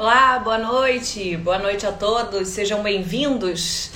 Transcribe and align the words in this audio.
Olá, 0.00 0.38
boa 0.38 0.56
noite, 0.56 1.36
boa 1.36 1.58
noite 1.58 1.86
a 1.86 1.92
todos, 1.92 2.48
sejam 2.48 2.82
bem-vindos, 2.82 3.90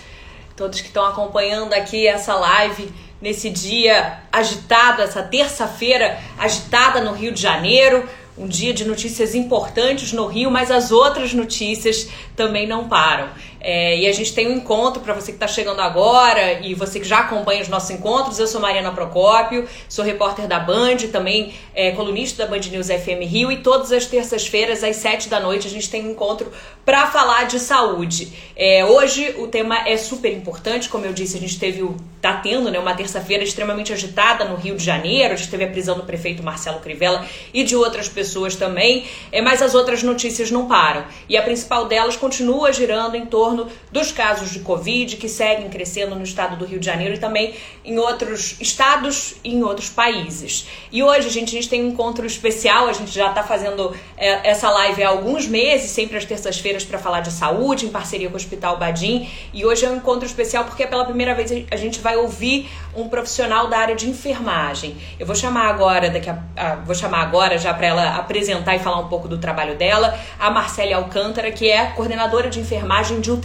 todos 0.54 0.82
que 0.82 0.88
estão 0.88 1.06
acompanhando 1.06 1.72
aqui 1.72 2.06
essa 2.06 2.34
live 2.34 2.92
nesse 3.22 3.48
dia 3.48 4.18
agitado, 4.30 5.00
essa 5.00 5.22
terça-feira 5.22 6.20
agitada 6.36 7.00
no 7.00 7.14
Rio 7.14 7.32
de 7.32 7.40
Janeiro, 7.40 8.06
um 8.36 8.46
dia 8.46 8.74
de 8.74 8.84
notícias 8.84 9.34
importantes 9.34 10.12
no 10.12 10.26
Rio, 10.26 10.50
mas 10.50 10.70
as 10.70 10.92
outras 10.92 11.32
notícias 11.32 12.06
também 12.36 12.66
não 12.66 12.86
param. 12.86 13.30
É, 13.66 13.98
e 13.98 14.06
a 14.06 14.12
gente 14.12 14.34
tem 14.34 14.46
um 14.46 14.56
encontro 14.58 15.02
para 15.02 15.14
você 15.14 15.32
que 15.32 15.36
está 15.36 15.48
chegando 15.48 15.80
agora 15.80 16.60
e 16.60 16.74
você 16.74 17.00
que 17.00 17.06
já 17.06 17.20
acompanha 17.20 17.62
os 17.62 17.68
nossos 17.68 17.88
encontros. 17.88 18.38
Eu 18.38 18.46
sou 18.46 18.60
Mariana 18.60 18.92
Procópio, 18.92 19.66
sou 19.88 20.04
repórter 20.04 20.46
da 20.46 20.60
Band, 20.60 20.98
também 21.10 21.54
é, 21.74 21.92
colunista 21.92 22.44
da 22.44 22.50
Band 22.50 22.60
News 22.70 22.88
FM 22.88 23.22
Rio. 23.22 23.50
E 23.50 23.62
todas 23.62 23.90
as 23.90 24.04
terças-feiras, 24.04 24.84
às 24.84 24.96
sete 24.96 25.30
da 25.30 25.40
noite, 25.40 25.66
a 25.66 25.70
gente 25.70 25.88
tem 25.88 26.06
um 26.06 26.10
encontro 26.10 26.52
para 26.84 27.06
falar 27.06 27.44
de 27.44 27.58
saúde. 27.58 28.30
É, 28.54 28.84
hoje 28.84 29.34
o 29.38 29.46
tema 29.48 29.88
é 29.88 29.96
super 29.96 30.30
importante, 30.30 30.90
como 30.90 31.06
eu 31.06 31.14
disse, 31.14 31.38
a 31.38 31.40
gente 31.40 31.58
teve 31.58 31.82
o, 31.82 31.96
tá 32.20 32.34
tendo 32.34 32.70
né, 32.70 32.78
uma 32.78 32.92
terça-feira 32.92 33.42
extremamente 33.42 33.94
agitada 33.94 34.44
no 34.44 34.56
Rio 34.56 34.76
de 34.76 34.84
Janeiro. 34.84 35.32
A 35.32 35.36
gente 35.36 35.48
teve 35.50 35.64
a 35.64 35.68
prisão 35.68 35.96
do 35.96 36.02
prefeito 36.02 36.42
Marcelo 36.42 36.80
Crivella 36.80 37.24
e 37.54 37.64
de 37.64 37.74
outras 37.74 38.10
pessoas 38.10 38.56
também, 38.56 39.06
é, 39.32 39.40
mas 39.40 39.62
as 39.62 39.74
outras 39.74 40.02
notícias 40.02 40.50
não 40.50 40.68
param. 40.68 41.06
E 41.30 41.36
a 41.38 41.42
principal 41.42 41.86
delas 41.86 42.14
continua 42.14 42.70
girando 42.70 43.14
em 43.14 43.24
torno 43.24 43.53
torno 43.54 43.70
dos 43.90 44.10
casos 44.10 44.50
de 44.50 44.60
Covid 44.60 45.16
que 45.16 45.28
seguem 45.28 45.68
crescendo 45.68 46.16
no 46.16 46.24
estado 46.24 46.56
do 46.56 46.64
Rio 46.64 46.80
de 46.80 46.86
Janeiro 46.86 47.14
e 47.14 47.18
também 47.18 47.54
em 47.84 47.98
outros 47.98 48.56
estados 48.60 49.36
e 49.44 49.54
em 49.54 49.62
outros 49.62 49.88
países. 49.88 50.66
E 50.90 51.02
hoje, 51.02 51.30
gente, 51.30 51.50
a 51.50 51.60
gente 51.60 51.68
tem 51.68 51.84
um 51.84 51.88
encontro 51.88 52.26
especial, 52.26 52.88
a 52.88 52.92
gente 52.92 53.12
já 53.12 53.28
está 53.28 53.42
fazendo 53.42 53.94
é, 54.16 54.50
essa 54.50 54.68
live 54.70 55.02
há 55.02 55.08
alguns 55.08 55.46
meses, 55.46 55.90
sempre 55.90 56.16
às 56.16 56.24
terças-feiras, 56.24 56.84
para 56.84 56.98
falar 56.98 57.20
de 57.20 57.30
saúde, 57.30 57.86
em 57.86 57.90
parceria 57.90 58.28
com 58.28 58.34
o 58.34 58.36
Hospital 58.36 58.76
Badim. 58.78 59.28
E 59.52 59.64
hoje 59.64 59.84
é 59.84 59.90
um 59.90 59.96
encontro 59.96 60.26
especial 60.26 60.64
porque 60.64 60.86
pela 60.86 61.04
primeira 61.04 61.34
vez 61.34 61.52
a 61.70 61.76
gente 61.76 62.00
vai 62.00 62.16
ouvir 62.16 62.68
um 62.96 63.08
profissional 63.08 63.68
da 63.68 63.78
área 63.78 63.94
de 63.94 64.08
enfermagem. 64.08 64.96
Eu 65.18 65.26
vou 65.26 65.36
chamar 65.36 65.68
agora, 65.68 66.10
daqui 66.10 66.30
a, 66.30 66.38
a 66.56 66.74
vou 66.76 66.94
chamar 66.94 67.22
agora 67.22 67.58
já 67.58 67.72
para 67.74 67.86
ela 67.86 68.16
apresentar 68.16 68.74
e 68.74 68.78
falar 68.78 68.98
um 68.98 69.08
pouco 69.08 69.28
do 69.28 69.38
trabalho 69.38 69.76
dela, 69.76 70.18
a 70.38 70.50
Marcele 70.50 70.92
Alcântara, 70.92 71.50
que 71.50 71.70
é 71.70 71.86
coordenadora 71.86 72.48
de 72.48 72.60
enfermagem 72.60 73.20
de 73.20 73.30
UTI. 73.30 73.43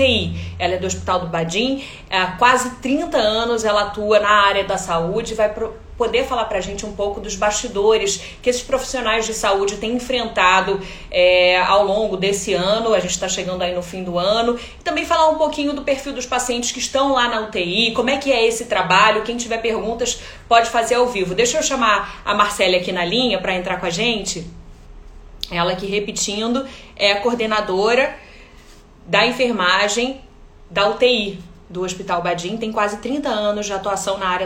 Ela 0.57 0.75
é 0.75 0.77
do 0.77 0.87
Hospital 0.87 1.21
do 1.21 1.27
Badim, 1.27 1.83
há 2.09 2.33
quase 2.37 2.69
30 2.81 3.17
anos 3.17 3.63
ela 3.63 3.83
atua 3.83 4.19
na 4.19 4.29
área 4.29 4.63
da 4.63 4.77
saúde, 4.77 5.33
vai 5.33 5.49
pro 5.53 5.73
poder 5.99 6.23
falar 6.23 6.45
para 6.45 6.59
a 6.59 6.61
gente 6.61 6.85
um 6.85 6.93
pouco 6.93 7.19
dos 7.19 7.35
bastidores 7.35 8.21
que 8.41 8.49
esses 8.49 8.61
profissionais 8.61 9.25
de 9.25 9.33
saúde 9.33 9.75
têm 9.75 9.95
enfrentado 9.95 10.79
é, 11.11 11.59
ao 11.59 11.85
longo 11.85 12.15
desse 12.15 12.53
ano. 12.53 12.93
A 12.93 13.01
gente 13.01 13.11
está 13.11 13.27
chegando 13.27 13.61
aí 13.61 13.75
no 13.75 13.81
fim 13.81 14.01
do 14.01 14.17
ano. 14.17 14.57
E 14.79 14.81
também 14.81 15.05
falar 15.05 15.27
um 15.27 15.37
pouquinho 15.37 15.73
do 15.73 15.81
perfil 15.81 16.13
dos 16.13 16.25
pacientes 16.25 16.71
que 16.71 16.79
estão 16.79 17.11
lá 17.11 17.27
na 17.27 17.41
UTI, 17.41 17.91
como 17.91 18.09
é 18.09 18.17
que 18.17 18.31
é 18.31 18.47
esse 18.47 18.65
trabalho. 18.65 19.23
Quem 19.23 19.35
tiver 19.35 19.57
perguntas 19.57 20.21
pode 20.47 20.69
fazer 20.69 20.95
ao 20.95 21.07
vivo. 21.07 21.35
Deixa 21.35 21.57
eu 21.57 21.63
chamar 21.63 22.21
a 22.23 22.33
Marcela 22.33 22.77
aqui 22.77 22.93
na 22.93 23.03
linha 23.03 23.37
para 23.37 23.53
entrar 23.53 23.77
com 23.77 23.85
a 23.85 23.89
gente. 23.89 24.47
Ela 25.51 25.73
aqui 25.73 25.85
repetindo, 25.85 26.65
é 26.95 27.15
coordenadora 27.15 28.15
da 29.09 29.25
enfermagem 29.25 30.21
da 30.69 30.87
UTI 30.87 31.39
do 31.67 31.81
Hospital 31.81 32.21
Badim, 32.21 32.57
tem 32.57 32.71
quase 32.71 33.01
30 33.01 33.27
anos 33.27 33.65
de 33.65 33.73
atuação 33.73 34.19
na 34.19 34.27
área 34.27 34.45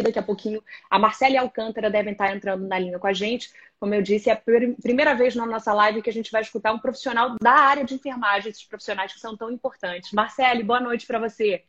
Daqui 0.00 0.18
a 0.18 0.22
pouquinho 0.22 0.62
a 0.88 0.96
Marcela 0.96 1.34
e 1.34 1.36
a 1.36 1.40
Alcântara 1.40 1.90
devem 1.90 2.12
estar 2.12 2.32
entrando 2.32 2.68
na 2.68 2.78
linha 2.78 3.00
com 3.00 3.06
a 3.08 3.12
gente. 3.12 3.50
Como 3.80 3.92
eu 3.92 4.00
disse, 4.00 4.30
é 4.30 4.32
a 4.32 4.36
primeira 4.80 5.12
vez 5.12 5.34
na 5.34 5.44
nossa 5.44 5.72
live 5.72 6.02
que 6.02 6.10
a 6.10 6.12
gente 6.12 6.30
vai 6.30 6.42
escutar 6.42 6.72
um 6.72 6.78
profissional 6.78 7.34
da 7.42 7.50
área 7.50 7.84
de 7.84 7.94
enfermagem, 7.94 8.50
esses 8.50 8.62
profissionais 8.62 9.12
que 9.12 9.18
são 9.18 9.36
tão 9.36 9.50
importantes. 9.50 10.12
Marcele, 10.12 10.62
boa 10.62 10.78
noite 10.78 11.04
para 11.04 11.18
você. 11.18 11.64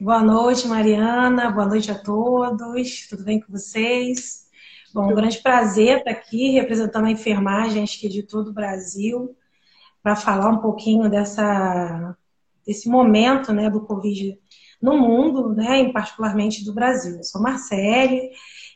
Boa 0.00 0.22
noite, 0.22 0.68
Mariana. 0.68 1.50
Boa 1.50 1.66
noite 1.66 1.90
a 1.90 1.98
todos. 1.98 3.08
Tudo 3.08 3.24
bem 3.24 3.40
com 3.40 3.50
vocês? 3.50 4.46
Bom, 4.94 5.10
um 5.10 5.14
grande 5.14 5.38
prazer 5.38 5.98
estar 5.98 6.12
aqui 6.12 6.50
representando 6.50 7.06
a 7.06 7.10
enfermagem, 7.10 7.82
acho 7.82 7.98
que 7.98 8.08
de 8.08 8.22
todo 8.22 8.50
o 8.50 8.54
Brasil, 8.54 9.36
para 10.06 10.14
falar 10.14 10.50
um 10.50 10.58
pouquinho 10.58 11.10
dessa, 11.10 12.16
desse 12.64 12.88
momento 12.88 13.52
né, 13.52 13.68
do 13.68 13.84
Covid 13.84 14.38
no 14.80 14.96
mundo, 14.96 15.52
né, 15.52 15.78
em 15.78 15.92
particularmente 15.92 16.64
do 16.64 16.72
Brasil. 16.72 17.16
Eu 17.16 17.24
sou 17.24 17.42
Marcele, 17.42 18.30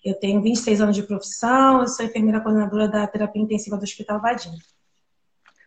eu 0.05 0.19
tenho 0.19 0.43
26 0.43 0.81
anos 0.81 0.97
de 0.97 1.05
profissão, 1.05 1.83
eu 1.83 1.87
sou 1.87 2.05
enfermeira 2.05 2.41
coordenadora 2.41 2.89
da 2.89 3.07
terapia 3.07 3.41
intensiva 3.41 3.77
do 3.77 3.85
Hospital 3.85 4.21
Vadim. 4.21 4.51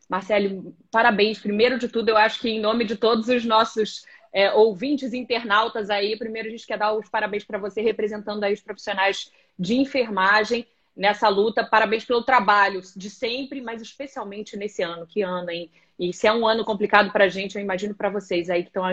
Marcele, 0.09 0.75
parabéns. 0.91 1.40
Primeiro 1.40 1.80
de 1.80 1.88
tudo, 1.88 2.09
eu 2.09 2.18
acho 2.18 2.41
que 2.41 2.50
em 2.50 2.59
nome 2.59 2.84
de 2.84 2.97
todos 2.97 3.30
os 3.30 3.45
nossos 3.45 4.03
é, 4.34 4.51
ouvintes 4.51 5.13
internautas 5.13 5.90
aí, 5.90 6.18
primeiro 6.18 6.50
a 6.50 6.51
gente 6.51 6.68
quer 6.68 6.78
dar 6.78 6.91
os 6.94 7.07
parabéns 7.07 7.45
para 7.45 7.57
você, 7.57 7.81
representando 7.81 8.44
aí 8.44 8.51
os 8.51 8.62
profissionais 8.62 9.31
de 9.57 9.75
enfermagem 9.75 10.68
nessa 10.96 11.28
luta. 11.28 11.66
Parabéns 11.66 12.06
pelo 12.06 12.24
trabalho 12.24 12.81
de 12.96 13.09
sempre, 13.09 13.62
mas 13.62 13.81
especialmente 13.81 14.56
nesse 14.56 14.81
ano. 14.81 15.08
Que 15.08 15.22
ano, 15.22 15.50
hein? 15.50 15.72
E 16.00 16.14
se 16.14 16.28
é 16.28 16.34
um 16.34 16.48
ano 16.48 16.66
complicado 16.66 17.12
para 17.12 17.26
a 17.26 17.30
gente, 17.30 17.56
eu 17.56 17.62
imagino 17.62 17.96
para 17.96 18.09
vocês 18.09 18.50
aí 18.50 18.64
que 18.64 18.70
estão 18.70 18.84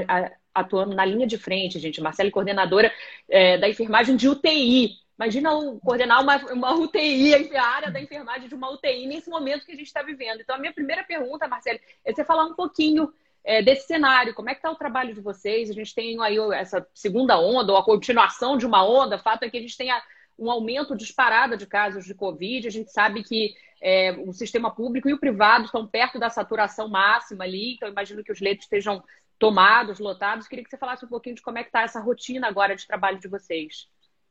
atuando 0.55 0.95
na 0.95 1.05
linha 1.05 1.27
de 1.27 1.39
frente, 1.39 1.79
gente. 1.79 2.01
Marcela, 2.01 2.31
coordenadora 2.31 2.93
é, 3.29 3.59
da 3.59 3.69
enfermagem 3.69 4.17
de 4.17 4.29
UTI. 4.29 4.99
Imagina 5.19 5.51
coordenar 5.85 6.23
uma, 6.23 6.37
uma 6.53 6.75
UTI, 6.75 7.55
a 7.55 7.67
área 7.67 7.91
da 7.91 8.01
enfermagem 8.01 8.49
de 8.49 8.55
uma 8.55 8.71
UTI 8.71 9.07
nesse 9.07 9.29
momento 9.29 9.67
que 9.67 9.73
a 9.73 9.77
gente 9.77 9.87
está 9.87 10.03
vivendo. 10.03 10.41
Então, 10.41 10.57
a 10.57 10.59
minha 10.59 10.73
primeira 10.73 11.05
pergunta, 11.05 11.47
Marcela, 11.47 11.79
é 12.05 12.13
você 12.13 12.25
falar 12.25 12.45
um 12.45 12.55
pouquinho 12.55 13.13
é, 13.45 13.63
desse 13.63 13.87
cenário. 13.87 14.35
Como 14.35 14.49
é 14.49 14.55
que 14.55 14.61
está 14.61 14.71
o 14.71 14.77
trabalho 14.77 15.15
de 15.15 15.21
vocês? 15.21 15.69
A 15.69 15.75
gente 15.75 15.95
tem 15.95 16.19
aí 16.23 16.39
essa 16.55 16.87
segunda 16.95 17.39
onda, 17.39 17.73
ou 17.73 17.79
a 17.79 17.85
continuação 17.85 18.57
de 18.57 18.65
uma 18.65 18.83
onda. 18.83 19.17
O 19.17 19.23
fato 19.23 19.43
é 19.43 19.51
que 19.51 19.59
a 19.59 19.61
gente 19.61 19.77
tem 19.77 19.91
a, 19.91 20.03
um 20.41 20.51
aumento 20.51 20.97
disparado 20.97 21.57
de 21.57 21.67
casos 21.67 22.07
de 22.07 22.15
Covid. 22.15 22.67
A 22.67 22.71
gente 22.71 22.91
sabe 22.91 23.23
que 23.23 23.55
é, 23.81 24.13
o 24.27 24.33
sistema 24.33 24.71
público 24.71 25.09
e 25.09 25.13
o 25.13 25.21
privado 25.21 25.67
estão 25.67 25.87
perto 25.87 26.19
da 26.19 26.31
saturação 26.31 26.89
máxima 26.89 27.45
ali. 27.45 27.75
Então, 27.75 27.89
imagino 27.89 28.25
que 28.25 28.33
os 28.33 28.41
leitos 28.41 28.65
estejam 28.65 29.03
tomados, 29.39 29.99
lotados. 29.99 30.49
Queria 30.49 30.65
que 30.65 30.71
você 30.71 30.79
falasse 30.79 31.05
um 31.05 31.09
pouquinho 31.09 31.37
de 31.37 31.43
como 31.43 31.59
é 31.59 31.63
que 31.63 31.69
está 31.69 31.83
essa 31.83 32.01
rotina 32.01 32.49
agora 32.49 32.75
de 32.75 32.87
trabalho 32.87 33.21
de 33.21 33.29
vocês. 33.29 33.87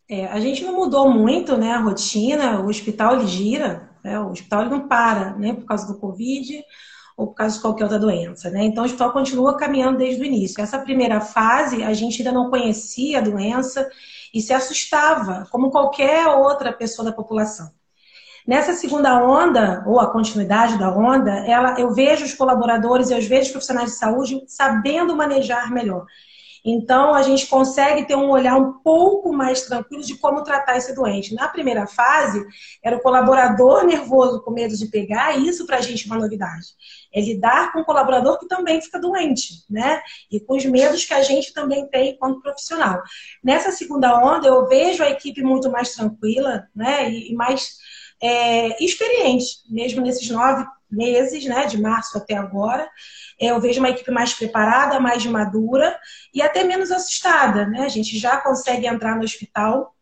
É, 0.09 0.25
a 0.25 0.39
gente 0.39 0.63
não 0.63 0.73
mudou 0.73 1.11
muito 1.11 1.55
né, 1.55 1.71
a 1.71 1.79
rotina, 1.79 2.59
o 2.61 2.67
hospital 2.67 3.17
ele 3.17 3.27
gira, 3.27 3.91
né, 4.03 4.19
o 4.19 4.31
hospital 4.31 4.61
ele 4.61 4.71
não 4.71 4.87
para 4.87 5.35
né, 5.35 5.53
por 5.53 5.65
causa 5.65 5.85
do 5.85 5.99
Covid 5.99 6.63
ou 7.15 7.27
por 7.27 7.35
causa 7.35 7.55
de 7.55 7.61
qualquer 7.61 7.83
outra 7.83 7.99
doença. 7.99 8.49
Né? 8.49 8.63
Então, 8.63 8.83
o 8.83 8.85
hospital 8.85 9.11
continua 9.11 9.57
caminhando 9.57 9.99
desde 9.99 10.21
o 10.21 10.25
início. 10.25 10.59
Essa 10.61 10.79
primeira 10.79 11.21
fase, 11.21 11.83
a 11.83 11.93
gente 11.93 12.21
ainda 12.21 12.31
não 12.31 12.49
conhecia 12.49 13.19
a 13.19 13.21
doença 13.21 13.87
e 14.33 14.41
se 14.41 14.53
assustava, 14.53 15.47
como 15.51 15.71
qualquer 15.71 16.27
outra 16.27 16.71
pessoa 16.73 17.05
da 17.05 17.11
população. 17.11 17.71
Nessa 18.47 18.73
segunda 18.73 19.23
onda, 19.23 19.83
ou 19.85 19.99
a 19.99 20.11
continuidade 20.11 20.77
da 20.77 20.91
onda, 20.91 21.31
ela, 21.45 21.79
eu 21.79 21.93
vejo 21.93 22.25
os 22.25 22.33
colaboradores, 22.33 23.11
eu 23.11 23.21
vejo 23.21 23.43
os 23.43 23.51
profissionais 23.51 23.91
de 23.91 23.97
saúde 23.97 24.41
sabendo 24.47 25.15
manejar 25.15 25.71
melhor. 25.71 26.05
Então, 26.63 27.13
a 27.13 27.21
gente 27.21 27.47
consegue 27.47 28.05
ter 28.05 28.15
um 28.15 28.29
olhar 28.29 28.57
um 28.57 28.73
pouco 28.79 29.31
mais 29.31 29.61
tranquilo 29.61 30.03
de 30.03 30.17
como 30.17 30.43
tratar 30.43 30.77
esse 30.77 30.93
doente. 30.93 31.33
Na 31.33 31.47
primeira 31.47 31.87
fase, 31.87 32.45
era 32.83 32.97
o 32.97 33.01
colaborador 33.01 33.85
nervoso 33.85 34.41
com 34.41 34.51
medo 34.51 34.75
de 34.75 34.87
pegar, 34.87 35.37
e 35.37 35.47
isso 35.47 35.65
para 35.65 35.77
a 35.77 35.81
gente 35.81 36.09
é 36.09 36.11
uma 36.11 36.19
novidade. 36.19 36.67
É 37.13 37.21
lidar 37.21 37.71
com 37.71 37.79
o 37.79 37.85
colaborador 37.85 38.39
que 38.39 38.47
também 38.47 38.81
fica 38.81 38.99
doente, 38.99 39.63
né? 39.69 40.01
E 40.31 40.39
com 40.39 40.55
os 40.55 40.65
medos 40.65 41.05
que 41.05 41.13
a 41.13 41.23
gente 41.23 41.53
também 41.53 41.87
tem 41.87 42.11
enquanto 42.11 42.41
profissional. 42.41 43.01
Nessa 43.43 43.71
segunda 43.71 44.17
onda, 44.23 44.47
eu 44.47 44.67
vejo 44.67 45.03
a 45.03 45.09
equipe 45.09 45.41
muito 45.41 45.71
mais 45.71 45.93
tranquila, 45.93 46.67
né? 46.75 47.11
E 47.11 47.33
mais 47.33 47.77
é, 48.21 48.83
experiente, 48.83 49.45
mesmo 49.69 50.01
nesses 50.01 50.29
nove 50.29 50.65
meses, 50.91 51.45
né, 51.45 51.65
de 51.65 51.79
março 51.79 52.17
até 52.17 52.35
agora. 52.35 52.89
É, 53.39 53.47
eu 53.47 53.61
vejo 53.61 53.79
uma 53.79 53.89
equipe 53.89 54.11
mais 54.11 54.33
preparada, 54.33 54.99
mais 54.99 55.25
madura 55.25 55.97
e 56.33 56.41
até 56.41 56.63
menos 56.63 56.91
assustada, 56.91 57.65
né? 57.67 57.81
A 57.81 57.89
gente 57.89 58.17
já 58.17 58.37
consegue 58.37 58.87
entrar 58.87 59.15
no 59.15 59.23
hospital 59.23 59.95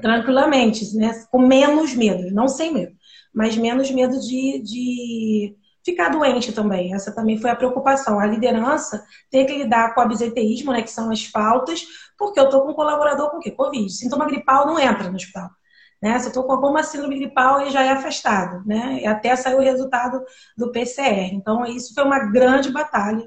tranquilamente, 0.00 0.94
né? 0.96 1.24
Com 1.30 1.38
menos 1.38 1.94
medo, 1.94 2.30
não 2.34 2.48
sem 2.48 2.72
medo, 2.72 2.94
mas 3.32 3.56
menos 3.56 3.90
medo 3.90 4.20
de, 4.20 4.60
de 4.62 5.56
ficar 5.86 6.08
doente 6.08 6.52
também. 6.52 6.92
Essa 6.92 7.14
também 7.14 7.38
foi 7.38 7.48
a 7.48 7.56
preocupação. 7.56 8.18
A 8.18 8.26
liderança 8.26 9.06
tem 9.30 9.46
que 9.46 9.56
lidar 9.56 9.94
com 9.94 10.00
o 10.00 10.04
absenteísmo, 10.04 10.72
né? 10.72 10.82
Que 10.82 10.90
são 10.90 11.10
as 11.12 11.24
faltas, 11.24 11.84
porque 12.18 12.40
eu 12.40 12.50
tô 12.50 12.62
com 12.62 12.72
um 12.72 12.74
colaborador 12.74 13.30
com 13.30 13.36
o 13.36 13.40
quê? 13.40 13.52
Covid. 13.52 13.88
Sintoma 13.90 14.26
gripal 14.26 14.66
não 14.66 14.78
entra 14.78 15.08
no 15.08 15.14
hospital. 15.14 15.48
Né? 16.02 16.18
Se 16.18 16.26
eu 16.26 16.28
estou 16.28 16.44
com 16.44 16.52
alguma 16.52 16.82
síndrome 16.82 17.16
gripal, 17.16 17.60
ele 17.60 17.70
já 17.70 17.82
é 17.82 17.90
afastado, 17.90 18.66
né? 18.66 19.00
E 19.00 19.06
até 19.06 19.34
sair 19.36 19.54
o 19.54 19.60
resultado 19.60 20.20
do 20.56 20.72
PCR. 20.72 21.30
Então, 21.32 21.64
isso 21.64 21.94
foi 21.94 22.02
uma 22.04 22.18
grande 22.30 22.70
batalha. 22.70 23.26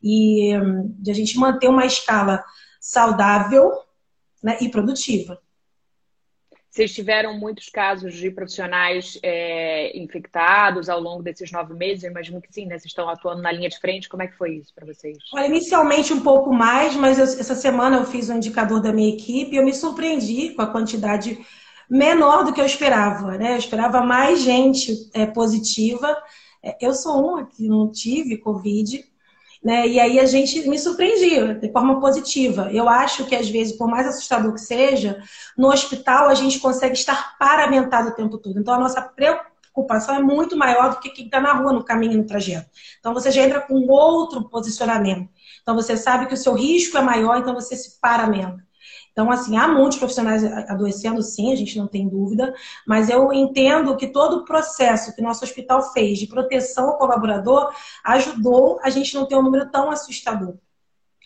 E 0.00 0.52
de 1.00 1.10
a 1.10 1.14
gente 1.14 1.36
manter 1.36 1.68
uma 1.68 1.84
escala 1.84 2.44
saudável 2.80 3.72
né, 4.42 4.56
e 4.60 4.68
produtiva. 4.68 5.38
Vocês 6.70 6.94
tiveram 6.94 7.38
muitos 7.38 7.68
casos 7.68 8.14
de 8.14 8.30
profissionais 8.30 9.18
é, 9.22 9.96
infectados 9.98 10.88
ao 10.88 11.00
longo 11.00 11.22
desses 11.22 11.50
nove 11.50 11.74
meses? 11.74 12.04
Eu 12.04 12.10
imagino 12.10 12.40
que 12.42 12.52
sim, 12.52 12.66
né? 12.66 12.78
Vocês 12.78 12.90
estão 12.90 13.08
atuando 13.08 13.40
na 13.40 13.50
linha 13.50 13.68
de 13.68 13.80
frente. 13.80 14.08
Como 14.08 14.22
é 14.22 14.26
que 14.26 14.36
foi 14.36 14.56
isso 14.56 14.72
para 14.74 14.86
vocês? 14.86 15.16
Olha, 15.32 15.46
inicialmente 15.46 16.12
um 16.12 16.20
pouco 16.20 16.52
mais, 16.52 16.94
mas 16.94 17.18
eu, 17.18 17.24
essa 17.24 17.54
semana 17.54 17.96
eu 17.96 18.04
fiz 18.04 18.28
um 18.28 18.36
indicador 18.36 18.82
da 18.82 18.92
minha 18.92 19.12
equipe 19.12 19.54
e 19.54 19.56
eu 19.56 19.64
me 19.64 19.72
surpreendi 19.72 20.50
com 20.50 20.62
a 20.62 20.66
quantidade 20.66 21.38
menor 21.88 22.44
do 22.44 22.52
que 22.52 22.60
eu 22.60 22.66
esperava, 22.66 23.38
né? 23.38 23.54
Eu 23.54 23.58
esperava 23.58 24.02
mais 24.02 24.42
gente 24.42 24.92
é, 25.14 25.24
positiva. 25.24 26.16
É, 26.62 26.76
eu 26.80 26.92
sou 26.92 27.18
uma 27.18 27.46
que 27.46 27.66
não 27.66 27.90
tive 27.90 28.36
Covid, 28.36 29.04
né? 29.68 29.86
E 29.86 30.00
aí 30.00 30.18
a 30.18 30.24
gente 30.24 30.66
me 30.66 30.78
surpreendia 30.78 31.54
de 31.54 31.70
forma 31.70 32.00
positiva. 32.00 32.70
Eu 32.72 32.88
acho 32.88 33.26
que 33.26 33.36
às 33.36 33.50
vezes, 33.50 33.76
por 33.76 33.86
mais 33.86 34.06
assustador 34.06 34.54
que 34.54 34.62
seja, 34.62 35.22
no 35.58 35.68
hospital 35.68 36.30
a 36.30 36.34
gente 36.34 36.58
consegue 36.58 36.94
estar 36.94 37.36
paramentado 37.38 38.08
o 38.08 38.14
tempo 38.14 38.38
todo. 38.38 38.58
Então 38.58 38.72
a 38.72 38.78
nossa 38.78 39.02
preocupação 39.02 40.14
é 40.14 40.22
muito 40.22 40.56
maior 40.56 40.92
do 40.92 41.00
que 41.00 41.10
quem 41.10 41.26
está 41.26 41.38
na 41.38 41.52
rua, 41.52 41.74
no 41.74 41.84
caminho, 41.84 42.16
no 42.16 42.24
trajeto. 42.24 42.70
Então 42.98 43.12
você 43.12 43.30
já 43.30 43.42
entra 43.42 43.60
com 43.60 43.74
outro 43.90 44.48
posicionamento. 44.48 45.28
Então 45.60 45.74
você 45.74 45.98
sabe 45.98 46.24
que 46.24 46.32
o 46.32 46.38
seu 46.38 46.54
risco 46.54 46.96
é 46.96 47.02
maior, 47.02 47.36
então 47.36 47.52
você 47.52 47.76
se 47.76 48.00
paramenta. 48.00 48.66
Então, 49.18 49.32
assim, 49.32 49.56
há 49.56 49.66
muitos 49.66 49.98
profissionais 49.98 50.44
adoecendo, 50.44 51.20
sim, 51.24 51.52
a 51.52 51.56
gente 51.56 51.76
não 51.76 51.88
tem 51.88 52.08
dúvida, 52.08 52.54
mas 52.86 53.10
eu 53.10 53.32
entendo 53.32 53.96
que 53.96 54.06
todo 54.06 54.36
o 54.36 54.44
processo 54.44 55.12
que 55.12 55.20
nosso 55.20 55.42
hospital 55.42 55.92
fez 55.92 56.20
de 56.20 56.28
proteção 56.28 56.90
ao 56.90 56.98
colaborador 56.98 57.74
ajudou 58.04 58.78
a 58.80 58.90
gente 58.90 59.12
não 59.16 59.26
ter 59.26 59.34
um 59.34 59.42
número 59.42 59.68
tão 59.72 59.90
assustador. 59.90 60.54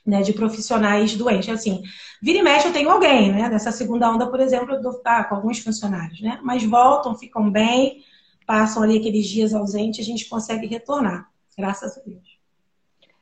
Né, 0.05 0.21
de 0.23 0.33
profissionais 0.33 1.15
doentes. 1.15 1.49
Assim, 1.51 1.81
vira 2.21 2.39
e 2.39 2.43
mexe 2.43 2.67
eu 2.67 2.73
tenho 2.73 2.91
alguém, 2.91 3.31
né? 3.31 3.49
Nessa 3.49 3.71
segunda 3.71 4.11
onda, 4.11 4.27
por 4.27 4.41
exemplo, 4.41 4.75
eu 4.75 4.83
dou 4.83 4.95
tá, 4.95 5.23
com 5.23 5.37
alguns 5.37 5.61
funcionários, 5.61 6.21
né? 6.21 6.41
Mas 6.43 6.65
voltam, 6.65 7.15
ficam 7.15 7.49
bem, 7.49 8.03
passam 8.45 8.83
ali 8.83 8.99
aqueles 8.99 9.29
dias 9.29 9.55
ausentes, 9.55 10.01
a 10.01 10.03
gente 10.03 10.29
consegue 10.29 10.67
retornar, 10.67 11.29
graças 11.57 11.97
a 11.97 12.01
Deus. 12.01 12.33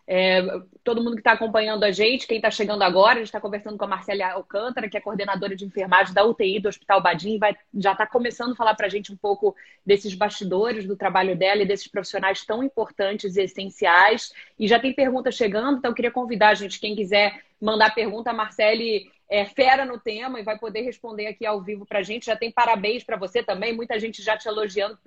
É, 0.06 0.43
todo 0.82 1.03
mundo 1.03 1.15
que 1.15 1.21
está 1.21 1.32
acompanhando 1.32 1.85
a 1.85 1.91
gente, 1.91 2.27
quem 2.27 2.37
está 2.37 2.50
chegando 2.50 2.82
agora, 2.82 3.15
a 3.15 3.17
gente 3.17 3.27
está 3.27 3.41
conversando 3.41 3.77
com 3.77 3.85
a 3.85 3.88
Marcela 3.88 4.32
Alcântara, 4.32 4.88
que 4.88 4.97
é 4.97 5.00
coordenadora 5.00 5.55
de 5.55 5.65
enfermagem 5.65 6.15
da 6.15 6.25
UTI 6.25 6.59
do 6.61 6.69
Hospital 6.69 7.03
Badim, 7.03 7.38
vai 7.38 7.56
já 7.75 7.93
está 7.93 8.06
começando 8.06 8.53
a 8.53 8.56
falar 8.56 8.75
para 8.75 8.87
a 8.87 8.91
gente 8.91 9.12
um 9.12 9.17
pouco 9.17 9.55
desses 9.85 10.15
bastidores 10.15 10.87
do 10.87 10.97
trabalho 10.97 11.37
dela 11.37 11.62
e 11.62 11.67
desses 11.67 11.87
profissionais 11.87 12.44
tão 12.44 12.62
importantes 12.62 13.37
e 13.37 13.43
essenciais. 13.43 14.32
E 14.59 14.67
já 14.67 14.79
tem 14.79 14.93
pergunta 14.93 15.31
chegando, 15.31 15.79
então 15.79 15.91
eu 15.91 15.94
queria 15.94 16.11
convidar 16.11 16.50
a 16.50 16.55
gente, 16.55 16.81
quem 16.81 16.97
quiser 16.97 17.43
mandar 17.61 17.94
pergunta, 17.94 18.31
a 18.31 18.35
Marcele 18.35 19.11
é 19.31 19.44
fera 19.44 19.85
no 19.85 19.97
tema 19.97 20.41
e 20.41 20.43
vai 20.43 20.59
poder 20.59 20.81
responder 20.81 21.29
aqui 21.29 21.47
ao 21.47 21.62
vivo 21.62 21.87
para 21.87 22.00
a 22.00 22.03
gente. 22.03 22.27
Já 22.27 22.35
tem 22.35 22.50
parabéns 22.50 23.05
para 23.05 23.17
você 23.17 23.44
também, 23.44 23.73
muita 23.73 23.97
gente 23.97 24.21
já 24.21 24.37
te 24.37 24.49
elogiando, 24.49 24.99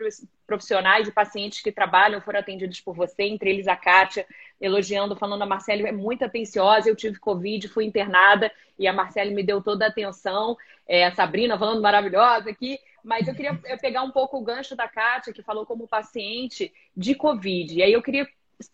profissionais 0.47 1.09
e 1.09 1.11
pacientes 1.11 1.61
que 1.61 1.73
trabalham 1.73 2.21
foram 2.21 2.39
atendidos 2.39 2.79
por 2.79 2.95
você, 2.95 3.23
entre 3.23 3.49
eles 3.49 3.67
a 3.67 3.75
Kátia, 3.75 4.25
elogiando, 4.61 5.13
falando 5.17 5.41
a 5.41 5.45
Marcele 5.45 5.85
é 5.85 5.91
muito 5.91 6.23
atenciosa, 6.23 6.87
eu 6.87 6.95
tive 6.95 7.19
Covid, 7.19 7.67
fui 7.67 7.83
internada 7.83 8.49
e 8.79 8.87
a 8.87 8.93
Marcele 8.93 9.35
me 9.35 9.43
deu 9.43 9.61
toda 9.61 9.83
a 9.85 9.89
atenção. 9.89 10.57
É, 10.87 11.05
a 11.05 11.13
Sabrina 11.13 11.59
falando 11.59 11.81
maravilhosa 11.81 12.49
aqui, 12.49 12.79
mas 13.03 13.27
eu 13.27 13.35
queria 13.35 13.59
pegar 13.81 14.03
um 14.03 14.11
pouco 14.11 14.37
o 14.37 14.43
gancho 14.43 14.73
da 14.73 14.87
Kátia, 14.87 15.33
que 15.33 15.43
falou 15.43 15.65
como 15.65 15.85
paciente 15.85 16.73
de 16.95 17.13
Covid. 17.13 17.77
E 17.77 17.83
aí 17.83 17.91
eu 17.91 18.01
queria 18.01 18.25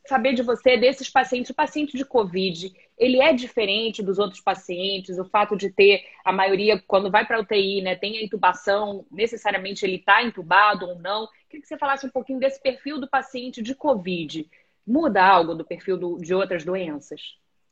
saber 0.08 0.34
de 0.34 0.42
você, 0.42 0.78
desses 0.78 1.10
pacientes, 1.10 1.52
o 1.52 1.56
paciente 1.56 1.98
de 1.98 2.06
Covid, 2.06 2.74
ele 2.98 3.22
é 3.22 3.34
diferente 3.34 4.04
dos 4.04 4.20
outros 4.20 4.42
pacientes? 4.42 5.18
O 5.18 5.26
fato 5.26 5.56
de 5.56 5.70
ter, 5.70 6.04
a 6.24 6.32
maioria, 6.32 6.82
quando 6.88 7.12
vai 7.12 7.26
para 7.26 7.40
UTI, 7.40 7.82
né, 7.82 7.96
tem 7.96 8.18
a 8.18 8.24
intubação, 8.24 9.06
necessariamente 9.12 9.86
ele 9.86 9.96
está 9.96 10.24
entubado 10.24 10.86
ou 10.86 11.00
não? 11.00 11.28
Queria 11.50 11.62
que 11.62 11.68
você 11.68 11.78
falasse 11.78 12.06
um 12.06 12.12
pouquinho 12.12 12.40
desse 12.40 12.62
perfil 12.62 13.00
do 13.00 13.10
paciente 13.10 13.62
de 13.62 13.74
Covid. 13.74 14.48
Muda 14.86 15.24
algo 15.24 15.56
do 15.56 15.66
perfil 15.66 15.98
do, 15.98 16.18
de 16.18 16.34
outras 16.34 16.64
doenças? 16.64 17.22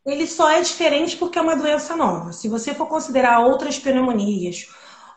Ele 0.05 0.25
só 0.25 0.49
é 0.49 0.61
diferente 0.61 1.17
porque 1.17 1.37
é 1.37 1.41
uma 1.41 1.55
doença 1.55 1.95
nova. 1.95 2.31
Se 2.31 2.47
você 2.47 2.73
for 2.73 2.87
considerar 2.87 3.39
outras 3.39 3.77
pneumonias, 3.77 4.69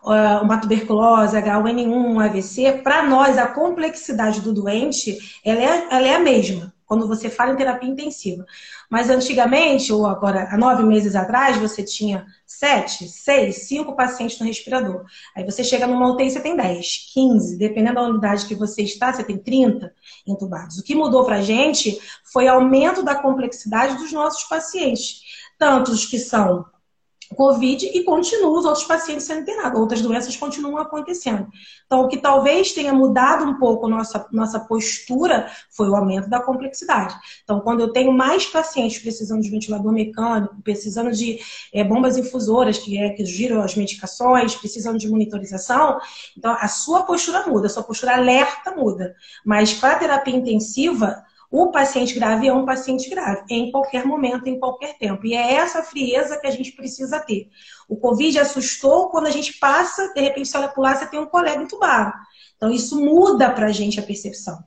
uma 0.03 0.59
tuberculose, 0.59 1.37
H1N1, 1.37 2.25
AVC, 2.25 2.81
para 2.83 3.03
nós 3.05 3.39
a 3.39 3.47
complexidade 3.47 4.41
do 4.41 4.53
doente 4.53 5.17
ela 5.45 5.61
é, 5.61 5.87
ela 5.91 6.09
é 6.09 6.15
a 6.15 6.19
mesma 6.19 6.73
quando 6.91 7.07
você 7.07 7.31
fala 7.31 7.53
em 7.53 7.57
terapia 7.57 7.89
intensiva. 7.89 8.45
Mas 8.91 9.09
antigamente, 9.09 9.93
ou 9.93 10.09
agora, 10.09 10.49
há 10.51 10.59
nove 10.59 10.83
meses 10.83 11.15
atrás, 11.15 11.57
você 11.57 11.85
tinha 11.85 12.27
sete, 12.45 13.09
seis, 13.09 13.69
cinco 13.69 13.95
pacientes 13.95 14.41
no 14.41 14.47
respirador. 14.47 15.05
Aí 15.37 15.45
você 15.45 15.63
chega 15.63 15.87
numa 15.87 16.11
UTI, 16.13 16.33
você 16.33 16.41
tem 16.41 16.57
10, 16.57 17.13
15, 17.15 17.57
dependendo 17.57 17.95
da 17.95 18.03
unidade 18.03 18.45
que 18.45 18.57
você 18.57 18.83
está, 18.83 19.13
você 19.13 19.23
tem 19.23 19.39
30 19.39 19.95
entubados. 20.27 20.79
O 20.79 20.83
que 20.83 20.97
mudou 20.97 21.25
para 21.25 21.37
a 21.37 21.43
gente 21.43 21.97
foi 22.25 22.49
aumento 22.49 23.05
da 23.05 23.15
complexidade 23.15 23.97
dos 23.97 24.11
nossos 24.11 24.43
pacientes. 24.49 25.21
Tanto 25.57 25.93
os 25.93 26.07
que 26.07 26.19
são 26.19 26.67
Covid 27.35 27.87
e 27.87 28.03
continuam 28.03 28.59
os 28.59 28.65
outros 28.65 28.85
pacientes 28.85 29.25
sendo 29.25 29.43
internados, 29.43 29.81
outras 29.81 30.03
doenças 30.03 30.37
continuam 30.37 30.79
acontecendo. 30.79 31.49
Então, 31.87 32.03
o 32.03 32.09
que 32.09 32.19
talvez 32.19 32.73
tenha 32.73 32.93
mudado 32.93 33.45
um 33.45 33.59
pouco 33.59 33.89
nossa, 33.89 34.27
nossa 34.33 34.59
postura 34.61 35.51
foi 35.71 35.89
o 35.89 35.95
aumento 35.95 36.29
da 36.29 36.41
complexidade. 36.41 37.15
Então, 37.45 37.61
quando 37.61 37.81
eu 37.81 37.93
tenho 37.93 38.13
mais 38.13 38.47
pacientes 38.47 38.99
precisando 38.99 39.43
de 39.43 39.51
ventilador 39.51 39.93
mecânico, 39.93 40.61
precisando 40.63 41.13
de 41.13 41.39
é, 41.73 41.85
bombas 41.85 42.17
infusoras, 42.17 42.79
que 42.79 42.99
é 42.99 43.11
que 43.11 43.25
giram 43.25 43.63
as 43.63 43.77
medicações, 43.77 44.55
precisando 44.57 44.99
de 44.99 45.09
monitorização, 45.09 45.99
então 46.37 46.57
a 46.59 46.69
sua 46.69 47.05
postura 47.05 47.47
muda, 47.47 47.67
a 47.67 47.71
sua 47.71 47.83
postura 47.83 48.17
alerta 48.17 48.73
muda. 48.73 49.15
Mas 49.45 49.73
para 49.73 49.93
a 49.93 49.99
terapia 49.99 50.35
intensiva, 50.35 51.25
o 51.51 51.73
paciente 51.73 52.15
grave 52.15 52.47
é 52.47 52.53
um 52.53 52.65
paciente 52.65 53.11
grave, 53.11 53.43
em 53.51 53.73
qualquer 53.73 54.07
momento, 54.07 54.47
em 54.47 54.59
qualquer 54.59 54.97
tempo. 54.97 55.27
E 55.27 55.35
é 55.35 55.55
essa 55.55 55.83
frieza 55.83 56.39
que 56.39 56.47
a 56.47 56.51
gente 56.51 56.71
precisa 56.73 57.19
ter. 57.19 57.49
O 57.89 57.97
Covid 57.97 58.39
assustou 58.39 59.09
quando 59.09 59.27
a 59.27 59.31
gente 59.31 59.59
passa, 59.59 60.13
de 60.15 60.21
repente, 60.21 60.57
olha 60.57 60.69
para 60.69 60.83
lá, 60.83 60.95
você 60.95 61.07
tem 61.07 61.19
um 61.19 61.27
colega 61.27 61.61
entubado. 61.61 62.13
Então, 62.57 62.71
isso 62.71 63.01
muda 63.05 63.51
para 63.51 63.67
a 63.67 63.73
gente 63.73 63.99
a 63.99 64.03
percepção. 64.03 64.63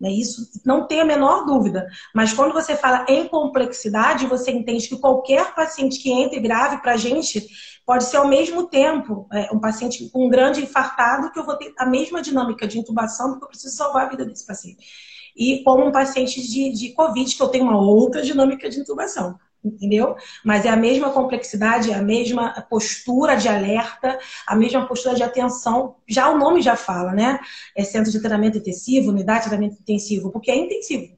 Né? 0.00 0.10
Isso 0.10 0.48
não 0.64 0.86
tem 0.86 1.02
a 1.02 1.04
menor 1.04 1.44
dúvida. 1.44 1.86
Mas 2.14 2.32
quando 2.32 2.54
você 2.54 2.74
fala 2.76 3.04
em 3.10 3.28
complexidade, 3.28 4.26
você 4.26 4.50
entende 4.52 4.88
que 4.88 4.98
qualquer 4.98 5.54
paciente 5.54 5.98
que 5.98 6.10
entre 6.10 6.40
grave 6.40 6.78
para 6.78 6.92
a 6.92 6.96
gente 6.96 7.46
pode 7.84 8.04
ser 8.04 8.16
ao 8.16 8.26
mesmo 8.26 8.68
tempo 8.68 9.28
é, 9.30 9.52
um 9.52 9.60
paciente 9.60 10.08
com 10.08 10.26
um 10.26 10.30
grande 10.30 10.62
infartado 10.62 11.30
que 11.30 11.38
eu 11.38 11.44
vou 11.44 11.56
ter 11.56 11.74
a 11.78 11.84
mesma 11.84 12.22
dinâmica 12.22 12.66
de 12.66 12.78
intubação 12.78 13.32
porque 13.32 13.44
eu 13.44 13.48
preciso 13.48 13.76
salvar 13.76 14.06
a 14.06 14.08
vida 14.08 14.24
desse 14.24 14.46
paciente 14.46 15.11
e 15.36 15.62
como 15.62 15.86
um 15.86 15.92
paciente 15.92 16.40
de, 16.42 16.70
de 16.72 16.92
Covid, 16.92 17.34
que 17.34 17.42
eu 17.42 17.48
tenho 17.48 17.64
uma 17.64 17.80
outra 17.80 18.22
dinâmica 18.22 18.68
de 18.68 18.80
intubação 18.80 19.38
entendeu? 19.64 20.16
Mas 20.44 20.64
é 20.64 20.68
a 20.68 20.76
mesma 20.76 21.10
complexidade, 21.10 21.90
é 21.90 21.94
a 21.94 22.02
mesma 22.02 22.50
postura 22.68 23.36
de 23.36 23.48
alerta, 23.48 24.18
a 24.46 24.56
mesma 24.56 24.86
postura 24.86 25.14
de 25.14 25.22
atenção. 25.22 25.96
Já 26.06 26.28
o 26.30 26.38
nome 26.38 26.60
já 26.60 26.76
fala, 26.76 27.12
né? 27.12 27.38
É 27.76 27.84
centro 27.84 28.10
de 28.10 28.18
treinamento 28.18 28.58
intensivo, 28.58 29.10
unidade 29.10 29.44
de 29.44 29.50
treinamento 29.50 29.80
intensivo, 29.80 30.30
porque 30.30 30.50
é 30.50 30.56
intensivo, 30.56 31.16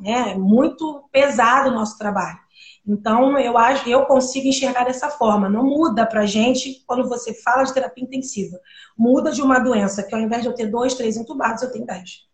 né? 0.00 0.32
É 0.32 0.34
muito 0.34 1.04
pesado 1.12 1.70
o 1.70 1.74
nosso 1.74 1.98
trabalho. 1.98 2.40
Então, 2.86 3.38
eu 3.38 3.56
acho, 3.56 3.88
eu 3.88 4.04
consigo 4.06 4.48
enxergar 4.48 4.84
dessa 4.84 5.08
forma. 5.08 5.48
Não 5.48 5.64
muda 5.64 6.04
pra 6.04 6.26
gente 6.26 6.82
quando 6.86 7.08
você 7.08 7.32
fala 7.32 7.62
de 7.62 7.72
terapia 7.72 8.04
intensiva. 8.04 8.58
Muda 8.98 9.30
de 9.30 9.40
uma 9.40 9.60
doença 9.60 10.02
que 10.02 10.14
ao 10.14 10.20
invés 10.20 10.42
de 10.42 10.48
eu 10.48 10.54
ter 10.54 10.66
dois, 10.66 10.94
três 10.94 11.16
entubados, 11.16 11.62
eu 11.62 11.70
tenho 11.70 11.86
dez. 11.86 12.31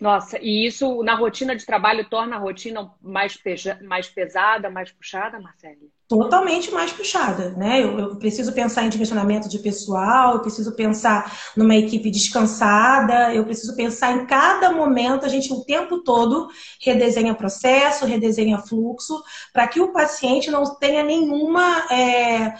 Nossa, 0.00 0.38
e 0.40 0.66
isso 0.66 1.02
na 1.02 1.14
rotina 1.14 1.54
de 1.54 1.66
trabalho 1.66 2.08
torna 2.08 2.36
a 2.36 2.38
rotina 2.38 2.90
mais, 3.02 3.36
peja, 3.36 3.78
mais 3.82 4.08
pesada, 4.08 4.70
mais 4.70 4.90
puxada, 4.90 5.38
Marcele? 5.38 5.90
Totalmente 6.08 6.70
mais 6.70 6.90
puxada, 6.90 7.50
né? 7.50 7.82
Eu, 7.82 7.98
eu, 7.98 8.16
preciso 8.16 8.50
pensar 8.54 8.82
em 8.84 8.88
dimensionamento 8.88 9.46
de 9.46 9.58
pessoal, 9.58 10.34
eu 10.34 10.40
preciso 10.40 10.74
pensar 10.74 11.30
numa 11.54 11.76
equipe 11.76 12.10
descansada, 12.10 13.34
eu 13.34 13.44
preciso 13.44 13.76
pensar 13.76 14.12
em 14.12 14.24
cada 14.24 14.72
momento, 14.72 15.26
a 15.26 15.28
gente 15.28 15.52
o 15.52 15.62
tempo 15.64 15.98
todo 15.98 16.48
redesenha 16.80 17.34
processo, 17.34 18.06
redesenha 18.06 18.56
fluxo, 18.56 19.22
para 19.52 19.68
que 19.68 19.82
o 19.82 19.92
paciente 19.92 20.50
não 20.50 20.64
tenha 20.76 21.04
nenhuma. 21.04 21.86
É, 21.92 22.54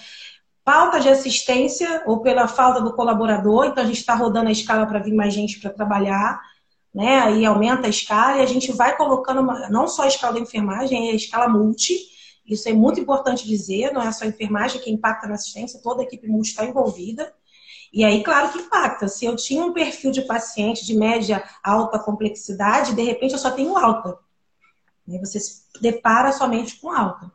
falta 0.62 1.00
de 1.00 1.08
assistência 1.08 2.02
ou 2.06 2.20
pela 2.20 2.46
falta 2.46 2.82
do 2.82 2.94
colaborador, 2.94 3.64
então 3.64 3.82
a 3.82 3.86
gente 3.86 3.98
está 3.98 4.14
rodando 4.14 4.50
a 4.50 4.52
escala 4.52 4.86
para 4.86 5.00
vir 5.00 5.14
mais 5.14 5.32
gente 5.32 5.58
para 5.58 5.70
trabalhar 5.70 6.38
né? 6.94 7.20
Aí 7.20 7.44
aumenta 7.44 7.86
a 7.86 7.90
escala 7.90 8.38
e 8.38 8.42
a 8.42 8.46
gente 8.46 8.72
vai 8.72 8.96
colocando 8.96 9.40
uma, 9.40 9.68
não 9.68 9.86
só 9.86 10.02
a 10.02 10.08
escala 10.08 10.34
da 10.34 10.40
enfermagem, 10.40 11.08
é 11.08 11.12
a 11.12 11.16
escala 11.16 11.48
multi. 11.48 11.98
Isso 12.46 12.68
é 12.68 12.72
muito 12.72 12.98
importante 12.98 13.46
dizer, 13.46 13.92
não 13.92 14.02
é 14.02 14.10
só 14.10 14.24
a 14.24 14.28
enfermagem 14.28 14.80
que 14.80 14.90
impacta 14.90 15.26
na 15.28 15.34
assistência, 15.34 15.80
toda 15.82 16.02
a 16.02 16.04
equipe 16.04 16.26
multi 16.26 16.50
está 16.50 16.64
envolvida. 16.64 17.32
E 17.92 18.04
aí, 18.04 18.22
claro 18.22 18.52
que 18.52 18.58
impacta. 18.58 19.08
Se 19.08 19.24
eu 19.24 19.34
tinha 19.34 19.64
um 19.64 19.72
perfil 19.72 20.10
de 20.10 20.22
paciente 20.22 20.84
de 20.84 20.96
média 20.96 21.42
alta 21.62 21.98
complexidade, 21.98 22.94
de 22.94 23.02
repente 23.02 23.32
eu 23.32 23.38
só 23.38 23.50
tenho 23.50 23.76
alta. 23.76 24.16
Aí 25.08 25.18
você 25.18 25.40
se 25.40 25.62
depara 25.80 26.32
somente 26.32 26.78
com 26.80 26.90
alta. 26.90 27.30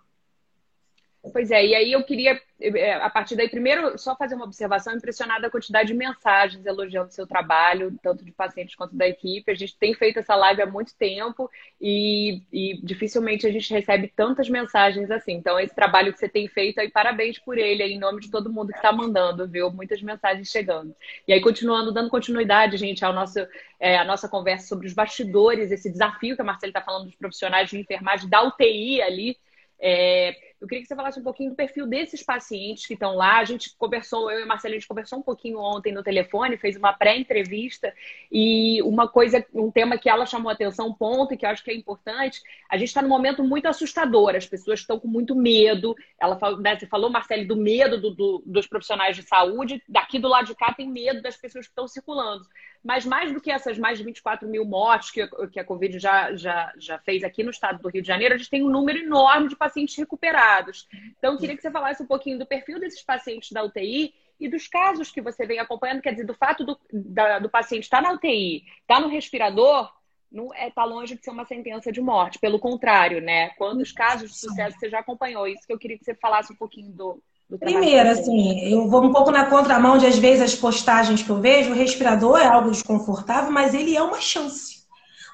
Pois 1.34 1.50
é, 1.50 1.66
e 1.66 1.74
aí 1.74 1.92
eu 1.92 2.04
queria, 2.04 2.40
é, 2.62 2.94
a 2.94 3.10
partir 3.10 3.36
daí, 3.36 3.50
primeiro, 3.50 3.98
só 3.98 4.16
fazer 4.16 4.36
uma 4.36 4.46
observação, 4.46 4.96
impressionada 4.96 5.48
a 5.48 5.50
quantidade 5.50 5.88
de 5.88 5.94
mensagens 5.96 6.64
elogiando 6.66 7.10
o 7.10 7.12
seu 7.12 7.26
trabalho, 7.26 7.98
tanto 8.04 8.24
de 8.24 8.32
pacientes 8.32 8.76
quanto 8.76 8.96
da 8.96 9.08
equipe. 9.08 9.52
A 9.52 9.56
gente 9.56 9.76
tem 9.78 9.94
feito 9.96 10.20
essa 10.20 10.36
live 10.36 10.62
há 10.62 10.66
muito 10.68 10.96
tempo 10.96 11.50
e, 11.82 12.44
e 12.54 12.80
dificilmente 12.84 13.48
a 13.48 13.52
gente 13.52 13.74
recebe 13.74 14.08
tantas 14.16 14.48
mensagens 14.50 15.10
assim. 15.10 15.34
Então, 15.34 15.60
esse 15.60 15.74
trabalho 15.74 16.14
que 16.14 16.20
você 16.20 16.30
tem 16.30 16.48
feito 16.48 16.80
aí, 16.80 16.92
parabéns 16.92 17.40
por 17.40 17.58
ele, 17.58 17.82
aí, 17.82 17.94
em 17.94 18.00
nome 18.00 18.22
de 18.22 18.30
todo 18.30 18.54
mundo 18.54 18.72
que 18.72 18.78
está 18.78 18.92
mandando, 18.92 19.48
viu? 19.48 19.72
Muitas 19.72 20.02
mensagens 20.04 20.50
chegando. 20.50 20.96
E 21.28 21.34
aí, 21.34 21.42
continuando, 21.42 21.92
dando 21.92 22.10
continuidade, 22.10 22.78
gente, 22.78 23.04
ao 23.04 23.14
nosso, 23.14 23.40
é, 23.80 23.98
a 23.98 24.04
nossa 24.04 24.30
conversa 24.30 24.68
sobre 24.68 24.86
os 24.86 24.94
bastidores, 24.94 25.72
esse 25.72 25.92
desafio 25.92 26.36
que 26.36 26.42
a 26.42 26.46
Marcela 26.46 26.70
está 26.70 26.82
falando 26.82 27.06
dos 27.06 27.16
profissionais 27.16 27.70
de 27.70 27.80
enfermagem 27.80 28.30
da 28.30 28.44
UTI 28.44 29.02
ali. 29.02 29.38
É, 29.80 30.45
eu 30.60 30.68
queria 30.68 30.82
que 30.82 30.88
você 30.88 30.96
falasse 30.96 31.20
um 31.20 31.24
pouquinho 31.24 31.52
do 31.52 31.56
perfil 31.56 31.86
desses 31.86 32.24
pacientes 32.24 32.86
que 32.86 32.94
estão 32.94 33.16
lá. 33.16 33.40
A 33.40 33.44
gente 33.44 33.76
conversou, 33.78 34.32
eu 34.32 34.40
e 34.40 34.44
a 34.44 34.46
Marcela, 34.46 34.74
a 34.74 34.78
gente 34.78 34.88
conversou 34.88 35.20
um 35.20 35.22
pouquinho 35.22 35.60
ontem 35.60 35.94
no 35.94 36.02
telefone, 36.02 36.58
fez 36.58 36.78
uma 36.78 36.94
pré-entrevista 36.94 37.94
e 38.32 38.82
uma 38.84 39.08
coisa, 39.08 39.46
um 39.54 39.70
tema 39.70 39.98
que 39.98 40.10
ela 40.10 40.26
chamou 40.26 40.52
atenção, 40.52 40.88
um 40.88 40.94
ponto 40.94 41.34
e 41.34 41.38
que 41.38 41.46
eu 41.46 41.50
acho 41.50 41.64
que 41.64 41.72
é 41.72 41.76
importante. 41.76 42.42
A 42.70 42.78
gente 42.78 42.88
está 42.88 43.02
num 43.02 43.10
momento 43.10 43.44
muito 43.44 43.68
assustador, 43.68 44.36
as 44.36 44.46
pessoas 44.46 44.80
estão 44.80 45.00
com 45.00 45.08
muito 45.08 45.36
medo. 45.36 45.96
Ela 46.20 46.40
né, 46.60 46.78
você 46.78 46.88
falou, 46.88 47.10
Marcele, 47.10 47.46
do 47.46 47.56
medo 47.56 48.00
do, 48.00 48.12
do, 48.12 48.44
dos 48.46 48.66
profissionais 48.66 49.16
de 49.16 49.24
saúde. 49.24 49.84
Daqui 49.88 50.20
do 50.20 50.28
lado 50.28 50.48
de 50.48 50.56
cá 50.56 50.74
tem 50.74 50.90
medo 50.90 51.22
das 51.22 51.36
pessoas 51.36 51.66
que 51.66 51.72
estão 51.72 51.88
circulando. 51.88 52.46
Mas 52.86 53.04
mais 53.04 53.34
do 53.34 53.42
que 53.42 53.50
essas 53.50 53.80
mais 53.80 53.98
de 53.98 54.04
24 54.04 54.48
mil 54.48 54.64
mortes 54.64 55.10
que, 55.10 55.28
que 55.48 55.60
a 55.60 55.66
Covid 55.66 55.98
já, 55.98 56.36
já, 56.36 56.72
já 56.78 57.00
fez 57.00 57.24
aqui 57.24 57.44
no 57.44 57.50
estado 57.50 57.82
do 57.82 57.90
Rio 57.90 58.04
de 58.04 58.08
Janeiro, 58.08 58.36
a 58.36 58.38
gente 58.38 58.50
tem 58.50 58.64
um 58.64 58.70
número 58.70 59.00
enorme 59.00 59.50
de 59.50 59.56
pacientes 59.56 59.96
recuperados. 59.96 60.88
Então, 61.18 61.34
eu 61.34 61.40
queria 61.40 61.56
que 61.56 61.64
você 61.64 61.72
falasse 61.72 62.04
um 62.04 62.06
pouquinho 62.06 62.38
do 62.38 62.46
perfil 62.46 62.80
desses 62.80 63.02
pacientes 63.02 63.52
da 63.52 63.64
UTI 63.64 64.14
e 64.40 64.48
dos 64.48 64.68
casos 64.68 65.10
que 65.10 65.20
você 65.20 65.48
vem 65.48 65.58
acompanhando, 65.58 66.02
quer 66.02 66.12
dizer, 66.12 66.26
do 66.28 66.36
fato 66.36 66.64
do, 66.64 66.80
da, 66.94 67.40
do 67.40 67.50
paciente 67.50 67.86
estar 67.86 68.04
tá 68.04 68.08
na 68.08 68.14
UTI, 68.14 68.58
estar 68.58 68.96
tá 68.96 69.00
no 69.00 69.08
respirador, 69.08 69.92
não 70.32 70.54
é 70.54 70.70
tá 70.70 70.84
longe 70.86 71.16
de 71.16 71.24
ser 71.24 71.32
uma 71.32 71.46
sentença 71.46 71.92
de 71.92 72.02
morte. 72.02 72.38
Pelo 72.38 72.60
contrário, 72.60 73.20
né? 73.20 73.50
Quantos 73.52 73.92
casos 73.92 74.30
de 74.30 74.38
sucesso 74.38 74.78
você 74.78 74.92
já 74.92 75.00
acompanhou? 75.00 75.48
Isso 75.48 75.66
que 75.66 75.74
eu 75.74 75.80
queria 75.80 75.98
que 75.98 76.06
você 76.06 76.14
falasse 76.14 76.54
um 76.54 76.56
pouquinho 76.56 76.92
do, 76.92 77.24
Primeiro, 77.60 78.10
assim, 78.10 78.72
eu 78.72 78.90
vou 78.90 79.04
um 79.04 79.14
pouco 79.14 79.30
na 79.30 79.46
contramão 79.46 79.98
de, 79.98 80.06
às 80.06 80.18
vezes, 80.18 80.42
as 80.42 80.56
postagens 80.56 81.22
que 81.22 81.30
eu 81.30 81.40
vejo. 81.40 81.72
O 81.72 81.76
respirador 81.76 82.40
é 82.40 82.48
algo 82.48 82.72
desconfortável, 82.72 83.52
mas 83.52 83.74
ele 83.74 83.96
é 83.96 84.02
uma 84.02 84.20
chance. 84.20 84.84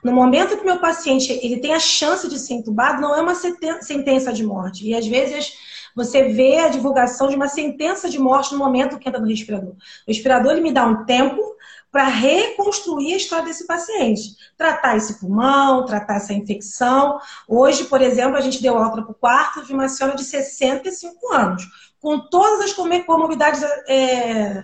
No 0.04 0.12
momento 0.12 0.58
que 0.58 0.64
o 0.64 0.66
meu 0.66 0.80
paciente 0.80 1.32
ele 1.44 1.60
tem 1.60 1.74
a 1.74 1.80
chance 1.80 2.28
de 2.28 2.38
ser 2.38 2.56
entubado, 2.56 3.02
não 3.02 3.16
é 3.16 3.22
uma 3.22 3.36
sentença 3.36 4.34
de 4.34 4.44
morte. 4.44 4.88
E, 4.88 4.94
às 4.94 5.08
vezes, 5.08 5.54
você 5.96 6.30
vê 6.30 6.58
a 6.58 6.70
divulgação 6.70 7.28
de 7.28 7.36
uma 7.36 7.48
sentença 7.48 8.10
de 8.10 8.20
morte 8.20 8.52
no 8.52 8.60
momento 8.60 8.98
que 8.98 9.08
entra 9.08 9.22
no 9.22 9.28
respirador. 9.28 9.72
O 9.72 9.78
respirador 10.08 10.52
ele 10.52 10.62
me 10.62 10.72
dá 10.72 10.86
um 10.86 11.06
tempo 11.06 11.51
para 11.92 12.06
reconstruir 12.06 13.14
a 13.14 13.18
história 13.18 13.46
desse 13.46 13.68
paciente. 13.68 14.36
Tratar 14.58 14.96
esse 14.96 15.20
pulmão, 15.20 15.86
tratar 15.86 16.16
essa 16.16 16.34
infecção. 16.34 17.20
Hoje, 17.48 17.84
por 17.86 18.02
exemplo, 18.02 18.38
a 18.38 18.42
gente 18.42 18.62
deu 18.62 18.78
alta 18.78 19.02
para 19.02 19.12
o 19.12 19.16
quarto 19.16 19.66
de 19.66 19.74
uma 19.74 19.90
senhora 19.90 20.16
de 20.16 20.24
65 20.24 21.34
anos 21.34 21.64
com 22.02 22.20
todas 22.20 22.62
as 22.62 22.74
comorbidades 22.74 23.62
é, 23.88 24.64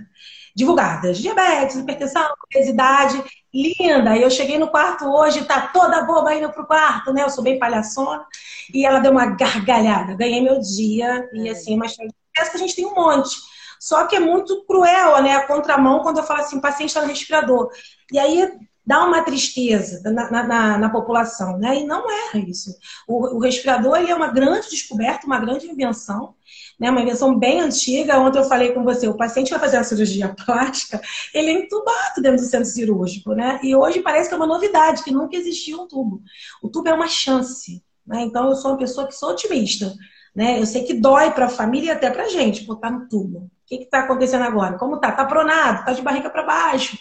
divulgadas. 0.55 1.19
Diabetes, 1.19 1.75
hipertensão, 1.75 2.27
obesidade, 2.51 3.23
linda. 3.53 4.17
E 4.17 4.23
eu 4.23 4.31
cheguei 4.31 4.57
no 4.57 4.69
quarto 4.69 5.05
hoje, 5.05 5.45
tá 5.45 5.67
toda 5.67 6.03
boba 6.03 6.33
indo 6.33 6.51
pro 6.51 6.65
quarto, 6.65 7.13
né? 7.13 7.23
Eu 7.23 7.29
sou 7.29 7.43
bem 7.43 7.59
palhaçona. 7.59 8.25
E 8.73 8.85
ela 8.85 8.99
deu 8.99 9.11
uma 9.11 9.27
gargalhada. 9.27 10.15
Ganhei 10.15 10.41
meu 10.41 10.59
dia. 10.59 11.29
E 11.33 11.47
é. 11.47 11.51
assim, 11.51 11.77
mas 11.77 11.95
parece 12.33 12.51
que 12.51 12.57
a 12.57 12.59
gente 12.59 12.75
tem 12.75 12.85
um 12.85 12.95
monte. 12.95 13.37
Só 13.79 14.05
que 14.05 14.15
é 14.15 14.19
muito 14.19 14.65
cruel, 14.65 15.21
né? 15.21 15.35
A 15.35 15.47
contramão 15.47 15.99
quando 15.99 16.17
eu 16.17 16.23
falo 16.23 16.41
assim, 16.41 16.59
paciente 16.59 16.89
está 16.89 17.01
no 17.01 17.07
respirador. 17.07 17.69
E 18.11 18.19
aí 18.19 18.51
dá 18.85 19.03
uma 19.05 19.21
tristeza 19.21 20.01
na, 20.11 20.31
na, 20.31 20.77
na, 20.77 20.89
população, 20.89 21.57
né? 21.57 21.79
E 21.79 21.85
não 21.85 22.05
é 22.09 22.37
isso. 22.39 22.75
O, 23.07 23.35
o 23.35 23.39
respirador 23.39 23.97
ele 23.97 24.11
é 24.11 24.15
uma 24.15 24.31
grande 24.31 24.69
descoberta, 24.69 25.27
uma 25.27 25.39
grande 25.39 25.67
invenção 25.67 26.35
né? 26.79 26.91
Uma 26.91 27.01
invenção 27.01 27.37
bem 27.37 27.59
antiga. 27.59 28.19
Ontem 28.19 28.39
eu 28.39 28.43
falei 28.45 28.71
com 28.73 28.83
você, 28.83 29.07
o 29.07 29.17
paciente 29.17 29.49
vai 29.49 29.59
fazer 29.59 29.77
a 29.77 29.83
cirurgia 29.83 30.33
plástica, 30.45 31.01
ele 31.33 31.49
é 31.49 31.53
entubado 31.53 32.21
dentro 32.21 32.37
do 32.37 32.47
centro 32.47 32.69
cirúrgico, 32.69 33.33
né? 33.33 33.59
E 33.63 33.75
hoje 33.75 34.01
parece 34.01 34.29
que 34.29 34.35
é 34.35 34.37
uma 34.37 34.47
novidade, 34.47 35.03
que 35.03 35.11
nunca 35.11 35.35
existiu 35.35 35.81
um 35.81 35.87
tubo. 35.87 36.21
O 36.61 36.69
tubo 36.69 36.89
é 36.89 36.93
uma 36.93 37.07
chance, 37.07 37.83
né? 38.05 38.21
Então 38.21 38.47
eu 38.49 38.55
sou 38.55 38.71
uma 38.71 38.77
pessoa 38.77 39.07
que 39.07 39.15
sou 39.15 39.31
otimista, 39.31 39.93
né? 40.35 40.59
Eu 40.59 40.65
sei 40.65 40.83
que 40.83 40.93
dói 40.93 41.31
para 41.31 41.45
a 41.47 41.49
família 41.49 41.89
e 41.89 41.91
até 41.91 42.09
para 42.09 42.23
a 42.23 42.29
gente 42.29 42.65
botar 42.65 42.91
no 42.91 43.07
tubo. 43.07 43.49
O 43.67 43.77
que 43.77 43.83
está 43.83 43.99
acontecendo 43.99 44.43
agora? 44.43 44.77
Como 44.77 44.97
tá? 44.97 45.11
Tá 45.11 45.25
pronado? 45.25 45.83
Tá 45.83 45.91
de 45.91 46.01
barriga 46.01 46.29
para 46.29 46.43
baixo? 46.43 46.97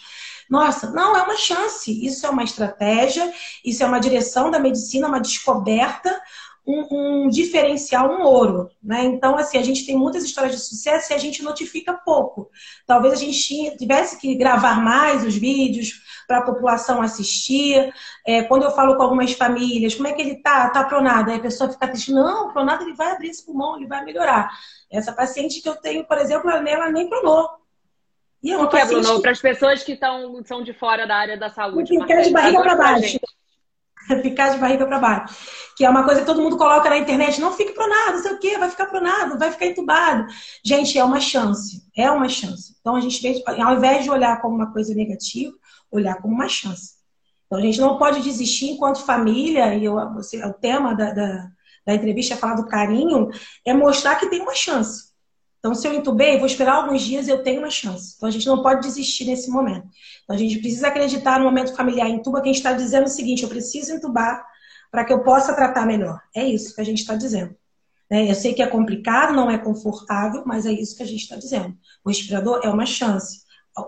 Nossa, 0.50 0.90
não, 0.90 1.16
é 1.16 1.23
uma 1.23 1.37
chance. 1.37 2.04
Isso 2.04 2.26
é 2.26 2.30
uma 2.30 2.42
estratégia, 2.42 3.32
isso 3.64 3.85
é 3.85 3.87
uma 3.87 4.00
direção 4.00 4.50
da 4.50 4.58
medicina, 4.58 5.06
uma 5.06 5.20
descoberta, 5.20 6.20
um, 6.66 6.87
um, 6.90 7.28
diferencial, 7.28 8.11
um 8.11 8.23
ouro. 8.23 8.70
Né? 8.82 9.04
Então, 9.04 9.37
assim, 9.37 9.56
a 9.56 9.62
gente 9.62 9.87
tem 9.87 9.96
muitas 9.96 10.25
histórias 10.25 10.54
de 10.54 10.61
sucesso 10.61 11.12
e 11.12 11.14
a 11.14 11.18
gente 11.18 11.42
notifica 11.42 11.92
pouco. 11.94 12.50
Talvez 12.87 13.14
a 13.14 13.16
gente 13.16 13.76
tivesse 13.76 14.18
que 14.18 14.35
gravar 14.35 14.82
mais 14.82 15.25
os 15.25 15.37
vídeos 15.37 16.02
para 16.26 16.38
a 16.38 16.42
população 16.42 17.00
assistir. 17.00 17.92
É, 18.26 18.42
quando 18.42 18.64
eu 18.64 18.73
falo 18.73 18.96
com 18.96 19.02
algumas 19.02 19.32
famílias, 19.32 19.94
como 19.94 20.08
é 20.08 20.12
que 20.12 20.20
ele 20.20 20.32
está? 20.32 20.66
Está 20.66 20.82
pronado? 20.82 21.30
Aí 21.30 21.37
a 21.37 21.42
pessoa 21.42 21.70
fica 21.70 21.87
triste. 21.87 22.12
Não, 22.12 22.52
pronado 22.52 22.82
ele 22.82 22.94
vai 22.94 23.12
abrir 23.12 23.28
esse 23.28 23.46
pulmão, 23.46 23.76
ele 23.76 23.87
vai 23.87 24.04
melhorar. 24.04 24.50
Essa 24.90 25.12
paciente 25.12 25.61
que 25.61 25.68
eu 25.68 25.76
tenho, 25.76 26.04
por 26.04 26.18
exemplo, 26.18 26.50
ela 26.50 26.90
nem 26.90 27.08
pronou. 27.08 27.49
E 28.42 28.52
é 28.52 28.56
uma 28.56 28.68
que 28.68 28.85
Bruno? 28.85 29.20
Para 29.20 29.30
as 29.30 29.40
pessoas 29.40 29.82
que 29.82 29.92
estão, 29.92 30.42
são 30.44 30.62
de 30.62 30.73
fora 30.73 31.06
da 31.06 31.16
área 31.16 31.37
da 31.37 31.49
saúde. 31.49 31.99
Fica 31.99 32.23
de 32.23 32.30
barriga 32.30 32.62
para 32.62 32.76
baixo. 32.76 33.18
Ficar 34.22 34.50
de 34.50 34.58
barriga 34.58 34.86
para 34.86 34.98
baixo 34.98 35.36
que 35.76 35.84
é 35.84 35.90
uma 35.90 36.04
coisa 36.04 36.20
que 36.20 36.26
todo 36.26 36.40
mundo 36.40 36.56
coloca 36.56 36.88
na 36.88 36.96
internet, 36.96 37.38
não 37.38 37.52
fique 37.52 37.72
pronado, 37.72 38.14
não 38.14 38.22
sei 38.22 38.32
o 38.32 38.38
quê, 38.38 38.56
vai 38.56 38.70
ficar 38.70 38.86
pronado, 38.86 39.38
vai 39.38 39.52
ficar 39.52 39.66
entubado. 39.66 40.26
Gente, 40.64 40.98
é 40.98 41.04
uma 41.04 41.20
chance, 41.20 41.82
é 41.94 42.10
uma 42.10 42.30
chance. 42.30 42.75
Então 42.80 42.96
a 42.96 43.00
gente, 43.00 43.44
ao 43.46 43.75
invés 43.75 44.02
de 44.02 44.10
olhar 44.10 44.40
como 44.40 44.56
uma 44.56 44.72
coisa 44.72 44.94
negativa, 44.94 45.52
olhar 45.90 46.14
como 46.16 46.34
uma 46.34 46.48
chance. 46.48 46.94
Então 47.44 47.58
a 47.58 47.62
gente 47.62 47.78
não 47.78 47.98
pode 47.98 48.22
desistir 48.22 48.70
enquanto 48.70 49.04
família, 49.04 49.75
e 49.75 49.84
eu, 49.84 49.94
você, 50.14 50.42
o 50.42 50.54
tema 50.54 50.94
da, 50.94 51.12
da, 51.12 51.46
da 51.84 51.94
entrevista 51.94 52.32
é 52.32 52.38
falar 52.38 52.54
do 52.54 52.66
carinho, 52.66 53.28
é 53.62 53.75
mostrar 53.75 54.16
que 54.16 54.30
tem 54.30 54.40
uma 54.40 54.54
chance. 54.54 55.05
Então, 55.66 55.75
se 55.75 55.88
eu 55.88 55.94
entubei, 55.94 56.38
vou 56.38 56.46
esperar 56.46 56.76
alguns 56.76 57.02
dias, 57.02 57.26
eu 57.26 57.42
tenho 57.42 57.58
uma 57.58 57.70
chance. 57.70 58.14
Então, 58.16 58.28
a 58.28 58.30
gente 58.30 58.46
não 58.46 58.62
pode 58.62 58.82
desistir 58.82 59.25
nesse 59.25 59.50
momento. 59.50 59.88
Então, 60.23 60.37
a 60.37 60.38
gente 60.38 60.61
precisa 60.61 60.87
acreditar 60.87 61.40
no 61.40 61.44
momento 61.44 61.75
familiar. 61.75 62.08
Entuba 62.08 62.40
quem 62.40 62.52
está 62.52 62.73
dizendo 62.73 63.06
o 63.06 63.11
seguinte: 63.11 63.42
eu 63.42 63.49
preciso 63.49 63.92
entubar 63.92 64.46
para 64.92 65.04
que 65.04 65.12
eu 65.12 65.25
possa 65.25 65.56
tratar 65.56 65.85
melhor. 65.85 66.20
É 66.32 66.44
isso 66.44 66.73
que 66.73 66.80
a 66.80 66.85
gente 66.85 66.99
está 66.99 67.16
dizendo. 67.16 67.52
Né? 68.08 68.30
Eu 68.30 68.35
sei 68.37 68.54
que 68.54 68.62
é 68.62 68.66
complicado, 68.68 69.35
não 69.35 69.50
é 69.50 69.58
confortável, 69.58 70.44
mas 70.46 70.66
é 70.66 70.70
isso 70.70 70.96
que 70.96 71.02
a 71.02 71.06
gente 71.06 71.23
está 71.23 71.35
dizendo. 71.35 71.76
O 72.04 72.11
respirador 72.11 72.61
é 72.62 72.68
uma 72.68 72.87
chance. 72.87 73.40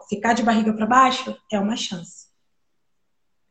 Ficar 0.08 0.32
de 0.32 0.42
barriga 0.42 0.72
para 0.72 0.84
baixo 0.84 1.36
é 1.52 1.60
uma 1.60 1.76
chance. 1.76 2.17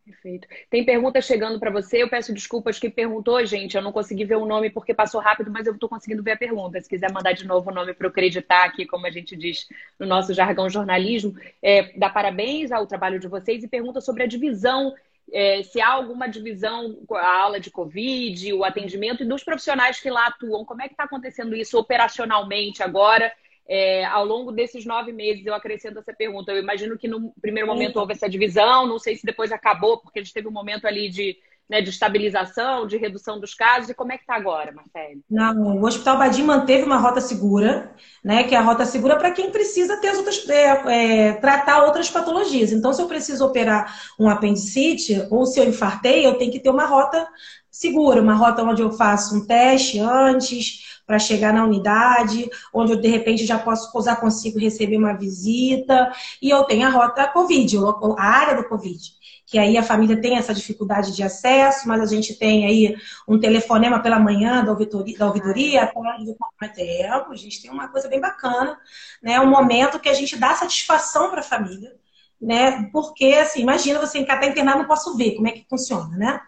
Perfeito. 0.08 0.48
Tem 0.70 0.86
pergunta 0.86 1.22
chegando 1.22 1.60
para 1.60 1.70
você. 1.70 2.02
Eu 2.02 2.10
peço 2.10 2.34
desculpas 2.34 2.80
que 2.80 2.90
perguntou, 2.90 3.46
gente. 3.46 3.76
Eu 3.76 3.84
não 3.84 3.92
consegui 3.92 4.24
ver 4.24 4.38
o 4.38 4.46
nome 4.46 4.70
porque 4.70 4.94
passou 4.94 5.20
rápido, 5.20 5.52
mas 5.52 5.68
eu 5.68 5.74
estou 5.74 5.90
conseguindo 5.90 6.24
ver 6.24 6.32
a 6.32 6.38
pergunta. 6.38 6.80
Se 6.80 6.88
quiser 6.88 7.12
mandar 7.12 7.34
de 7.34 7.46
novo 7.46 7.70
o 7.70 7.74
nome 7.74 7.94
para 7.94 8.08
eu 8.08 8.10
acreditar 8.10 8.64
aqui, 8.64 8.86
como 8.86 9.06
a 9.06 9.12
gente 9.12 9.36
diz 9.36 9.68
no 10.00 10.08
nosso 10.08 10.34
jargão 10.34 10.70
jornalismo, 10.70 11.36
é, 11.62 11.92
dá 11.98 12.10
parabéns 12.10 12.72
ao 12.72 12.88
trabalho 12.88 13.20
de 13.20 13.28
vocês 13.28 13.62
e 13.62 13.68
pergunta 13.68 14.00
sobre 14.00 14.24
a 14.24 14.28
divisão 14.28 14.94
é, 15.30 15.62
se 15.62 15.82
há 15.82 15.90
alguma 15.90 16.28
divisão 16.30 16.98
a 17.12 17.42
aula 17.42 17.60
de 17.60 17.70
Covid, 17.70 18.54
o 18.54 18.64
atendimento 18.64 19.24
e 19.24 19.28
dos 19.28 19.44
profissionais 19.44 20.00
que 20.00 20.10
lá 20.10 20.28
atuam. 20.28 20.64
Como 20.64 20.82
é 20.82 20.88
que 20.88 20.94
está 20.94 21.04
acontecendo 21.04 21.54
isso 21.54 21.78
operacionalmente 21.78 22.82
agora? 22.82 23.30
É, 23.70 24.06
ao 24.06 24.26
longo 24.26 24.52
desses 24.52 24.86
nove 24.86 25.12
meses, 25.12 25.46
eu 25.46 25.54
acrescento 25.54 26.00
essa 26.00 26.14
pergunta. 26.14 26.52
Eu 26.52 26.60
imagino 26.60 26.98
que 26.98 27.08
no 27.08 27.34
primeiro 27.42 27.68
momento 27.68 27.98
houve 27.98 28.14
essa 28.14 28.30
divisão, 28.30 28.88
não 28.88 29.00
sei 29.00 29.16
se 29.16 29.26
depois 29.26 29.52
acabou, 29.52 30.00
porque 30.00 30.20
a 30.20 30.24
gente 30.24 30.34
teve 30.34 30.48
um 30.48 30.52
momento 30.52 30.86
ali 30.88 31.10
de 31.10 31.38
né, 31.70 31.82
de 31.82 31.90
estabilização, 31.90 32.88
de 32.88 32.98
redução 32.98 33.40
dos 33.40 33.54
casos. 33.54 33.90
E 33.90 33.94
como 33.94 34.12
é 34.12 34.18
que 34.18 34.24
está 34.24 34.36
agora, 34.36 34.72
Marcelo? 34.72 35.22
Não, 35.30 35.78
o 35.78 35.86
Hospital 35.86 36.18
Badim 36.18 36.44
manteve 36.44 36.84
uma 36.84 36.98
rota 36.98 37.20
segura, 37.20 37.94
né, 38.24 38.44
que 38.44 38.56
é 38.56 38.58
a 38.58 38.62
rota 38.62 38.86
segura 38.86 39.18
para 39.18 39.32
quem 39.32 39.52
precisa 39.52 40.00
ter 40.00 40.10
as 40.10 40.18
outras, 40.18 40.48
é, 40.50 41.28
é, 41.28 41.34
tratar 41.34 41.84
outras 41.84 42.10
patologias. 42.10 42.72
Então, 42.72 42.94
se 42.94 43.02
eu 43.02 43.08
preciso 43.08 43.46
operar 43.46 43.94
um 44.20 44.30
apendicite 44.30 45.28
ou 45.30 45.46
se 45.46 45.60
eu 45.60 45.66
infartei, 45.66 46.26
eu 46.26 46.36
tenho 46.38 46.52
que 46.52 46.60
ter 46.60 46.70
uma 46.70 46.86
rota 46.86 47.28
segura, 47.70 48.22
uma 48.22 48.34
rota 48.34 48.64
onde 48.64 48.82
eu 48.82 48.92
faço 48.92 49.36
um 49.36 49.46
teste 49.46 50.00
antes, 50.00 50.87
para 51.08 51.18
chegar 51.18 51.54
na 51.54 51.64
unidade, 51.64 52.48
onde 52.72 52.92
eu 52.92 53.02
de 53.02 53.08
repente 53.08 53.46
já 53.46 53.58
posso 53.58 53.92
pousar 53.92 54.20
consigo 54.20 54.60
receber 54.60 54.98
uma 54.98 55.14
visita. 55.14 56.12
E 56.42 56.50
eu 56.50 56.64
tenho 56.66 56.86
a 56.86 56.92
rota 56.92 57.28
Covid, 57.28 57.78
a 58.18 58.24
área 58.24 58.56
do 58.58 58.68
Covid 58.68 59.18
que 59.48 59.58
aí 59.58 59.78
a 59.78 59.84
família 59.84 60.20
tem 60.20 60.36
essa 60.36 60.54
dificuldade 60.54 61.16
de 61.16 61.24
acesso, 61.24 61.88
mas 61.88 62.02
a 62.02 62.06
gente 62.06 62.36
tem 62.36 62.66
aí 62.66 62.98
um 63.26 63.40
telefonema 63.40 64.02
pela 64.02 64.20
manhã 64.20 64.64
da 64.64 64.74
ouvidoria, 64.74 65.18
da 65.18 65.26
ouvidoria 65.26 65.84
a 65.84 66.68
tempo, 66.68 67.32
a 67.32 67.36
gente 67.36 67.62
tem 67.62 67.72
uma 67.72 67.88
coisa 67.88 68.10
bem 68.10 68.20
bacana, 68.20 68.78
né? 69.24 69.40
Um 69.40 69.50
momento 69.50 70.02
que 70.02 70.10
a 70.10 70.14
gente 70.14 70.36
dá 70.36 70.54
satisfação 70.54 71.30
para 71.30 71.40
a 71.40 71.44
família, 71.44 71.96
né? 72.42 72.90
Porque, 72.92 73.36
assim, 73.42 73.62
imagina 73.62 74.02
você 74.02 74.20
estar 74.20 74.46
internado, 74.46 74.80
não 74.80 74.86
posso 74.86 75.16
ver 75.16 75.36
como 75.36 75.48
é 75.48 75.52
que 75.52 75.66
funciona, 75.70 76.18
né? 76.18 76.42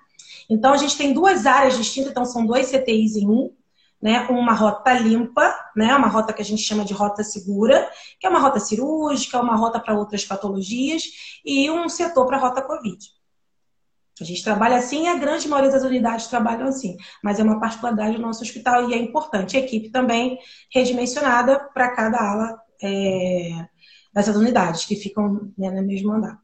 Então, 0.49 0.73
a 0.73 0.77
gente 0.77 0.97
tem 0.97 1.13
duas 1.13 1.45
áreas 1.45 1.77
distintas, 1.77 2.11
então 2.11 2.25
são 2.25 2.45
dois 2.45 2.67
CTIs 2.67 3.15
em 3.15 3.29
um, 3.29 3.49
né, 4.01 4.27
uma 4.29 4.53
rota 4.53 4.93
limpa, 4.93 5.53
né, 5.75 5.93
uma 5.95 6.07
rota 6.07 6.31
que 6.33 6.41
a 6.41 6.45
gente 6.45 6.61
chama 6.61 6.85
de 6.85 6.93
rota 6.93 7.23
segura, 7.23 7.89
que 8.19 8.25
é 8.25 8.29
uma 8.29 8.39
rota 8.39 8.59
cirúrgica, 8.59 9.41
uma 9.41 9.55
rota 9.55 9.79
para 9.79 9.97
outras 9.97 10.23
patologias 10.23 11.03
e 11.45 11.69
um 11.69 11.89
setor 11.89 12.25
para 12.25 12.37
a 12.37 12.39
rota 12.39 12.61
COVID. 12.61 12.97
A 14.21 14.23
gente 14.23 14.43
trabalha 14.43 14.77
assim 14.77 15.03
e 15.03 15.07
a 15.07 15.15
grande 15.15 15.47
maioria 15.47 15.71
das 15.71 15.83
unidades 15.83 16.27
trabalham 16.27 16.67
assim, 16.67 16.97
mas 17.23 17.39
é 17.39 17.43
uma 17.43 17.59
particularidade 17.59 18.17
do 18.17 18.21
nosso 18.21 18.43
hospital 18.43 18.89
e 18.89 18.93
é 18.93 18.97
importante. 18.97 19.55
A 19.55 19.61
equipe 19.61 19.89
também 19.89 20.37
redimensionada 20.73 21.59
para 21.73 21.95
cada 21.95 22.17
ala 22.17 22.61
é, 22.83 23.65
dessas 24.13 24.35
unidades 24.35 24.85
que 24.85 24.95
ficam 24.95 25.51
né, 25.57 25.71
no 25.71 25.87
mesmo 25.87 26.11
andar. 26.11 26.37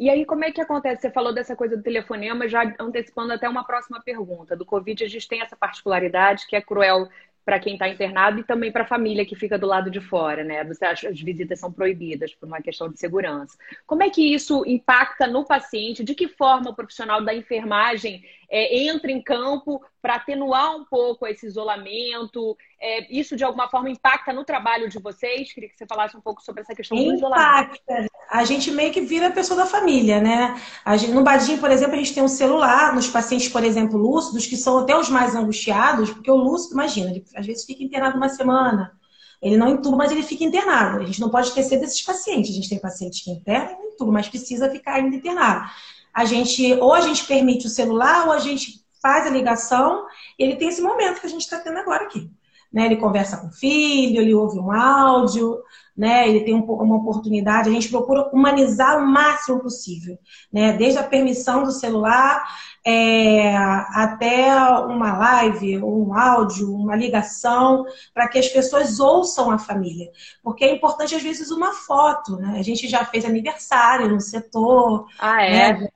E 0.00 0.08
aí, 0.08 0.24
como 0.24 0.42
é 0.44 0.50
que 0.50 0.62
acontece? 0.62 1.02
Você 1.02 1.10
falou 1.10 1.30
dessa 1.30 1.54
coisa 1.54 1.76
do 1.76 1.82
telefonema, 1.82 2.48
já 2.48 2.74
antecipando 2.80 3.34
até 3.34 3.46
uma 3.46 3.64
próxima 3.64 4.00
pergunta. 4.02 4.56
Do 4.56 4.64
Covid, 4.64 5.04
a 5.04 5.08
gente 5.08 5.28
tem 5.28 5.42
essa 5.42 5.54
particularidade 5.54 6.46
que 6.46 6.56
é 6.56 6.60
cruel 6.62 7.06
para 7.44 7.60
quem 7.60 7.74
está 7.74 7.86
internado 7.86 8.40
e 8.40 8.42
também 8.42 8.72
para 8.72 8.84
a 8.84 8.86
família 8.86 9.26
que 9.26 9.36
fica 9.36 9.58
do 9.58 9.66
lado 9.66 9.90
de 9.90 10.00
fora, 10.00 10.42
né? 10.42 10.60
As 10.60 11.20
visitas 11.20 11.60
são 11.60 11.70
proibidas 11.70 12.34
por 12.34 12.46
uma 12.46 12.62
questão 12.62 12.88
de 12.88 12.98
segurança. 12.98 13.58
Como 13.86 14.02
é 14.02 14.08
que 14.08 14.32
isso 14.32 14.64
impacta 14.66 15.26
no 15.26 15.44
paciente? 15.44 16.02
De 16.02 16.14
que 16.14 16.28
forma 16.28 16.70
o 16.70 16.74
profissional 16.74 17.22
da 17.22 17.34
enfermagem 17.34 18.24
é, 18.50 18.84
entra 18.84 19.12
em 19.12 19.22
campo 19.22 19.80
para 20.02 20.16
atenuar 20.16 20.76
um 20.76 20.84
pouco 20.84 21.26
esse 21.26 21.46
isolamento? 21.46 22.56
É, 22.80 23.06
isso 23.14 23.36
de 23.36 23.44
alguma 23.44 23.68
forma 23.68 23.88
impacta 23.88 24.32
no 24.32 24.44
trabalho 24.44 24.88
de 24.88 24.98
vocês? 24.98 25.52
Queria 25.52 25.68
que 25.68 25.76
você 25.76 25.86
falasse 25.86 26.16
um 26.16 26.20
pouco 26.20 26.42
sobre 26.42 26.62
essa 26.62 26.74
questão 26.74 26.98
impacta. 26.98 27.12
do 27.12 27.18
isolamento. 27.18 27.80
Impacta. 27.88 28.06
A 28.28 28.44
gente 28.44 28.70
meio 28.72 28.92
que 28.92 29.00
vira 29.00 29.28
a 29.28 29.32
pessoa 29.32 29.60
da 29.60 29.66
família, 29.66 30.20
né? 30.20 30.60
Gente, 30.96 31.12
no 31.12 31.22
Badinho, 31.22 31.58
por 31.58 31.70
exemplo, 31.70 31.94
a 31.94 31.98
gente 31.98 32.12
tem 32.12 32.22
um 32.22 32.28
celular 32.28 32.92
nos 32.94 33.08
pacientes, 33.08 33.48
por 33.48 33.62
exemplo, 33.62 33.96
lúcidos, 33.96 34.46
que 34.46 34.56
são 34.56 34.78
até 34.78 34.96
os 34.96 35.08
mais 35.08 35.36
angustiados, 35.36 36.10
porque 36.10 36.30
o 36.30 36.36
lúcido, 36.36 36.74
imagina, 36.74 37.10
ele 37.10 37.24
às 37.36 37.46
vezes 37.46 37.64
fica 37.64 37.84
internado 37.84 38.16
uma 38.16 38.28
semana. 38.28 38.98
Ele 39.40 39.56
não 39.56 39.68
entuba, 39.68 39.96
mas 39.96 40.12
ele 40.12 40.22
fica 40.22 40.44
internado. 40.44 40.98
A 40.98 41.06
gente 41.06 41.20
não 41.20 41.30
pode 41.30 41.48
esquecer 41.48 41.80
desses 41.80 42.02
pacientes. 42.02 42.50
A 42.50 42.54
gente 42.54 42.68
tem 42.68 42.78
pacientes 42.78 43.24
que 43.24 43.30
internam 43.30 43.82
e 43.82 43.94
entubam, 43.94 44.12
mas 44.12 44.28
precisa 44.28 44.70
ficar 44.70 44.94
ainda 44.94 45.16
internado 45.16 45.70
a 46.14 46.24
gente 46.24 46.74
ou 46.74 46.92
a 46.92 47.00
gente 47.00 47.24
permite 47.24 47.66
o 47.66 47.70
celular 47.70 48.26
ou 48.26 48.32
a 48.32 48.38
gente 48.38 48.80
faz 49.02 49.26
a 49.26 49.30
ligação. 49.30 50.06
E 50.38 50.42
ele 50.44 50.56
tem 50.56 50.68
esse 50.68 50.82
momento 50.82 51.20
que 51.20 51.26
a 51.26 51.30
gente 51.30 51.42
está 51.42 51.58
tendo 51.58 51.78
agora 51.78 52.04
aqui. 52.04 52.30
Né? 52.72 52.86
Ele 52.86 52.96
conversa 52.96 53.36
com 53.38 53.48
o 53.48 53.52
filho, 53.52 54.20
ele 54.20 54.32
ouve 54.32 54.58
um 54.58 54.70
áudio, 54.70 55.58
né? 55.96 56.28
ele 56.28 56.44
tem 56.44 56.54
uma 56.54 56.96
oportunidade. 56.96 57.68
A 57.68 57.72
gente 57.72 57.88
procura 57.88 58.30
humanizar 58.32 58.98
o 58.98 59.06
máximo 59.06 59.58
possível, 59.58 60.16
né? 60.52 60.72
desde 60.74 60.98
a 60.98 61.02
permissão 61.02 61.64
do 61.64 61.72
celular 61.72 62.44
é, 62.86 63.56
até 63.56 64.54
uma 64.86 65.18
live, 65.18 65.82
um 65.82 66.16
áudio, 66.16 66.72
uma 66.72 66.94
ligação, 66.94 67.84
para 68.14 68.28
que 68.28 68.38
as 68.38 68.48
pessoas 68.48 69.00
ouçam 69.00 69.50
a 69.50 69.58
família. 69.58 70.08
Porque 70.40 70.64
é 70.64 70.72
importante, 70.72 71.14
às 71.14 71.22
vezes, 71.22 71.50
uma 71.50 71.72
foto. 71.72 72.36
Né? 72.36 72.56
A 72.58 72.62
gente 72.62 72.86
já 72.86 73.04
fez 73.04 73.24
aniversário 73.24 74.08
no 74.08 74.20
setor. 74.20 75.06
Ah, 75.18 75.42
é? 75.42 75.72
Né? 75.72 75.88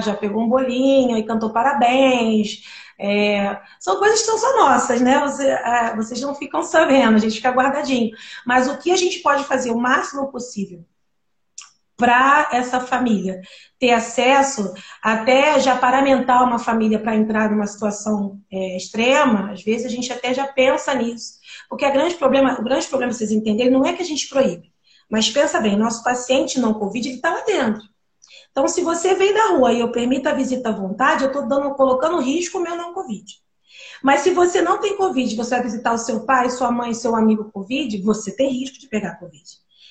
Já 0.00 0.14
pegou 0.14 0.42
um 0.42 0.48
bolinho 0.48 1.16
e 1.16 1.26
cantou 1.26 1.50
parabéns. 1.50 2.62
É, 2.98 3.60
são 3.78 3.98
coisas 3.98 4.20
que 4.20 4.26
são 4.26 4.38
só 4.38 4.56
nossas, 4.56 5.00
né? 5.00 5.20
Você, 5.20 5.48
é, 5.48 5.96
vocês 5.96 6.20
não 6.20 6.34
ficam 6.34 6.62
sabendo, 6.62 7.16
a 7.16 7.18
gente 7.18 7.36
fica 7.36 7.50
guardadinho. 7.50 8.10
Mas 8.46 8.68
o 8.68 8.78
que 8.78 8.90
a 8.90 8.96
gente 8.96 9.20
pode 9.20 9.44
fazer 9.44 9.70
o 9.70 9.78
máximo 9.78 10.30
possível 10.30 10.84
para 11.96 12.48
essa 12.52 12.80
família 12.80 13.40
ter 13.78 13.90
acesso, 13.90 14.72
até 15.02 15.58
já 15.58 15.76
paramentar 15.76 16.44
uma 16.44 16.58
família 16.58 16.98
para 16.98 17.16
entrar 17.16 17.50
numa 17.50 17.66
situação 17.66 18.40
é, 18.52 18.76
extrema, 18.76 19.50
às 19.52 19.62
vezes 19.64 19.86
a 19.86 19.88
gente 19.88 20.12
até 20.12 20.32
já 20.32 20.46
pensa 20.46 20.94
nisso. 20.94 21.38
Porque 21.68 21.90
grande 21.90 22.14
problema, 22.14 22.58
o 22.58 22.62
grande 22.62 22.86
problema, 22.86 23.12
vocês 23.12 23.32
entenderem, 23.32 23.72
não 23.72 23.84
é 23.84 23.92
que 23.92 24.02
a 24.02 24.06
gente 24.06 24.28
proíbe. 24.28 24.72
Mas 25.10 25.28
pensa 25.28 25.60
bem, 25.60 25.76
nosso 25.76 26.04
paciente 26.04 26.60
não 26.60 26.74
Covid, 26.74 27.08
ele 27.08 27.16
está 27.16 27.30
lá 27.30 27.44
dentro. 27.44 27.82
Então, 28.58 28.66
se 28.66 28.82
você 28.82 29.14
vem 29.14 29.32
da 29.32 29.50
rua 29.50 29.72
e 29.72 29.78
eu 29.78 29.92
permito 29.92 30.28
a 30.28 30.32
visita 30.32 30.70
à 30.70 30.72
vontade, 30.72 31.22
eu 31.22 31.30
estou 31.30 31.74
colocando 31.74 32.18
risco 32.18 32.58
o 32.58 32.60
meu 32.60 32.74
não 32.74 32.92
Covid. 32.92 33.24
Mas 34.02 34.22
se 34.22 34.32
você 34.32 34.60
não 34.60 34.80
tem 34.80 34.96
Covid, 34.96 35.36
você 35.36 35.50
vai 35.50 35.62
visitar 35.62 35.92
o 35.92 35.98
seu 35.98 36.26
pai, 36.26 36.50
sua 36.50 36.72
mãe, 36.72 36.92
seu 36.92 37.14
amigo 37.14 37.52
Covid, 37.52 38.02
você 38.02 38.34
tem 38.34 38.50
risco 38.50 38.80
de 38.80 38.88
pegar 38.88 39.14
Covid 39.20 39.44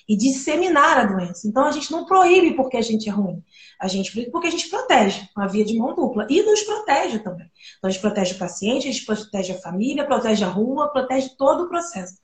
e 0.09 0.17
disseminar 0.17 0.97
a 0.97 1.05
doença. 1.05 1.47
Então 1.47 1.65
a 1.65 1.71
gente 1.71 1.91
não 1.91 2.05
proíbe 2.05 2.55
porque 2.55 2.75
a 2.75 2.81
gente 2.81 3.07
é 3.07 3.11
ruim. 3.11 3.41
A 3.79 3.87
gente 3.87 4.11
proíbe 4.11 4.31
porque 4.31 4.47
a 4.47 4.51
gente 4.51 4.69
protege, 4.69 5.29
uma 5.35 5.47
via 5.47 5.63
de 5.63 5.77
mão 5.77 5.95
dupla. 5.95 6.27
E 6.29 6.41
nos 6.41 6.61
protege 6.63 7.19
também. 7.19 7.49
Então 7.77 7.89
a 7.89 7.91
gente 7.91 8.01
protege 8.01 8.33
o 8.33 8.37
paciente, 8.37 8.87
a 8.87 8.91
gente 8.91 9.05
protege 9.05 9.53
a 9.53 9.59
família, 9.59 10.05
protege 10.05 10.43
a 10.43 10.47
rua, 10.49 10.91
protege 10.91 11.29
todo 11.37 11.63
o 11.63 11.69
processo. 11.69 12.15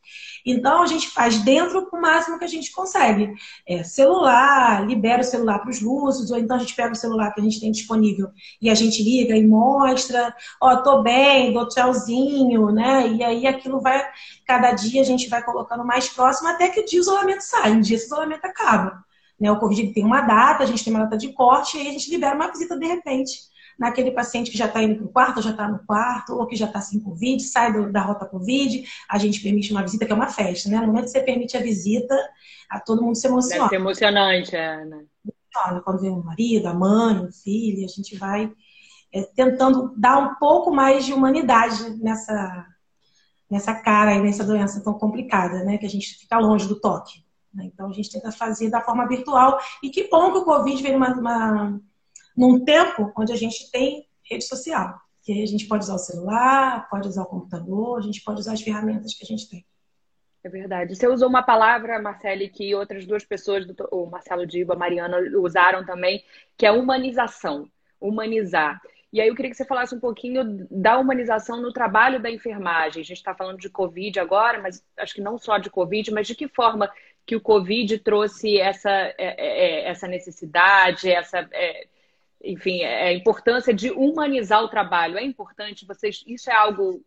Então 0.46 0.82
a 0.82 0.86
gente 0.86 1.10
faz 1.10 1.38
dentro 1.40 1.88
o 1.92 2.02
máximo 2.02 2.38
que 2.38 2.46
a 2.46 2.50
gente 2.50 2.72
consegue. 2.72 3.34
É, 3.68 3.84
celular, 3.84 4.86
libera 4.86 5.22
o 5.22 5.26
celular 5.26 5.60
para 5.60 5.70
os 5.70 5.82
lúcidos, 5.82 6.32
ou 6.32 6.38
então 6.38 6.58
a 6.58 6.60
gente 6.60 6.76
pega 6.76 6.92
o 6.92 6.96
celular 6.96 7.34
que 7.34 7.40
a 7.40 7.44
gente 7.44 7.60
tem 7.60 7.72
disponível 7.72 8.30
e 8.62 8.70
a 8.70 8.76
gente 8.76 9.02
liga 9.04 9.36
e 9.36 9.46
mostra, 9.48 10.36
ó, 10.62 10.74
oh, 10.74 10.84
tô 10.84 11.02
bem, 11.02 11.54
dou 11.54 11.68
tchauzinho, 11.68 12.72
né? 12.72 13.08
E 13.08 13.24
aí 13.24 13.48
aquilo 13.48 13.80
vai, 13.80 14.04
cada 14.46 14.72
dia 14.72 15.02
a 15.02 15.06
gente 15.06 15.30
vai 15.30 15.44
colocando 15.44 15.86
mais 15.86 16.10
próximo 16.10 16.50
até 16.50 16.70
que 16.70 16.82
o 16.82 16.86
dia 16.86 17.00
isolamento 17.00 17.42
sai, 17.42 17.72
um 17.72 17.82
dia 17.82 17.96
esse 17.96 18.06
isolamento 18.06 18.46
acaba. 18.46 19.04
Né? 19.40 19.52
O 19.52 19.60
Covid 19.60 19.94
tem 19.94 20.06
uma 20.06 20.22
data, 20.22 20.64
a 20.64 20.66
gente 20.66 20.84
tem 20.84 20.94
uma 20.94 21.04
data 21.04 21.18
de 21.18 21.34
corte 21.34 21.78
e 21.78 21.82
aí 21.82 21.88
a 21.90 21.92
gente 21.92 22.10
libera 22.10 22.36
uma 22.36 22.52
visita 22.52 22.78
de 22.78 22.86
repente 22.86 23.53
naquele 23.78 24.12
paciente 24.12 24.52
que 24.52 24.58
já 24.58 24.66
está 24.66 24.82
indo 24.82 24.96
para 24.96 25.06
o 25.06 25.10
quarto, 25.10 25.42
já 25.42 25.52
está 25.52 25.68
no 25.68 25.80
quarto, 25.86 26.34
ou 26.34 26.46
que 26.48 26.56
já 26.56 26.68
está 26.68 26.82
sem 26.82 27.00
Covid, 27.00 27.42
sai 27.44 27.74
do, 27.74 27.92
da 27.92 28.02
rota 28.02 28.26
Covid, 28.26 28.84
a 29.10 29.18
gente 29.18 29.42
permite 29.42 29.72
uma 29.72 29.82
visita, 29.82 30.06
que 30.06 30.12
é 30.12 30.16
uma 30.16 30.30
festa, 30.30 30.70
né? 30.70 30.80
No 30.80 30.88
momento 30.88 31.06
que 31.06 31.12
você 31.12 31.22
permite 31.22 31.58
a 31.58 31.62
visita, 31.62 32.16
a 32.70 32.80
todo 32.80 33.02
mundo 33.02 33.16
se 33.16 33.28
emociona. 33.28 33.64
Deve 33.64 33.70
ser 33.70 33.76
emocionante, 33.76 34.56
é, 34.56 34.86
né? 34.86 35.04
Quando 35.84 36.02
vem 36.02 36.10
o 36.10 36.24
marido, 36.24 36.68
a 36.68 36.74
mãe, 36.74 37.20
o 37.20 37.32
filho, 37.32 37.86
a 37.86 37.88
gente 37.88 38.18
vai 38.18 38.52
é, 39.14 39.22
tentando 39.22 39.94
dar 39.96 40.18
um 40.18 40.36
pouco 40.36 40.74
mais 40.74 41.06
de 41.06 41.14
humanidade 41.14 41.92
nessa, 42.02 42.66
nessa 43.50 43.76
cara 43.76 44.16
e 44.16 44.22
nessa 44.22 44.44
doença 44.44 44.84
tão 44.84 44.94
complicada, 44.96 45.64
né? 45.64 45.78
Que 45.78 45.86
a 45.86 45.90
gente 45.90 46.16
fica 46.16 46.40
longe 46.40 46.68
do 46.68 46.80
toque. 46.80 47.24
Né? 47.54 47.66
Então 47.66 47.90
a 47.90 47.94
gente 47.94 48.12
tenta 48.12 48.32
fazer 48.32 48.70
da 48.70 48.82
forma 48.82 49.08
virtual. 49.08 49.60
E 49.84 49.90
que 49.90 50.10
bom 50.10 50.32
que 50.32 50.40
o 50.40 50.46
Covid 50.46 50.82
veio 50.82 50.98
uma, 50.98 51.14
uma 51.14 51.82
num 52.36 52.64
tempo 52.64 53.12
onde 53.18 53.32
a 53.32 53.36
gente 53.36 53.70
tem 53.72 54.08
rede 54.30 54.44
social. 54.44 55.00
Que 55.22 55.42
a 55.42 55.46
gente 55.46 55.68
pode 55.68 55.86
usar 55.86 55.96
o 55.96 56.00
celular, 56.00 56.90
pode 56.90 57.08
usar 57.08 57.24
o 57.24 57.28
computador, 57.28 57.98
a 57.98 58.02
gente 58.02 58.22
pode 58.22 58.42
usar 58.42 58.54
as 58.54 58.62
ferramentas 58.62 59.14
que 59.14 59.24
a 59.24 59.28
gente 59.28 59.50
tem. 59.50 59.66
É 60.44 60.50
verdade. 60.50 60.96
Você 60.96 61.08
usou 61.08 61.30
uma 61.30 61.42
palavra, 61.42 62.02
Marcele, 62.02 62.50
que 62.50 62.76
outras 62.76 63.06
duas 63.06 63.24
pessoas, 63.24 63.66
o 63.92 64.06
Marcelo 64.06 64.46
Diba, 64.46 64.74
a 64.74 64.78
Mariana, 64.78 65.18
usaram 65.38 65.86
também, 65.86 66.22
que 66.58 66.66
é 66.66 66.72
humanização. 66.72 67.70
Humanizar. 68.02 68.82
E 69.14 69.22
aí 69.22 69.28
eu 69.30 69.36
queria 69.36 69.52
que 69.52 69.56
você 69.56 69.64
falasse 69.64 69.96
um 69.96 70.00
pouquinho 70.00 70.68
da 70.70 70.98
humanização 70.98 71.62
no 71.62 71.72
trabalho 71.72 72.22
da 72.22 72.30
enfermagem. 72.30 73.02
A 73.02 73.06
gente 73.06 73.18
está 73.18 73.34
falando 73.34 73.60
de 73.60 73.70
Covid 73.70 74.20
agora, 74.20 74.60
mas 74.60 74.84
acho 74.98 75.14
que 75.14 75.22
não 75.22 75.38
só 75.38 75.58
de 75.58 75.70
Covid, 75.70 76.12
mas 76.12 76.28
de 76.28 76.36
que 76.36 76.48
forma 76.50 76.92
que 77.26 77.36
o 77.36 77.42
Covid 77.42 78.00
trouxe 78.00 78.60
essa, 78.60 78.90
é, 78.90 79.16
é, 79.18 79.36
é 79.38 79.90
essa 79.90 80.08
necessidade, 80.08 81.10
essa 81.10 81.48
enfim, 82.44 82.82
é, 82.82 83.08
a 83.08 83.14
importância 83.14 83.74
de 83.74 83.90
humanizar 83.92 84.64
o 84.64 84.70
trabalho. 84.70 85.18
É 85.18 85.24
importante, 85.24 85.86
vocês, 85.86 86.24
isso 86.28 86.50
é 86.50 86.54
algo 86.56 87.02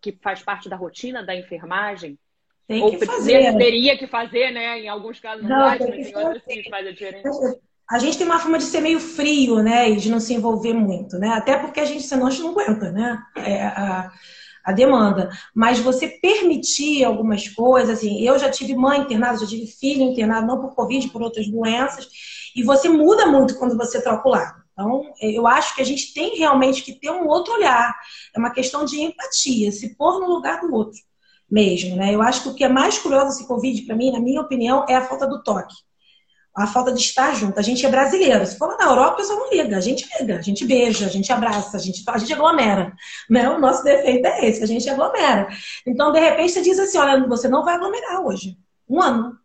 que 0.00 0.12
faz 0.20 0.42
parte 0.42 0.68
da 0.68 0.76
rotina 0.76 1.22
da 1.22 1.34
enfermagem? 1.34 2.18
Tem 2.66 2.88
que 2.88 2.96
Ou 2.96 3.06
fazer. 3.06 3.56
teria 3.56 3.98
que 3.98 4.06
fazer, 4.06 4.50
né? 4.50 4.80
Em 4.80 4.88
alguns 4.88 5.20
casos 5.20 5.42
não, 5.42 5.68
faz, 5.68 5.80
mas 5.80 6.08
em 6.08 6.16
outros 6.16 6.42
sim 6.44 6.62
faz 6.70 6.86
a 6.86 6.90
diferença. 6.90 7.60
A 7.90 7.98
gente 7.98 8.16
tem 8.16 8.26
uma 8.26 8.38
forma 8.38 8.58
de 8.58 8.64
ser 8.64 8.80
meio 8.80 9.00
frio, 9.00 9.62
né? 9.62 9.90
E 9.90 9.96
de 9.96 10.10
não 10.10 10.20
se 10.20 10.32
envolver 10.32 10.72
muito, 10.72 11.18
né? 11.18 11.30
Até 11.30 11.58
porque 11.58 11.80
a 11.80 11.84
gente, 11.84 12.04
senão 12.04 12.28
a 12.28 12.30
gente 12.30 12.42
não 12.42 12.50
aguenta, 12.50 12.92
né? 12.92 13.18
É, 13.36 13.62
a, 13.62 14.12
a 14.64 14.72
demanda. 14.72 15.30
Mas 15.52 15.80
você 15.80 16.06
permitir 16.06 17.04
algumas 17.04 17.48
coisas, 17.48 17.98
assim, 17.98 18.22
eu 18.22 18.38
já 18.38 18.48
tive 18.48 18.76
mãe 18.76 19.00
internada, 19.00 19.38
já 19.38 19.46
tive 19.46 19.66
filho 19.66 20.02
internado, 20.02 20.46
não 20.46 20.60
por 20.60 20.74
Covid, 20.74 21.08
por 21.08 21.22
outras 21.22 21.48
doenças, 21.48 22.08
e 22.54 22.62
você 22.62 22.88
muda 22.88 23.26
muito 23.26 23.58
quando 23.58 23.76
você 23.76 24.00
troca 24.00 24.28
o 24.28 24.30
lado. 24.30 24.59
Então, 24.80 25.12
eu 25.20 25.46
acho 25.46 25.74
que 25.74 25.82
a 25.82 25.84
gente 25.84 26.14
tem 26.14 26.38
realmente 26.38 26.82
que 26.82 26.94
ter 26.94 27.10
um 27.10 27.28
outro 27.28 27.52
olhar. 27.52 27.94
É 28.34 28.38
uma 28.38 28.50
questão 28.50 28.82
de 28.86 28.98
empatia, 28.98 29.70
se 29.70 29.94
pôr 29.94 30.20
no 30.20 30.26
lugar 30.26 30.62
do 30.62 30.72
outro 30.72 30.98
mesmo, 31.50 31.96
né? 31.96 32.14
Eu 32.14 32.22
acho 32.22 32.44
que 32.44 32.48
o 32.48 32.54
que 32.54 32.64
é 32.64 32.68
mais 32.68 32.98
curioso 32.98 33.26
desse 33.26 33.46
Covid, 33.46 33.82
para 33.82 33.96
mim, 33.96 34.10
na 34.10 34.20
minha 34.20 34.40
opinião, 34.40 34.86
é 34.88 34.94
a 34.94 35.04
falta 35.04 35.26
do 35.26 35.42
toque. 35.42 35.74
A 36.56 36.66
falta 36.66 36.92
de 36.92 37.00
estar 37.00 37.34
junto. 37.34 37.58
A 37.58 37.62
gente 37.62 37.84
é 37.84 37.90
brasileiro. 37.90 38.46
Se 38.46 38.56
for 38.56 38.76
na 38.78 38.84
Europa, 38.84 39.14
o 39.14 39.16
pessoal 39.16 39.38
não 39.40 39.50
liga. 39.50 39.76
A 39.76 39.80
gente 39.80 40.08
liga, 40.18 40.38
a 40.38 40.42
gente 40.42 40.64
beija, 40.64 41.06
a 41.06 41.08
gente 41.08 41.30
abraça, 41.32 41.76
a 41.76 41.80
gente, 41.80 42.02
a 42.06 42.18
gente 42.18 42.32
aglomera. 42.32 42.92
Né? 43.28 43.50
O 43.50 43.58
nosso 43.60 43.84
defeito 43.84 44.26
é 44.26 44.46
esse, 44.46 44.62
a 44.62 44.66
gente 44.66 44.88
aglomera. 44.88 45.48
Então, 45.86 46.10
de 46.10 46.20
repente, 46.20 46.52
você 46.52 46.62
diz 46.62 46.78
assim: 46.78 46.98
olha, 46.98 47.26
você 47.26 47.48
não 47.48 47.64
vai 47.64 47.74
aglomerar 47.74 48.24
hoje. 48.24 48.56
Um 48.88 49.00
ano. 49.02 49.38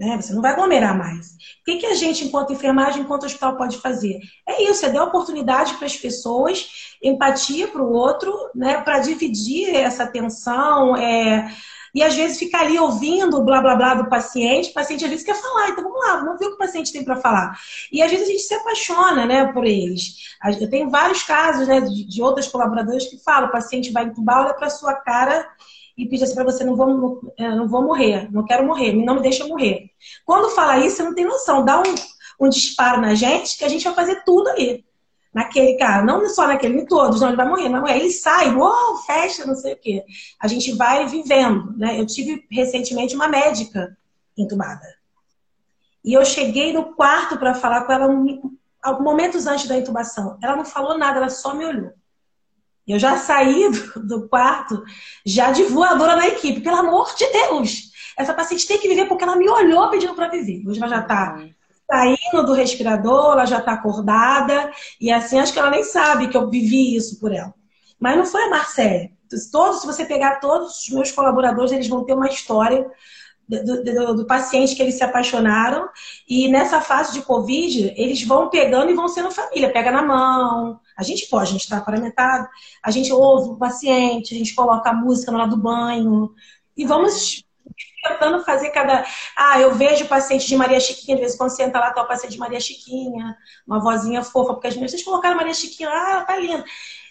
Né? 0.00 0.16
Você 0.16 0.32
não 0.32 0.40
vai 0.40 0.52
aglomerar 0.52 0.96
mais. 0.96 1.32
O 1.60 1.64
que, 1.66 1.76
que 1.76 1.86
a 1.86 1.94
gente, 1.94 2.24
enquanto 2.24 2.54
enfermagem, 2.54 3.02
enquanto 3.02 3.26
hospital, 3.26 3.58
pode 3.58 3.76
fazer? 3.76 4.18
É 4.48 4.62
isso, 4.62 4.86
é 4.86 4.88
dar 4.88 5.04
oportunidade 5.04 5.74
para 5.74 5.84
as 5.84 5.94
pessoas, 5.94 6.96
empatia 7.02 7.68
para 7.68 7.82
o 7.82 7.92
outro, 7.92 8.34
né? 8.54 8.80
para 8.80 9.00
dividir 9.00 9.76
essa 9.76 10.06
tensão. 10.06 10.96
É... 10.96 11.54
E 11.94 12.02
às 12.02 12.14
vezes 12.14 12.38
ficar 12.38 12.60
ali 12.60 12.78
ouvindo 12.78 13.36
o 13.36 13.44
blá 13.44 13.60
blá 13.60 13.76
blá 13.76 13.94
do 13.94 14.08
paciente, 14.08 14.70
o 14.70 14.72
paciente 14.72 15.04
às 15.04 15.10
vezes 15.10 15.26
quer 15.26 15.34
falar, 15.34 15.70
então 15.70 15.84
vamos 15.84 16.00
lá, 16.00 16.16
vamos 16.16 16.38
ver 16.38 16.46
o 16.46 16.48
que 16.50 16.54
o 16.54 16.58
paciente 16.58 16.92
tem 16.92 17.04
para 17.04 17.16
falar. 17.16 17.58
E 17.92 18.00
às 18.00 18.10
vezes 18.10 18.26
a 18.26 18.30
gente 18.30 18.42
se 18.42 18.54
apaixona 18.54 19.26
né, 19.26 19.52
por 19.52 19.66
eles. 19.66 20.14
Eu 20.60 20.70
tenho 20.70 20.88
vários 20.88 21.24
casos 21.24 21.66
né, 21.68 21.80
de, 21.80 22.04
de 22.04 22.22
outras 22.22 22.48
colaboradoras 22.48 23.06
que 23.06 23.18
falam: 23.18 23.48
o 23.48 23.52
paciente 23.52 23.92
vai 23.92 24.04
entubar, 24.04 24.46
olha 24.46 24.54
para 24.54 24.70
sua 24.70 24.94
cara 24.94 25.46
e 26.00 26.08
pedir 26.08 26.24
assim 26.24 26.34
para 26.34 26.44
você, 26.44 26.64
não 26.64 26.74
vou, 26.74 27.20
é, 27.36 27.54
não 27.54 27.68
vou 27.68 27.82
morrer, 27.82 28.32
não 28.32 28.44
quero 28.44 28.66
morrer, 28.66 28.94
não 28.94 29.16
me 29.16 29.20
deixa 29.20 29.46
morrer. 29.46 29.90
Quando 30.24 30.54
fala 30.54 30.78
isso, 30.78 30.96
você 30.96 31.02
não 31.02 31.14
tem 31.14 31.26
noção, 31.26 31.64
dá 31.64 31.78
um, 31.78 32.46
um 32.46 32.48
disparo 32.48 33.02
na 33.02 33.14
gente 33.14 33.58
que 33.58 33.64
a 33.64 33.68
gente 33.68 33.84
vai 33.84 33.94
fazer 33.94 34.24
tudo 34.24 34.48
ali. 34.48 34.84
Naquele 35.32 35.74
cara, 35.74 36.02
não 36.02 36.26
só 36.28 36.46
naquele, 36.46 36.80
em 36.80 36.86
todos, 36.86 37.20
não, 37.20 37.28
ele 37.28 37.36
vai 37.36 37.46
morrer, 37.46 37.68
não 37.68 37.86
é. 37.86 37.96
Ele 37.96 38.10
sai, 38.10 38.52
uou, 38.52 38.96
festa, 39.06 39.46
não 39.46 39.54
sei 39.54 39.74
o 39.74 39.76
quê. 39.76 40.04
A 40.40 40.48
gente 40.48 40.72
vai 40.72 41.06
vivendo, 41.06 41.76
né? 41.76 42.00
Eu 42.00 42.06
tive 42.06 42.44
recentemente 42.50 43.14
uma 43.14 43.28
médica 43.28 43.96
entubada. 44.36 44.86
E 46.04 46.14
eu 46.14 46.24
cheguei 46.24 46.72
no 46.72 46.94
quarto 46.94 47.38
para 47.38 47.54
falar 47.54 47.84
com 47.84 47.92
ela 47.92 48.08
momentos 49.00 49.46
antes 49.46 49.68
da 49.68 49.76
intubação. 49.76 50.38
Ela 50.42 50.56
não 50.56 50.64
falou 50.64 50.98
nada, 50.98 51.18
ela 51.18 51.28
só 51.28 51.54
me 51.54 51.64
olhou. 51.64 51.92
Eu 52.86 52.98
já 52.98 53.16
saí 53.16 53.70
do, 53.70 54.06
do 54.06 54.28
quarto 54.28 54.82
já 55.24 55.50
de 55.50 55.64
voadora 55.64 56.16
na 56.16 56.28
equipe, 56.28 56.60
pelo 56.60 56.76
amor 56.76 57.14
de 57.14 57.26
Deus. 57.26 57.90
Essa 58.16 58.34
paciente 58.34 58.66
tem 58.66 58.78
que 58.78 58.88
viver 58.88 59.06
porque 59.06 59.24
ela 59.24 59.36
me 59.36 59.48
olhou 59.48 59.88
pedindo 59.90 60.14
para 60.14 60.28
viver. 60.28 60.62
Hoje 60.66 60.78
ela 60.78 60.88
já 60.88 61.00
está 61.00 61.40
saindo 61.90 62.46
do 62.46 62.52
respirador, 62.52 63.32
ela 63.32 63.46
já 63.46 63.58
está 63.58 63.72
acordada, 63.72 64.70
e 65.00 65.10
assim 65.10 65.38
acho 65.40 65.52
que 65.52 65.58
ela 65.58 65.70
nem 65.70 65.82
sabe 65.82 66.28
que 66.28 66.36
eu 66.36 66.48
vivi 66.48 66.94
isso 66.94 67.18
por 67.18 67.32
ela. 67.32 67.52
Mas 67.98 68.16
não 68.16 68.24
foi 68.24 68.44
a 68.44 68.50
Marcele. 68.50 69.12
Todos, 69.52 69.80
se 69.80 69.86
você 69.86 70.04
pegar 70.04 70.40
todos 70.40 70.82
os 70.82 70.88
meus 70.90 71.12
colaboradores, 71.12 71.72
eles 71.72 71.88
vão 71.88 72.04
ter 72.04 72.14
uma 72.14 72.28
história 72.28 72.86
do, 73.50 73.82
do, 73.82 74.14
do, 74.14 74.26
paciente 74.26 74.76
que 74.76 74.82
eles 74.82 74.94
se 74.94 75.02
apaixonaram. 75.02 75.88
E 76.28 76.46
nessa 76.48 76.80
fase 76.80 77.12
de 77.12 77.22
Covid, 77.22 77.92
eles 77.96 78.22
vão 78.22 78.48
pegando 78.48 78.90
e 78.90 78.94
vão 78.94 79.08
sendo 79.08 79.30
família. 79.30 79.72
Pega 79.72 79.90
na 79.90 80.02
mão. 80.02 80.80
A 80.96 81.02
gente 81.02 81.26
pode, 81.26 81.48
a 81.48 81.52
gente 81.52 81.62
está 81.62 81.80
paramentado. 81.80 82.48
A 82.82 82.90
gente 82.90 83.12
ouve 83.12 83.50
o 83.50 83.56
paciente, 83.56 84.34
a 84.34 84.38
gente 84.38 84.54
coloca 84.54 84.90
a 84.90 84.94
música 84.94 85.32
na 85.32 85.40
hora 85.40 85.48
do 85.48 85.56
banho. 85.56 86.32
E 86.76 86.84
vamos 86.84 87.44
tentando 88.02 88.44
fazer 88.44 88.70
cada. 88.70 89.04
Ah, 89.36 89.60
eu 89.60 89.74
vejo 89.74 90.04
o 90.04 90.08
paciente 90.08 90.46
de 90.46 90.56
Maria 90.56 90.78
Chiquinha, 90.78 91.16
de 91.16 91.22
vez 91.22 91.34
em 91.34 91.38
quando 91.38 91.50
senta 91.50 91.80
lá, 91.80 91.92
tá 91.92 92.02
o 92.02 92.08
paciente 92.08 92.32
de 92.32 92.38
Maria 92.38 92.60
Chiquinha, 92.60 93.36
uma 93.66 93.80
vozinha 93.80 94.22
fofa, 94.22 94.54
porque 94.54 94.68
as 94.68 94.74
meninas, 94.74 94.92
vocês 94.92 95.04
colocaram 95.04 95.36
Maria 95.36 95.54
Chiquinha, 95.54 95.90
ah, 95.90 96.24
tá 96.24 96.36
linda. 96.36 96.64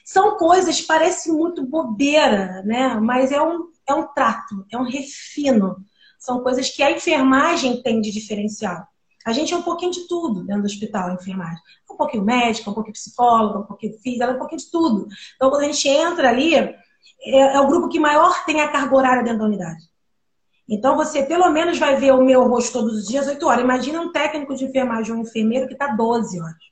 São 0.06 0.38
coisas, 0.38 0.82
parece 0.82 1.32
muito 1.32 1.66
bobeira, 1.66 2.64
né? 2.64 2.96
Mas 2.96 3.32
é 3.32 3.42
um, 3.42 3.70
é 3.88 3.94
um 3.94 4.08
trato, 4.08 4.66
é 4.72 4.78
um 4.78 4.84
refino 4.84 5.86
são 6.20 6.44
coisas 6.44 6.70
que 6.70 6.84
a 6.84 6.92
enfermagem 6.92 7.82
tem 7.82 8.02
de 8.02 8.12
diferencial. 8.12 8.86
A 9.26 9.32
gente 9.32 9.54
é 9.54 9.58
um 9.58 9.62
pouquinho 9.62 9.92
de 9.92 10.08
tudo 10.08 10.44
dentro 10.44 10.64
do 10.64 10.66
hospital, 10.66 11.10
a 11.10 11.14
enfermagem. 11.14 11.60
Um 11.90 11.96
pouquinho 11.96 12.24
médica, 12.24 12.70
um 12.70 12.74
pouquinho 12.74 12.94
psicóloga, 12.94 13.60
um 13.60 13.66
pouquinho 13.66 13.98
física, 14.00 14.26
é 14.26 14.32
um 14.32 14.38
pouquinho 14.38 14.60
de 14.60 14.70
tudo. 14.70 15.08
Então, 15.36 15.50
quando 15.50 15.64
a 15.64 15.66
gente 15.66 15.88
entra 15.88 16.30
ali, 16.30 16.56
é, 16.56 16.76
é 17.24 17.60
o 17.60 17.68
grupo 17.68 17.90
que 17.90 18.00
maior 18.00 18.46
tem 18.46 18.62
a 18.62 18.70
carga 18.70 18.96
horária 18.96 19.24
dentro 19.24 19.40
da 19.40 19.46
unidade. 19.46 19.90
Então, 20.68 20.96
você 20.96 21.24
pelo 21.24 21.50
menos 21.50 21.80
vai 21.80 21.96
ver 21.96 22.14
o 22.14 22.24
meu 22.24 22.48
rosto 22.48 22.74
todos 22.74 23.00
os 23.00 23.08
dias, 23.08 23.28
8 23.28 23.46
horas. 23.46 23.64
Imagina 23.64 24.02
um 24.02 24.12
técnico 24.12 24.56
de 24.56 24.66
enfermagem, 24.66 25.14
um 25.14 25.22
enfermeiro 25.22 25.68
que 25.68 25.74
está 25.74 25.88
12 25.88 26.40
horas. 26.40 26.70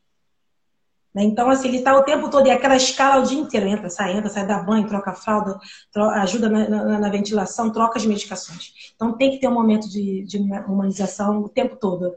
Né? 1.17 1.23
Então, 1.23 1.49
assim, 1.49 1.69
ele 1.69 1.77
está 1.77 1.97
o 1.97 2.03
tempo 2.03 2.29
todo, 2.29 2.45
e 2.45 2.51
aquela 2.51 2.75
escala 2.75 3.23
o 3.23 3.25
dia 3.25 3.39
inteiro, 3.39 3.67
entra, 3.67 3.89
sai, 3.89 4.15
entra, 4.15 4.29
sai, 4.29 4.45
dá 4.45 4.59
banho, 4.59 4.87
troca 4.87 5.09
a 5.09 5.15
fralda, 5.15 5.57
troca, 5.91 6.21
ajuda 6.21 6.47
na, 6.47 6.69
na, 6.69 6.99
na, 6.99 7.09
ventilação, 7.09 7.71
troca 7.71 7.97
as 7.97 8.05
medicações. 8.05 8.71
Então, 8.95 9.17
tem 9.17 9.31
que 9.31 9.39
ter 9.39 9.47
um 9.47 9.53
momento 9.53 9.89
de, 9.89 10.23
de 10.25 10.37
humanização 10.37 11.39
o 11.39 11.49
tempo 11.49 11.75
todo. 11.75 12.13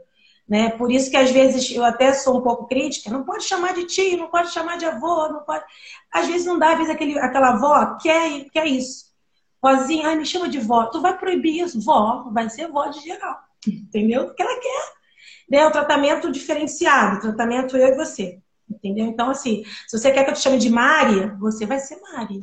Né? 0.47 0.69
Por 0.69 0.91
isso 0.91 1.09
que, 1.09 1.17
às 1.17 1.31
vezes, 1.31 1.71
eu 1.75 1.83
até 1.83 2.13
sou 2.13 2.37
um 2.37 2.43
pouco 2.43 2.67
crítica, 2.67 3.09
não 3.09 3.23
pode 3.23 3.43
chamar 3.43 3.73
de 3.73 3.85
tio, 3.85 4.19
não 4.19 4.27
pode 4.27 4.51
chamar 4.51 4.77
de 4.77 4.85
avô, 4.85 5.27
não 5.29 5.39
pode... 5.39 5.63
Às 6.13 6.27
vezes 6.27 6.45
não 6.45 6.59
dá, 6.59 6.73
às 6.73 6.77
vezes 6.77 6.93
aquele, 6.93 7.17
aquela 7.17 7.53
avó 7.53 7.97
quer, 7.97 8.45
quer 8.51 8.67
isso. 8.67 9.05
Vozinha, 9.59 10.09
ai, 10.09 10.15
me 10.15 10.27
chama 10.27 10.47
de 10.47 10.59
vó. 10.59 10.85
Tu 10.85 11.01
vai 11.01 11.17
proibir 11.17 11.63
isso? 11.63 11.81
Vó, 11.81 12.29
vai 12.31 12.47
ser 12.51 12.67
vó 12.67 12.85
de 12.85 12.99
geral. 12.99 13.39
Entendeu? 13.65 14.25
Porque 14.25 14.43
ela 14.43 14.59
quer. 14.59 14.93
Né? 15.49 15.65
O 15.65 15.71
tratamento 15.71 16.31
diferenciado, 16.31 17.19
tratamento 17.19 17.75
eu 17.75 17.87
e 17.87 17.95
você. 17.95 18.40
Entendeu? 18.71 19.05
Então, 19.05 19.29
assim, 19.29 19.63
se 19.87 19.97
você 19.97 20.11
quer 20.11 20.23
que 20.23 20.31
eu 20.31 20.33
te 20.33 20.41
chame 20.41 20.57
de 20.57 20.69
Mari, 20.69 21.27
você 21.39 21.65
vai 21.65 21.79
ser 21.79 21.99
Mari. 22.01 22.39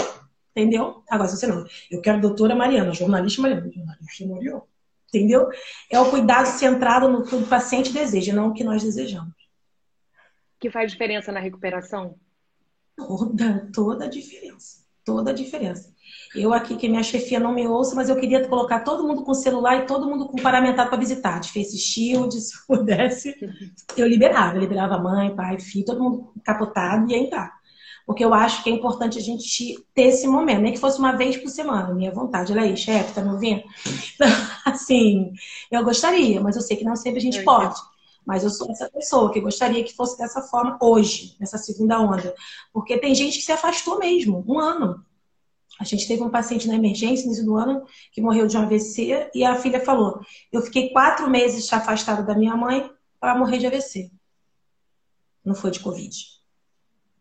Entendeu? 0.51 1.03
Agora, 1.09 1.29
se 1.29 1.37
você 1.37 1.47
não, 1.47 1.65
eu 1.91 2.01
quero 2.01 2.21
doutora 2.21 2.55
Mariana, 2.55 2.93
jornalista 2.93 3.41
Mariana, 3.41 3.71
jornalista 3.71 4.27
Mariana. 4.27 4.63
Entendeu? 5.09 5.49
É 5.91 5.99
o 5.99 6.11
cuidado 6.11 6.47
centrado 6.47 7.09
no 7.09 7.25
que 7.25 7.35
o 7.35 7.47
paciente 7.47 7.93
deseja, 7.93 8.35
não 8.35 8.49
o 8.49 8.55
que 8.55 8.63
nós 8.63 8.83
desejamos. 8.83 9.33
Que 10.61 10.71
faz 10.71 10.93
diferença 10.93 11.33
na 11.33 11.41
recuperação? 11.41 12.17
Toda, 12.97 13.71
toda 13.73 14.05
a 14.05 14.09
diferença. 14.09 14.85
Toda 15.05 15.31
a 15.31 15.35
diferença. 15.35 15.95
Eu 16.35 16.53
aqui, 16.53 16.77
que 16.77 16.89
minha 16.89 17.03
chefia 17.03 17.41
não 17.41 17.53
me 17.53 17.67
ouça, 17.67 17.95
mas 17.95 18.09
eu 18.09 18.17
queria 18.17 18.47
colocar 18.47 18.81
todo 18.81 19.07
mundo 19.07 19.25
com 19.25 19.35
celular 19.35 19.77
e 19.77 19.87
todo 19.87 20.09
mundo 20.09 20.27
com 20.27 20.37
paramentado 20.37 20.91
para 20.91 20.99
visitar, 20.99 21.41
de 21.41 21.51
Face 21.51 21.79
Shield, 21.79 22.35
se 22.41 22.67
pudesse. 22.67 23.35
Eu 23.97 24.07
liberava, 24.07 24.57
eu 24.57 24.61
liberava 24.61 24.99
mãe, 24.99 25.35
pai, 25.35 25.59
filho, 25.59 25.85
todo 25.85 26.03
mundo 26.03 26.33
capotado 26.45 27.11
e 27.11 27.15
ia 27.15 27.19
entrar. 27.19 27.59
Porque 28.07 28.25
eu 28.25 28.33
acho 28.33 28.63
que 28.63 28.71
é 28.71 28.73
importante 28.73 29.19
a 29.19 29.21
gente 29.21 29.85
ter 29.95 30.05
esse 30.05 30.27
momento, 30.27 30.63
nem 30.63 30.73
que 30.73 30.79
fosse 30.79 30.99
uma 30.99 31.13
vez 31.13 31.37
por 31.37 31.51
semana, 31.51 31.93
minha 31.93 32.11
vontade. 32.11 32.53
Olha 32.53 32.63
aí, 32.63 32.75
chefe, 32.75 33.13
tá 33.13 33.21
me 33.21 33.31
ouvindo? 33.31 33.63
Então, 34.15 34.29
assim, 34.65 35.33
eu 35.71 35.85
gostaria, 35.85 36.41
mas 36.41 36.57
eu 36.57 36.63
sei 36.63 36.77
que 36.77 36.85
não 36.85 36.97
sempre 36.97 37.19
a 37.19 37.23
gente 37.23 37.43
pode. 37.45 37.79
Mas 38.27 38.45
eu 38.45 38.51
sou 38.51 38.71
essa 38.71 38.91
pessoa 38.91 39.31
que 39.33 39.41
gostaria 39.41 39.85
que 39.85 39.95
fosse 39.95 40.19
dessa 40.19 40.43
forma 40.43 40.79
hoje, 40.81 41.37
nessa 41.39 41.57
segunda 41.57 42.01
onda. 42.01 42.35
Porque 42.73 42.99
tem 42.99 43.15
gente 43.15 43.39
que 43.39 43.45
se 43.45 43.53
afastou 43.53 43.99
mesmo, 43.99 44.45
um 44.47 44.59
ano. 44.59 45.05
A 45.79 45.85
gente 45.85 46.09
teve 46.09 46.23
um 46.23 46.31
paciente 46.31 46.67
na 46.67 46.75
emergência 46.75 47.25
no 47.25 47.33
início 47.33 47.45
do 47.45 47.57
ano 47.57 47.85
que 48.13 48.21
morreu 48.21 48.47
de 48.47 48.57
um 48.57 48.63
AVC 48.63 49.31
e 49.35 49.45
a 49.45 49.55
filha 49.55 49.81
falou: 49.81 50.21
Eu 50.53 50.61
fiquei 50.63 50.91
quatro 50.91 51.31
meses 51.31 51.73
afastada 51.73 52.23
da 52.23 52.35
minha 52.35 52.57
mãe 52.57 52.91
para 53.21 53.39
morrer 53.39 53.59
de 53.59 53.67
AVC. 53.67 54.11
Não 55.45 55.55
foi 55.55 55.71
de 55.71 55.81
Covid. 55.81 56.15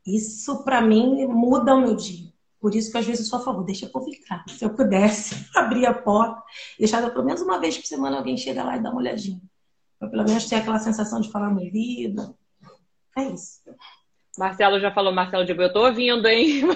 Isso, 0.06 0.64
para 0.64 0.82
mim, 0.82 1.26
muda 1.28 1.76
o 1.76 1.82
meu 1.82 1.96
dia. 1.96 2.32
Por 2.60 2.74
isso 2.74 2.92
que 2.92 2.98
às 2.98 3.06
vezes 3.06 3.32
eu 3.32 3.38
a 3.38 3.42
favor, 3.42 3.64
deixa 3.64 3.90
eu 3.94 4.04
ficar. 4.04 4.44
Se 4.48 4.66
eu 4.66 4.74
pudesse 4.74 5.36
abrir 5.56 5.86
a 5.86 5.94
porta, 5.94 6.42
deixar 6.80 7.08
pelo 7.12 7.26
menos 7.26 7.42
uma 7.42 7.60
vez 7.60 7.78
por 7.78 7.86
semana 7.86 8.18
alguém 8.18 8.36
chega 8.36 8.64
lá 8.64 8.78
e 8.78 8.82
dá 8.82 8.90
uma 8.90 9.00
olhadinha. 9.00 9.42
Para 10.00 10.10
pelo 10.10 10.24
menos 10.24 10.46
ter 10.46 10.56
aquela 10.56 10.80
sensação 10.80 11.22
de 11.22 11.32
falar 11.32 11.52
no 11.52 11.62
ouvido. 11.62 12.36
É 13.18 13.24
isso. 13.24 13.62
Marcelo 14.38 14.80
já 14.80 14.92
falou, 14.92 15.12
Marcelo 15.12 15.44
de 15.46 15.52
eu 15.52 15.74
tô 15.74 15.86
ouvindo, 15.86 16.28
hein? 16.28 16.62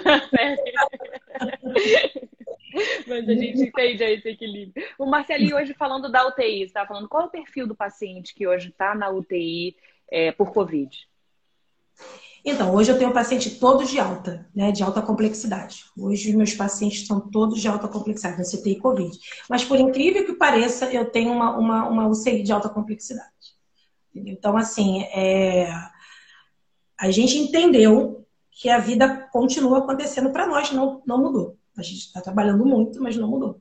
Mas 3.08 3.28
a 3.28 3.34
gente 3.34 3.62
entende 3.64 4.04
esse 4.04 4.30
equilíbrio. 4.30 4.86
O 4.98 5.06
Marcelinho 5.06 5.58
hoje 5.58 5.74
falando 5.74 6.10
da 6.10 6.26
UTI, 6.28 6.64
está 6.64 6.86
falando 6.86 7.08
qual 7.08 7.24
é 7.24 7.26
o 7.26 7.30
perfil 7.30 7.68
do 7.68 7.76
paciente 7.76 8.34
que 8.34 8.48
hoje 8.48 8.70
está 8.70 8.96
na 8.96 9.10
UTI 9.10 9.76
é, 10.10 10.32
por 10.32 10.52
Covid? 10.52 10.90
Então, 12.44 12.74
hoje 12.74 12.92
eu 12.92 12.98
tenho 12.98 13.14
paciente 13.14 13.60
todos 13.60 13.90
de 13.90 14.00
alta, 14.00 14.50
né, 14.56 14.72
de 14.72 14.82
alta 14.82 15.00
complexidade. 15.02 15.86
Hoje 15.96 16.30
os 16.30 16.36
meus 16.36 16.54
pacientes 16.56 17.06
são 17.06 17.20
todos 17.20 17.62
de 17.62 17.68
alta 17.68 17.88
complexidade, 17.88 18.40
na 18.40 18.44
CTI 18.44 18.80
Covid. 18.80 19.16
Mas 19.48 19.64
por 19.64 19.80
incrível 19.80 20.26
que 20.26 20.34
pareça, 20.34 20.92
eu 20.92 21.06
tenho 21.06 21.32
uma, 21.32 21.56
uma, 21.56 21.88
uma 21.88 22.08
UCI 22.08 22.42
de 22.42 22.52
alta 22.52 22.68
complexidade. 22.68 23.30
Então, 24.16 24.58
assim, 24.58 25.04
é... 25.14 25.72
a 27.02 27.10
gente 27.10 27.36
entendeu 27.36 28.28
que 28.52 28.70
a 28.70 28.78
vida 28.78 29.28
continua 29.32 29.80
acontecendo 29.80 30.30
para 30.30 30.46
nós, 30.46 30.72
não, 30.72 31.02
não 31.04 31.18
mudou. 31.18 31.58
A 31.76 31.82
gente 31.82 32.06
está 32.06 32.22
trabalhando 32.22 32.64
muito, 32.64 33.02
mas 33.02 33.18
não 33.18 33.28
mudou. 33.28 33.60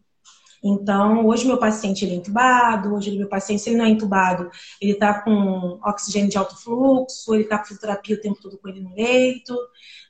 Então, 0.62 1.26
hoje 1.26 1.46
meu 1.46 1.56
paciente 1.56 2.04
ele 2.04 2.12
é 2.12 2.16
entubado, 2.16 2.94
hoje 2.94 3.16
meu 3.16 3.30
paciente, 3.30 3.62
se 3.62 3.70
ele 3.70 3.78
não 3.78 3.86
é 3.86 3.88
entubado, 3.88 4.50
ele 4.78 4.92
está 4.92 5.22
com 5.22 5.80
oxigênio 5.82 6.28
de 6.28 6.36
alto 6.36 6.54
fluxo, 6.54 7.32
ele 7.32 7.44
está 7.44 7.56
com 7.56 7.64
fisioterapia 7.64 8.14
o 8.14 8.20
tempo 8.20 8.38
todo 8.42 8.58
com 8.58 8.68
ele 8.68 8.82
no 8.82 8.94
leito. 8.94 9.56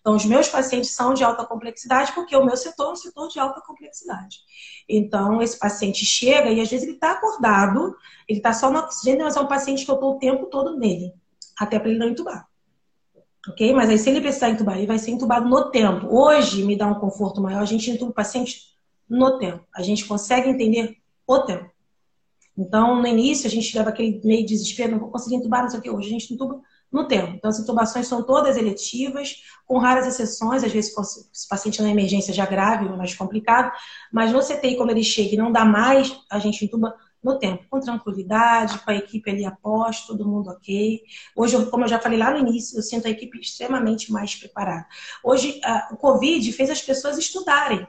Então, 0.00 0.16
os 0.16 0.24
meus 0.24 0.48
pacientes 0.48 0.90
são 0.90 1.14
de 1.14 1.22
alta 1.22 1.46
complexidade, 1.46 2.12
porque 2.12 2.34
o 2.34 2.44
meu 2.44 2.56
setor 2.56 2.88
é 2.88 2.92
um 2.92 2.96
setor 2.96 3.28
de 3.28 3.38
alta 3.38 3.60
complexidade. 3.60 4.38
Então, 4.88 5.40
esse 5.40 5.56
paciente 5.56 6.04
chega 6.04 6.50
e 6.50 6.60
às 6.60 6.68
vezes 6.68 6.84
ele 6.84 6.96
está 6.96 7.12
acordado, 7.12 7.94
ele 8.26 8.40
está 8.40 8.52
só 8.52 8.72
no 8.72 8.80
oxigênio, 8.80 9.24
mas 9.24 9.36
é 9.36 9.40
um 9.40 9.46
paciente 9.46 9.84
que 9.84 9.90
eu 9.90 9.94
estou 9.94 10.16
o 10.16 10.18
tempo 10.18 10.46
todo 10.46 10.76
nele, 10.76 11.14
até 11.56 11.78
para 11.78 11.90
ele 11.90 11.98
não 11.98 12.08
entubar. 12.08 12.49
Ok? 13.48 13.72
Mas 13.72 13.88
aí, 13.88 13.98
se 13.98 14.11
ele 14.11 14.20
precisar 14.20 14.50
entubar, 14.50 14.76
ele 14.76 14.87
vai 14.87 14.98
ser 14.98 15.11
entubado 15.12 15.48
no 15.48 15.70
tempo. 15.70 16.07
Hoje, 16.14 16.62
me 16.62 16.76
dá 16.76 16.87
um 16.87 17.00
conforto 17.00 17.40
maior, 17.40 17.62
a 17.62 17.66
gente 17.66 17.90
entuba 17.90 18.11
o 18.11 18.14
paciente 18.14 18.70
no 19.09 19.38
tempo. 19.38 19.64
A 19.74 19.83
gente 19.83 20.05
consegue 20.05 20.48
entender 20.48 20.96
o 21.26 21.38
tempo. 21.40 21.70
Então, 22.57 23.00
no 23.00 23.07
início, 23.07 23.46
a 23.46 23.50
gente 23.50 23.76
leva 23.76 23.88
aquele 23.88 24.20
meio 24.22 24.42
de 24.42 24.55
desespero, 24.55 24.92
não 24.92 24.98
vou 24.98 25.11
conseguir 25.11 25.37
entubar, 25.37 25.62
não 25.62 25.70
sei 25.70 25.79
o 25.79 25.83
que. 25.83 25.90
Hoje 25.90 26.09
a 26.09 26.11
gente 26.11 26.35
entuba 26.35 26.61
no 26.92 27.09
tempo. 27.09 27.33
Então, 27.35 27.48
as 27.48 27.59
intubações 27.59 28.07
são 28.07 28.22
todas 28.22 28.57
eletivas, 28.57 29.37
com 29.64 29.79
raras 29.79 30.07
exceções. 30.07 30.62
Às 30.62 30.72
vezes, 30.72 30.92
se 31.33 31.46
o 31.46 31.48
paciente 31.48 31.81
na 31.81 31.90
emergência 31.90 32.35
já 32.35 32.44
grave, 32.44 32.87
é 32.87 32.96
mais 32.96 33.14
complicado. 33.14 33.72
Mas 34.12 34.33
no 34.33 34.40
CTI, 34.40 34.76
quando 34.76 34.90
ele 34.90 35.03
chega 35.03 35.35
e 35.35 35.38
não 35.38 35.50
dá 35.50 35.64
mais, 35.64 36.14
a 36.31 36.38
gente 36.38 36.64
entuba 36.64 36.94
no 37.22 37.38
tempo, 37.38 37.64
com 37.68 37.80
tranquilidade, 37.80 38.78
com 38.78 38.90
a 38.90 38.94
equipe 38.94 39.30
ali 39.30 39.44
após, 39.44 40.06
todo 40.06 40.26
mundo 40.26 40.50
ok. 40.50 41.02
Hoje, 41.37 41.66
como 41.66 41.85
eu 41.85 41.88
já 41.88 41.98
falei 41.98 42.18
lá 42.18 42.30
no 42.30 42.38
início, 42.38 42.78
eu 42.78 42.83
sinto 42.83 43.06
a 43.06 43.11
equipe 43.11 43.38
extremamente 43.38 44.11
mais 44.11 44.35
preparada. 44.35 44.87
Hoje, 45.22 45.61
o 45.90 45.96
Covid 45.96 46.52
fez 46.52 46.70
as 46.70 46.80
pessoas 46.80 47.18
estudarem. 47.18 47.87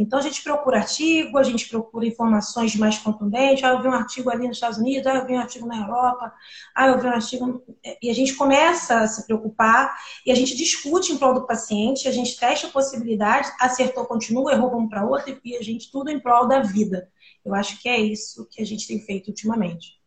Então 0.00 0.18
a 0.18 0.22
gente 0.22 0.42
procura 0.42 0.78
artigo, 0.78 1.36
a 1.36 1.42
gente 1.42 1.68
procura 1.68 2.06
informações 2.06 2.74
mais 2.74 2.96
contundentes. 2.96 3.62
Ah, 3.62 3.68
eu 3.68 3.82
vi 3.82 3.88
um 3.88 3.92
artigo 3.92 4.30
ali 4.30 4.48
nos 4.48 4.56
Estados 4.56 4.78
Unidos, 4.78 5.06
ah, 5.06 5.16
eu 5.16 5.26
vi 5.26 5.34
um 5.34 5.38
artigo 5.38 5.66
na 5.66 5.76
Europa, 5.76 6.32
ah, 6.74 6.86
eu 6.86 6.98
vi 6.98 7.06
um 7.06 7.10
artigo. 7.10 7.62
E 8.02 8.08
a 8.08 8.14
gente 8.14 8.34
começa 8.34 9.00
a 9.00 9.06
se 9.06 9.26
preocupar 9.26 9.94
e 10.24 10.32
a 10.32 10.34
gente 10.34 10.56
discute 10.56 11.12
em 11.12 11.18
prol 11.18 11.34
do 11.34 11.46
paciente, 11.46 12.08
a 12.08 12.12
gente 12.12 12.38
testa 12.38 12.68
possibilidades, 12.68 13.52
acertou, 13.60 14.06
continua, 14.06 14.52
errou, 14.52 14.70
vamos 14.70 14.88
para 14.88 15.04
outra, 15.04 15.38
e 15.44 15.56
a 15.56 15.62
gente 15.62 15.92
tudo 15.92 16.08
em 16.08 16.18
prol 16.18 16.48
da 16.48 16.60
vida. 16.60 17.06
Eu 17.44 17.54
acho 17.54 17.80
que 17.82 17.88
é 17.88 17.98
isso 18.00 18.46
que 18.50 18.62
a 18.62 18.66
gente 18.66 18.86
tem 18.88 19.00
feito 19.00 19.28
ultimamente. 19.28 19.99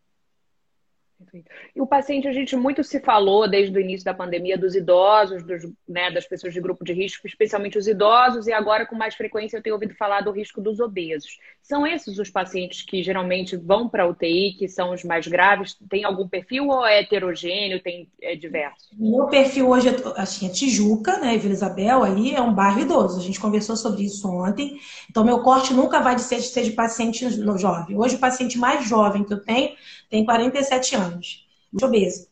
E 1.76 1.82
o 1.82 1.88
paciente, 1.88 2.28
a 2.28 2.32
gente 2.32 2.56
muito 2.56 2.84
se 2.84 3.00
falou 3.00 3.50
desde 3.50 3.76
o 3.76 3.82
início 3.82 4.06
da 4.06 4.14
pandemia 4.14 4.58
dos 4.58 4.76
idosos, 4.76 5.44
dos, 5.44 5.64
né, 5.88 6.12
das 6.12 6.28
pessoas 6.28 6.54
de 6.54 6.62
grupo 6.62 6.84
de 6.84 6.94
risco, 6.94 7.26
especialmente 7.26 7.78
os 7.78 7.88
idosos, 7.88 8.48
e 8.48 8.54
agora 8.54 8.86
com 8.86 8.96
mais 8.96 9.16
frequência 9.16 9.58
eu 9.58 9.62
tenho 9.62 9.76
ouvido 9.76 9.96
falar 9.96 10.22
do 10.22 10.32
risco 10.32 10.62
dos 10.62 10.80
obesos. 10.80 11.40
São 11.62 11.88
esses 11.88 12.20
os 12.20 12.30
pacientes 12.30 12.84
que 12.84 13.02
geralmente 13.02 13.56
vão 13.56 13.90
para 13.90 14.04
a 14.04 14.08
UTI, 14.08 14.56
que 14.58 14.68
são 14.68 14.94
os 14.94 15.04
mais 15.04 15.28
graves? 15.28 15.76
Tem 15.90 16.04
algum 16.04 16.28
perfil 16.28 16.68
ou 16.68 16.86
é 16.86 17.00
heterogêneo, 17.00 17.82
tem 17.82 18.08
é 18.22 18.36
diverso? 18.36 18.90
Meu 18.94 19.28
perfil 19.28 19.70
hoje 19.70 19.90
é 19.90 20.22
assim, 20.22 20.48
é 20.48 20.50
Tijuca, 20.50 21.20
né, 21.20 21.38
Vila 21.38 21.54
Isabel, 21.54 22.04
ali 22.04 22.36
é 22.36 22.42
um 22.42 22.54
bairro 22.54 22.82
idoso. 22.82 23.20
A 23.20 23.24
gente 23.24 23.40
conversou 23.40 23.76
sobre 23.76 24.04
isso 24.04 24.30
ontem. 24.30 24.78
Então, 25.10 25.24
meu 25.24 25.40
corte 25.40 25.74
nunca 25.74 26.00
vai 26.02 26.16
de 26.16 26.22
ser, 26.22 26.38
de 26.38 26.44
ser 26.44 26.64
de 26.64 26.72
paciente 26.72 27.28
jovem. 27.58 27.98
Hoje, 27.98 28.16
o 28.16 28.20
paciente 28.20 28.58
mais 28.58 28.88
jovem 28.88 29.24
que 29.24 29.34
eu 29.34 29.42
tenho 29.42 29.74
tem 30.14 30.24
47 30.24 30.96
anos, 30.96 31.48
muito 31.72 31.88
obeso. 31.88 32.28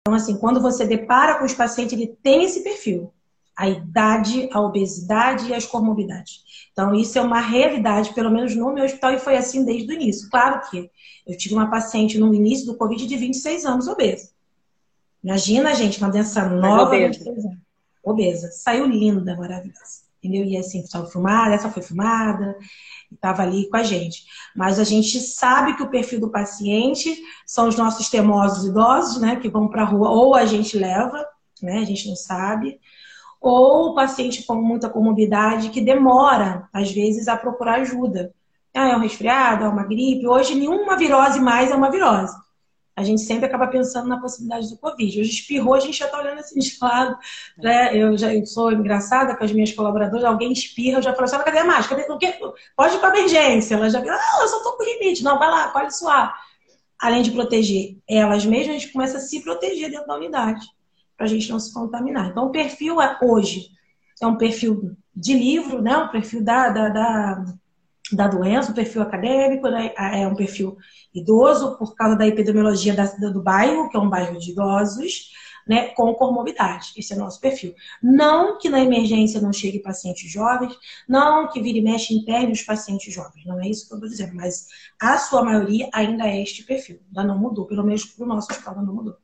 Então, 0.00 0.14
assim, 0.14 0.36
quando 0.36 0.60
você 0.60 0.86
depara 0.86 1.36
com 1.36 1.44
os 1.44 1.52
pacientes, 1.52 1.94
ele 1.94 2.16
tem 2.22 2.44
esse 2.44 2.62
perfil. 2.62 3.12
A 3.56 3.68
idade, 3.68 4.48
a 4.52 4.60
obesidade 4.60 5.48
e 5.48 5.54
as 5.54 5.66
comorbidades. 5.66 6.44
Então, 6.70 6.94
isso 6.94 7.18
é 7.18 7.22
uma 7.22 7.40
realidade, 7.40 8.14
pelo 8.14 8.30
menos 8.30 8.54
no 8.54 8.72
meu 8.72 8.84
hospital, 8.84 9.12
e 9.12 9.18
foi 9.18 9.36
assim 9.36 9.64
desde 9.64 9.90
o 9.90 9.94
início. 9.94 10.30
Claro 10.30 10.70
que 10.70 10.88
eu 11.26 11.36
tive 11.36 11.56
uma 11.56 11.68
paciente 11.68 12.16
no 12.20 12.32
início 12.32 12.66
do 12.66 12.76
Covid 12.76 13.04
de 13.04 13.16
26 13.16 13.66
anos 13.66 13.88
obesa. 13.88 14.30
Imagina, 15.24 15.74
gente, 15.74 15.98
uma 15.98 16.08
doença 16.08 16.48
nova, 16.48 16.94
obesa. 16.94 17.58
obesa. 18.04 18.50
Saiu 18.52 18.86
linda, 18.86 19.34
maravilhosa. 19.34 20.02
Entendeu? 20.22 20.44
E 20.44 20.56
assim, 20.56 20.80
estava 20.80 21.06
filmada, 21.06 21.54
essa 21.54 21.70
foi 21.70 21.82
filmada, 21.82 22.54
estava 23.10 23.42
ali 23.42 23.68
com 23.70 23.76
a 23.78 23.82
gente. 23.82 24.24
Mas 24.54 24.78
a 24.78 24.84
gente 24.84 25.18
sabe 25.18 25.74
que 25.76 25.82
o 25.82 25.88
perfil 25.88 26.20
do 26.20 26.30
paciente 26.30 27.16
são 27.46 27.68
os 27.68 27.76
nossos 27.76 28.10
temosos 28.10 28.66
idosos, 28.66 29.20
né, 29.20 29.36
que 29.36 29.48
vão 29.48 29.68
para 29.68 29.82
a 29.82 29.86
rua, 29.86 30.10
ou 30.10 30.34
a 30.34 30.44
gente 30.44 30.76
leva, 30.76 31.26
né, 31.62 31.78
a 31.78 31.84
gente 31.84 32.06
não 32.06 32.16
sabe, 32.16 32.78
ou 33.40 33.90
o 33.90 33.94
paciente 33.94 34.44
com 34.44 34.56
muita 34.56 34.90
comorbidade 34.90 35.70
que 35.70 35.80
demora, 35.80 36.68
às 36.72 36.92
vezes, 36.92 37.26
a 37.26 37.36
procurar 37.36 37.80
ajuda. 37.80 38.34
Ah, 38.74 38.90
é 38.90 38.96
um 38.96 39.00
resfriado, 39.00 39.64
é 39.64 39.68
uma 39.68 39.84
gripe. 39.84 40.26
Hoje, 40.26 40.54
nenhuma 40.54 40.96
virose 40.96 41.40
mais 41.40 41.70
é 41.70 41.74
uma 41.74 41.90
virose 41.90 42.36
a 43.00 43.04
gente 43.04 43.22
sempre 43.22 43.46
acaba 43.46 43.66
pensando 43.66 44.06
na 44.08 44.20
possibilidade 44.20 44.68
do 44.68 44.76
Covid. 44.76 45.20
Hoje 45.20 45.30
espirrou, 45.30 45.74
a 45.74 45.80
gente 45.80 45.98
já 45.98 46.04
está 46.04 46.18
olhando 46.18 46.38
assim 46.38 46.58
de 46.60 46.76
lado. 46.80 47.18
Né? 47.58 47.96
Eu 47.96 48.16
já 48.16 48.34
eu 48.34 48.44
sou 48.44 48.70
engraçada 48.70 49.34
com 49.34 49.42
as 49.42 49.52
minhas 49.52 49.72
colaboradoras, 49.72 50.24
alguém 50.24 50.52
espirra, 50.52 50.98
eu 50.98 51.02
já 51.02 51.14
falo 51.14 51.24
assim, 51.24 51.38
cadê 51.38 51.58
a 51.58 51.64
máscara? 51.64 52.06
Cadê? 52.06 52.32
Pode 52.76 52.94
ir 52.94 52.98
para 53.00 53.18
emergência. 53.18 53.74
Ela 53.74 53.88
já 53.88 54.00
ah, 54.00 54.42
eu 54.42 54.48
só 54.48 54.58
estou 54.58 54.72
com 54.72 54.84
limite. 54.84 55.24
Não, 55.24 55.38
vai 55.38 55.50
lá, 55.50 55.68
pode 55.68 55.96
suar. 55.96 56.34
Além 57.00 57.22
de 57.22 57.30
proteger 57.30 57.96
elas 58.06 58.44
mesmas, 58.44 58.76
a 58.76 58.78
gente 58.78 58.92
começa 58.92 59.16
a 59.16 59.20
se 59.20 59.42
proteger 59.42 59.90
dentro 59.90 60.06
da 60.06 60.16
unidade, 60.16 60.66
para 61.16 61.24
a 61.24 61.28
gente 61.28 61.50
não 61.50 61.58
se 61.58 61.72
contaminar. 61.72 62.28
Então, 62.28 62.46
o 62.46 62.50
perfil 62.50 63.00
é, 63.00 63.18
hoje 63.22 63.70
é 64.20 64.26
um 64.26 64.36
perfil 64.36 64.94
de 65.16 65.32
livro, 65.32 65.80
né? 65.80 65.96
um 65.96 66.08
perfil 66.08 66.44
da, 66.44 66.68
da, 66.68 66.88
da 66.90 67.44
da 68.12 68.26
doença, 68.26 68.72
o 68.72 68.74
perfil 68.74 69.02
acadêmico, 69.02 69.68
né? 69.68 69.92
é 69.96 70.26
um 70.26 70.34
perfil 70.34 70.76
idoso 71.14 71.76
por 71.76 71.94
causa 71.94 72.16
da 72.16 72.26
epidemiologia 72.26 72.94
da, 72.94 73.04
do 73.04 73.42
bairro, 73.42 73.88
que 73.88 73.96
é 73.96 74.00
um 74.00 74.08
bairro 74.08 74.38
de 74.38 74.52
idosos, 74.52 75.30
né, 75.66 75.88
com 75.88 76.12
comorbidade. 76.14 76.92
Esse 76.96 77.12
é 77.12 77.16
o 77.16 77.20
nosso 77.20 77.40
perfil. 77.40 77.74
Não 78.02 78.58
que 78.58 78.68
na 78.68 78.80
emergência 78.80 79.40
não 79.40 79.52
chegue 79.52 79.78
pacientes 79.78 80.30
jovens, 80.30 80.76
não 81.08 81.48
que 81.48 81.60
vire 81.60 81.78
e 81.78 81.82
mexe 81.82 82.14
interne 82.14 82.52
os 82.52 82.62
pacientes 82.62 83.12
jovens, 83.14 83.44
não 83.44 83.60
é 83.60 83.68
isso 83.68 83.86
que 83.86 83.94
eu 83.94 83.96
estou 83.96 84.10
dizendo, 84.10 84.34
mas 84.34 84.66
a 85.00 85.18
sua 85.18 85.44
maioria 85.44 85.88
ainda 85.92 86.26
é 86.26 86.42
este 86.42 86.64
perfil, 86.64 87.00
ainda 87.08 87.24
não 87.24 87.38
mudou, 87.38 87.66
pelo 87.66 87.84
menos 87.84 88.04
para 88.04 88.24
o 88.24 88.28
nosso 88.28 88.50
hospital 88.50 88.76
não 88.76 88.94
mudou. 88.94 89.16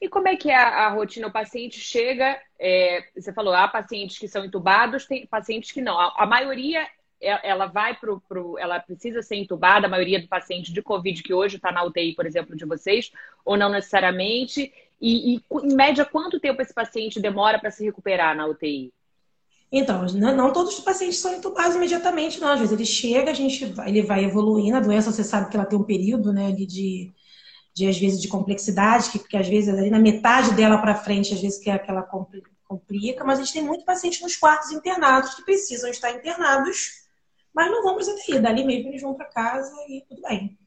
E 0.00 0.08
como 0.08 0.26
é 0.26 0.34
que 0.34 0.50
é 0.50 0.56
a, 0.56 0.86
a 0.86 0.88
rotina? 0.88 1.28
O 1.28 1.32
paciente 1.32 1.78
chega, 1.78 2.36
é, 2.58 3.04
você 3.14 3.32
falou, 3.32 3.54
há 3.54 3.68
pacientes 3.68 4.18
que 4.18 4.26
são 4.26 4.44
entubados, 4.44 5.06
tem 5.06 5.28
pacientes 5.28 5.70
que 5.70 5.80
não. 5.80 5.96
A, 5.96 6.24
a 6.24 6.26
maioria 6.26 6.84
ela 7.22 7.66
vai 7.66 7.94
para 7.94 8.12
o. 8.12 8.58
Ela 8.58 8.80
precisa 8.80 9.22
ser 9.22 9.36
entubada, 9.36 9.86
a 9.86 9.90
maioria 9.90 10.20
do 10.20 10.26
paciente 10.26 10.72
de 10.72 10.82
Covid 10.82 11.22
que 11.22 11.32
hoje 11.32 11.56
está 11.56 11.70
na 11.70 11.84
UTI, 11.84 12.14
por 12.14 12.26
exemplo, 12.26 12.56
de 12.56 12.64
vocês, 12.64 13.12
ou 13.44 13.56
não 13.56 13.68
necessariamente? 13.68 14.72
E, 15.00 15.36
e 15.36 15.42
em 15.62 15.74
média, 15.74 16.04
quanto 16.04 16.40
tempo 16.40 16.60
esse 16.60 16.74
paciente 16.74 17.20
demora 17.20 17.58
para 17.58 17.70
se 17.70 17.84
recuperar 17.84 18.36
na 18.36 18.46
UTI? 18.46 18.92
Então, 19.70 20.04
não 20.04 20.52
todos 20.52 20.74
os 20.74 20.80
pacientes 20.80 21.18
são 21.18 21.34
entubados 21.34 21.76
imediatamente, 21.76 22.40
não. 22.40 22.48
Às 22.48 22.58
vezes 22.58 22.72
ele 22.72 22.84
chega, 22.84 23.30
a 23.30 23.34
gente, 23.34 23.72
ele 23.86 24.02
vai 24.02 24.24
evoluindo. 24.24 24.76
A 24.76 24.80
doença, 24.80 25.10
você 25.10 25.24
sabe 25.24 25.48
que 25.48 25.56
ela 25.56 25.64
tem 25.64 25.78
um 25.78 25.84
período, 25.84 26.30
né, 26.32 26.52
de, 26.52 27.10
de 27.74 27.86
às 27.88 27.98
vezes 27.98 28.20
de 28.20 28.28
complexidade, 28.28 29.10
que, 29.10 29.18
que 29.18 29.36
às 29.36 29.48
vezes 29.48 29.72
ali 29.72 29.88
na 29.88 29.98
metade 29.98 30.54
dela 30.54 30.78
para 30.78 30.94
frente, 30.94 31.32
às 31.32 31.40
vezes 31.40 31.58
que 31.58 31.70
é 31.70 31.72
aquela 31.72 32.02
complica, 32.02 33.24
mas 33.24 33.38
a 33.38 33.42
gente 33.42 33.54
tem 33.54 33.62
muito 33.62 33.84
paciente 33.84 34.22
nos 34.22 34.36
quartos 34.36 34.70
internados 34.70 35.34
que 35.34 35.44
precisam 35.44 35.90
estar 35.90 36.10
internados 36.10 37.01
mas 37.54 37.70
não 37.70 37.82
vão 37.82 37.94
para 37.96 38.04
o 38.04 38.06
CTI. 38.06 38.38
Dali 38.38 38.64
mesmo 38.64 38.88
eles 38.88 39.02
vão 39.02 39.14
para 39.14 39.26
casa 39.26 39.72
e 39.88 40.04
tudo 40.08 40.22
bem. 40.22 40.58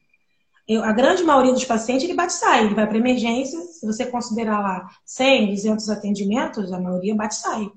Eu, 0.68 0.82
a 0.82 0.92
grande 0.92 1.22
maioria 1.22 1.52
dos 1.52 1.64
pacientes, 1.64 2.04
ele 2.04 2.14
bate 2.14 2.32
sai, 2.32 2.64
ele 2.64 2.74
vai 2.74 2.86
para 2.88 2.98
emergência. 2.98 3.60
Se 3.60 3.86
você 3.86 4.06
considerar 4.06 4.60
lá 4.60 4.88
100, 5.04 5.54
200 5.54 5.88
atendimentos, 5.90 6.72
a 6.72 6.80
maioria 6.80 7.14
bate 7.14 7.36
sai. 7.36 7.70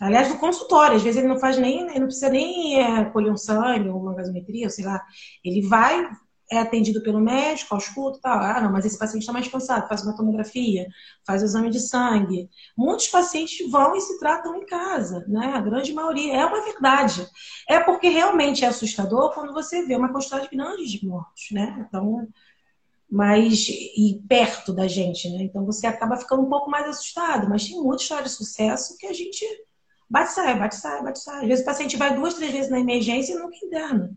Aliás, 0.00 0.28
no 0.28 0.38
consultório, 0.38 0.96
às 0.96 1.02
vezes 1.02 1.18
ele 1.18 1.28
não 1.28 1.38
faz 1.38 1.56
nem, 1.56 1.82
ele 1.82 2.00
não 2.00 2.06
precisa 2.06 2.28
nem 2.28 2.80
é, 2.80 3.04
colher 3.06 3.30
um 3.30 3.36
sangue 3.36 3.88
ou 3.88 4.00
uma 4.00 4.14
gasometria, 4.14 4.68
sei 4.68 4.84
lá. 4.84 5.00
Ele 5.44 5.62
vai, 5.68 6.10
é 6.52 6.58
atendido 6.58 7.02
pelo 7.02 7.18
médico, 7.18 7.74
ausculta 7.74 8.18
e 8.18 8.20
tal. 8.20 8.38
Ah, 8.38 8.60
não, 8.60 8.70
mas 8.70 8.84
esse 8.84 8.98
paciente 8.98 9.22
está 9.22 9.32
mais 9.32 9.48
cansado, 9.48 9.88
faz 9.88 10.02
uma 10.02 10.14
tomografia, 10.14 10.86
faz 11.26 11.42
o 11.42 11.46
exame 11.46 11.70
de 11.70 11.80
sangue. 11.80 12.48
Muitos 12.76 13.08
pacientes 13.08 13.70
vão 13.70 13.96
e 13.96 14.00
se 14.00 14.18
tratam 14.18 14.56
em 14.56 14.66
casa, 14.66 15.24
né? 15.26 15.52
A 15.54 15.60
grande 15.60 15.92
maioria. 15.92 16.34
É 16.34 16.44
uma 16.44 16.62
verdade. 16.62 17.26
É 17.68 17.80
porque 17.80 18.08
realmente 18.08 18.64
é 18.64 18.68
assustador 18.68 19.32
quando 19.32 19.52
você 19.54 19.84
vê 19.86 19.96
uma 19.96 20.12
quantidade 20.12 20.48
grande 20.52 20.84
de 20.84 21.06
mortos, 21.06 21.46
né? 21.50 21.86
Então, 21.88 22.28
mais 23.10 23.68
e 23.68 24.22
perto 24.28 24.72
da 24.72 24.88
gente, 24.88 25.28
né? 25.30 25.42
Então 25.42 25.64
você 25.64 25.86
acaba 25.86 26.16
ficando 26.16 26.42
um 26.42 26.48
pouco 26.48 26.70
mais 26.70 26.88
assustado, 26.88 27.48
mas 27.48 27.66
tem 27.66 27.80
muita 27.80 28.02
história 28.02 28.24
de 28.24 28.30
sucesso 28.30 28.96
que 28.98 29.06
a 29.06 29.12
gente 29.12 29.44
bate 30.08 30.32
sai, 30.32 30.58
bate 30.58 30.76
sai, 30.76 31.02
bate 31.02 31.18
sai. 31.20 31.42
Às 31.42 31.48
vezes 31.48 31.62
o 31.62 31.66
paciente 31.66 31.96
vai 31.96 32.14
duas, 32.14 32.34
três 32.34 32.52
vezes 32.52 32.70
na 32.70 32.80
emergência 32.80 33.34
e 33.34 33.38
nunca 33.38 33.56
interna. 33.62 34.16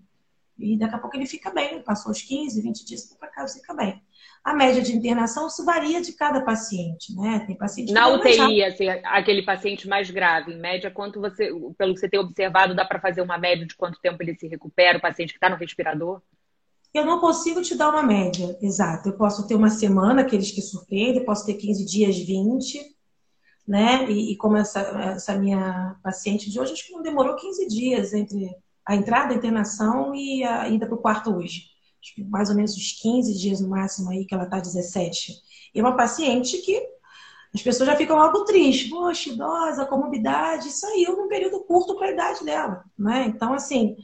E 0.57 0.77
daqui 0.77 0.95
a 0.95 0.99
pouco 0.99 1.15
ele 1.17 1.25
fica 1.25 1.51
bem, 1.51 1.81
passou 1.81 2.11
os 2.11 2.21
15, 2.21 2.61
20 2.61 2.85
dias 2.85 3.13
para 3.19 3.27
casa 3.27 3.59
fica 3.59 3.73
bem. 3.73 4.01
A 4.43 4.53
média 4.53 4.81
de 4.81 4.95
internação, 4.95 5.47
isso 5.47 5.65
varia 5.65 6.01
de 6.01 6.13
cada 6.13 6.41
paciente, 6.41 7.13
né? 7.15 7.43
Tem 7.47 7.57
paciente 7.57 7.91
Na 7.91 8.09
UTI, 8.09 8.63
assim, 8.63 8.87
aquele 9.03 9.43
paciente 9.43 9.87
mais 9.87 10.09
grave, 10.09 10.53
em 10.53 10.59
média, 10.59 10.91
quanto 10.91 11.19
você, 11.19 11.49
pelo 11.77 11.93
que 11.93 11.99
você 11.99 12.07
tem 12.07 12.19
observado, 12.19 12.75
dá 12.75 12.85
para 12.85 13.01
fazer 13.01 13.21
uma 13.21 13.37
média 13.37 13.65
de 13.65 13.75
quanto 13.75 13.99
tempo 13.99 14.21
ele 14.21 14.35
se 14.35 14.47
recupera, 14.47 14.99
o 14.99 15.01
paciente 15.01 15.29
que 15.29 15.37
está 15.37 15.49
no 15.49 15.55
respirador? 15.55 16.21
Eu 16.93 17.05
não 17.05 17.19
consigo 17.19 17.61
te 17.61 17.75
dar 17.75 17.89
uma 17.89 18.03
média 18.03 18.57
exata. 18.61 19.09
Eu 19.09 19.17
posso 19.17 19.45
ter 19.47 19.55
uma 19.55 19.69
semana, 19.69 20.21
aqueles 20.21 20.51
que 20.51 20.61
surpreendem, 20.61 21.25
posso 21.25 21.45
ter 21.45 21.55
15 21.55 21.85
dias, 21.85 22.15
20, 22.17 22.79
né? 23.67 24.09
E, 24.09 24.31
e 24.31 24.37
como 24.37 24.55
essa, 24.55 24.79
essa 24.79 25.35
minha 25.35 25.95
paciente 26.01 26.49
de 26.49 26.59
hoje, 26.59 26.73
acho 26.73 26.85
que 26.85 26.93
não 26.93 27.01
demorou 27.01 27.35
15 27.35 27.67
dias 27.67 28.13
entre 28.13 28.55
a 28.87 28.95
entrada, 28.95 29.33
a 29.33 29.37
internação 29.37 30.13
e 30.13 30.43
a 30.43 30.69
ida 30.69 30.85
para 30.85 30.95
o 30.95 31.01
quarto 31.01 31.35
hoje 31.35 31.75
mais 32.27 32.49
ou 32.49 32.55
menos 32.55 32.75
uns 32.75 32.91
15 33.01 33.33
dias 33.33 33.59
no 33.59 33.69
máximo 33.69 34.11
aí, 34.11 34.25
que 34.25 34.33
ela 34.33 34.43
está 34.43 34.59
17. 34.59 35.33
E 35.73 35.79
é 35.79 35.81
uma 35.81 35.95
paciente 35.95 36.57
que 36.59 36.79
as 37.53 37.61
pessoas 37.61 37.87
já 37.87 37.95
ficam 37.95 38.19
algo 38.19 38.43
tristes. 38.43 38.89
Poxa, 38.89 39.29
idosa, 39.29 39.85
comorbidade, 39.85 40.71
saiu 40.71 41.15
num 41.15 41.27
período 41.27 41.61
curto 41.61 41.95
para 41.95 42.07
a 42.07 42.11
idade 42.11 42.43
dela, 42.43 42.83
né? 42.97 43.25
Então, 43.27 43.53
assim, 43.53 43.95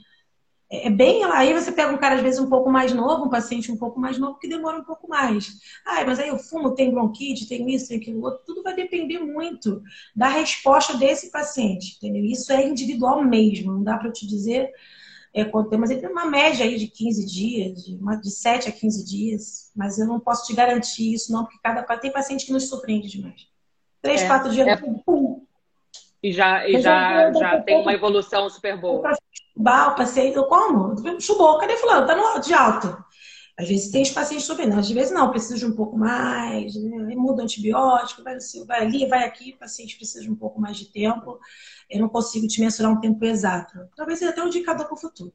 é, 0.72 0.88
é 0.88 0.90
bem. 0.90 1.24
Aí 1.26 1.54
você 1.54 1.72
pega 1.72 1.92
um 1.92 1.98
cara, 1.98 2.16
às 2.16 2.22
vezes, 2.22 2.40
um 2.40 2.50
pouco 2.50 2.72
mais 2.72 2.94
novo, 2.94 3.26
um 3.26 3.30
paciente 3.30 3.72
um 3.72 3.78
pouco 3.78 4.00
mais 4.00 4.18
novo, 4.18 4.40
que 4.40 4.48
demora 4.48 4.78
um 4.78 4.84
pouco 4.84 5.08
mais. 5.08 5.52
Ah, 5.86 6.04
mas 6.06 6.20
aí 6.20 6.30
eu 6.30 6.40
fumo, 6.40 6.74
tem 6.74 6.92
bronquite, 6.92 7.48
tem 7.48 7.70
isso, 7.74 7.90
tem 7.90 7.98
aquilo 7.98 8.24
outro. 8.24 8.42
Tudo 8.46 8.64
vai 8.64 8.76
depender 8.76 9.20
muito 9.20 9.82
da 10.16 10.30
resposta 10.30 10.98
desse 10.98 11.30
paciente, 11.30 11.98
entendeu? 11.98 12.24
Isso 12.24 12.52
é 12.52 12.66
individual 12.66 13.24
mesmo, 13.24 13.74
não 13.74 13.84
dá 13.84 13.98
para 13.98 14.08
eu 14.08 14.14
te 14.14 14.26
dizer 14.26 14.72
é, 15.34 15.46
quanto 15.46 15.78
mas 15.80 15.90
ele 15.90 16.02
tem 16.02 16.10
uma 16.10 16.26
média 16.26 16.66
aí 16.66 16.78
de 16.78 16.88
15 16.88 17.26
dias, 17.26 17.86
de, 17.86 17.96
uma, 17.96 18.16
de 18.16 18.30
7 18.30 18.70
a 18.70 18.72
15 18.72 19.06
dias, 19.06 19.72
mas 19.76 19.98
eu 19.98 20.06
não 20.06 20.20
posso 20.20 20.46
te 20.46 20.54
garantir 20.54 21.14
isso, 21.14 21.32
não, 21.32 21.46
porque 21.46 21.60
cada 21.64 21.84
tem 21.98 22.12
paciente 22.12 22.46
que 22.46 22.52
nos 22.52 22.68
surpreende 22.68 23.10
demais. 23.10 23.48
Três, 24.02 24.22
é, 24.22 24.28
quatro 24.28 24.52
dias, 24.52 24.68
é... 24.68 24.76
pum. 24.76 25.41
E 26.24 26.32
já, 26.32 26.68
e 26.68 26.80
já, 26.80 27.32
já 27.34 27.62
tem 27.62 27.82
uma 27.82 27.94
evolução 27.94 28.50
super 28.50 28.80
boa. 28.80 29.00
O 29.00 29.02
paciente, 29.96 30.36
eu 30.36 30.46
como? 30.46 30.96
Chubou, 31.20 31.58
cadê 31.58 31.76
fulano? 31.78 32.06
Tá 32.06 32.16
no, 32.16 32.40
de 32.40 32.54
alta. 32.54 33.04
Às 33.58 33.68
vezes 33.68 33.92
tem 33.92 34.02
os 34.02 34.10
pacientes 34.10 34.46
subindo, 34.46 34.74
às 34.78 34.90
vezes 34.90 35.12
não, 35.12 35.30
precisa 35.30 35.58
de 35.58 35.66
um 35.66 35.76
pouco 35.76 35.98
mais, 35.98 36.74
né? 36.76 37.16
muda 37.16 37.42
o 37.42 37.44
antibiótico, 37.44 38.24
vai, 38.24 38.38
vai 38.66 38.80
ali, 38.82 39.06
vai 39.06 39.24
aqui, 39.24 39.54
o 39.54 39.60
paciente 39.60 39.98
precisa 39.98 40.24
de 40.24 40.32
um 40.32 40.36
pouco 40.36 40.60
mais 40.60 40.78
de 40.78 40.86
tempo. 40.86 41.40
Eu 41.90 42.00
não 42.00 42.10
consigo 42.10 42.48
te 42.48 42.62
mensurar 42.62 42.92
um 42.92 43.00
tempo 43.00 43.24
exato. 43.26 43.78
Talvez 43.96 44.20
seja 44.20 44.32
até 44.32 44.42
um 44.42 44.48
indicador 44.48 44.86
para 44.86 44.96
o 44.96 45.00
futuro. 45.00 45.34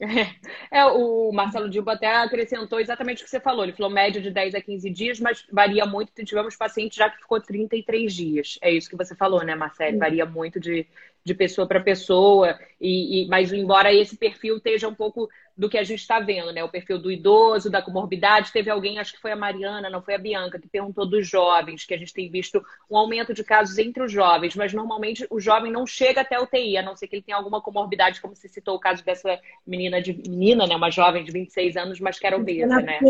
É, 0.70 0.84
o 0.84 1.32
Marcelo 1.32 1.68
Dilbo 1.68 1.90
até 1.90 2.06
acrescentou 2.06 2.78
exatamente 2.78 3.22
o 3.22 3.24
que 3.24 3.30
você 3.30 3.40
falou. 3.40 3.64
Ele 3.64 3.72
falou 3.72 3.90
média 3.90 4.20
de 4.20 4.30
10 4.30 4.54
a 4.54 4.60
15 4.60 4.90
dias, 4.90 5.20
mas 5.20 5.44
varia 5.50 5.84
muito. 5.86 6.12
Tivemos 6.24 6.56
paciente 6.56 6.96
já 6.96 7.10
que 7.10 7.18
ficou 7.18 7.40
33 7.40 8.12
dias. 8.12 8.58
É 8.62 8.70
isso 8.70 8.88
que 8.88 8.96
você 8.96 9.14
falou, 9.14 9.42
né, 9.44 9.54
Marcelo? 9.54 9.98
Varia 9.98 10.26
muito 10.26 10.60
de, 10.60 10.86
de 11.24 11.34
pessoa 11.34 11.66
para 11.66 11.80
pessoa. 11.80 12.58
E, 12.80 13.24
e, 13.24 13.28
mas 13.28 13.52
embora 13.52 13.92
esse 13.92 14.16
perfil 14.16 14.58
esteja 14.58 14.88
um 14.88 14.94
pouco 14.94 15.28
do 15.58 15.68
que 15.68 15.76
a 15.76 15.82
gente 15.82 15.98
está 15.98 16.20
vendo, 16.20 16.52
né? 16.52 16.62
O 16.62 16.68
perfil 16.68 17.00
do 17.00 17.10
idoso, 17.10 17.68
da 17.68 17.82
comorbidade. 17.82 18.52
Teve 18.52 18.70
alguém, 18.70 19.00
acho 19.00 19.12
que 19.12 19.20
foi 19.20 19.32
a 19.32 19.36
Mariana, 19.36 19.90
não 19.90 20.00
foi 20.00 20.14
a 20.14 20.18
Bianca, 20.18 20.56
que 20.56 20.68
perguntou 20.68 21.04
dos 21.04 21.26
jovens, 21.26 21.84
que 21.84 21.92
a 21.92 21.98
gente 21.98 22.14
tem 22.14 22.30
visto 22.30 22.64
um 22.88 22.96
aumento 22.96 23.34
de 23.34 23.42
casos 23.42 23.76
entre 23.76 24.00
os 24.04 24.12
jovens, 24.12 24.54
mas 24.54 24.72
normalmente 24.72 25.26
o 25.28 25.40
jovem 25.40 25.72
não 25.72 25.84
chega 25.84 26.20
até 26.20 26.36
a 26.36 26.42
UTI, 26.42 26.76
a 26.76 26.82
não 26.82 26.94
ser 26.94 27.08
que 27.08 27.16
ele 27.16 27.22
tenha 27.22 27.36
alguma 27.36 27.60
comorbidade, 27.60 28.20
como 28.20 28.36
você 28.36 28.46
citou 28.48 28.76
o 28.76 28.80
caso 28.80 29.04
dessa 29.04 29.36
menina 29.66 30.00
de 30.00 30.12
menina, 30.12 30.64
né? 30.64 30.76
Uma 30.76 30.92
jovem 30.92 31.24
de 31.24 31.32
26 31.32 31.76
anos, 31.76 31.98
mas 31.98 32.20
que 32.20 32.26
era 32.28 32.36
obesa, 32.36 32.76
né? 32.76 33.00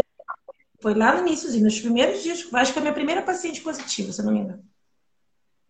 Foi 0.81 0.95
lá 0.95 1.15
no 1.15 1.27
início, 1.27 1.51
nos 1.61 1.81
primeiros 1.81 2.23
dias, 2.23 2.49
acho 2.55 2.73
que 2.73 2.79
é 2.79 2.81
a 2.81 2.83
minha 2.83 2.95
primeira 2.95 3.21
paciente 3.21 3.61
positiva, 3.61 4.11
se 4.11 4.23
eu 4.23 4.25
não 4.25 4.33
me 4.33 4.41
engano. 4.41 4.65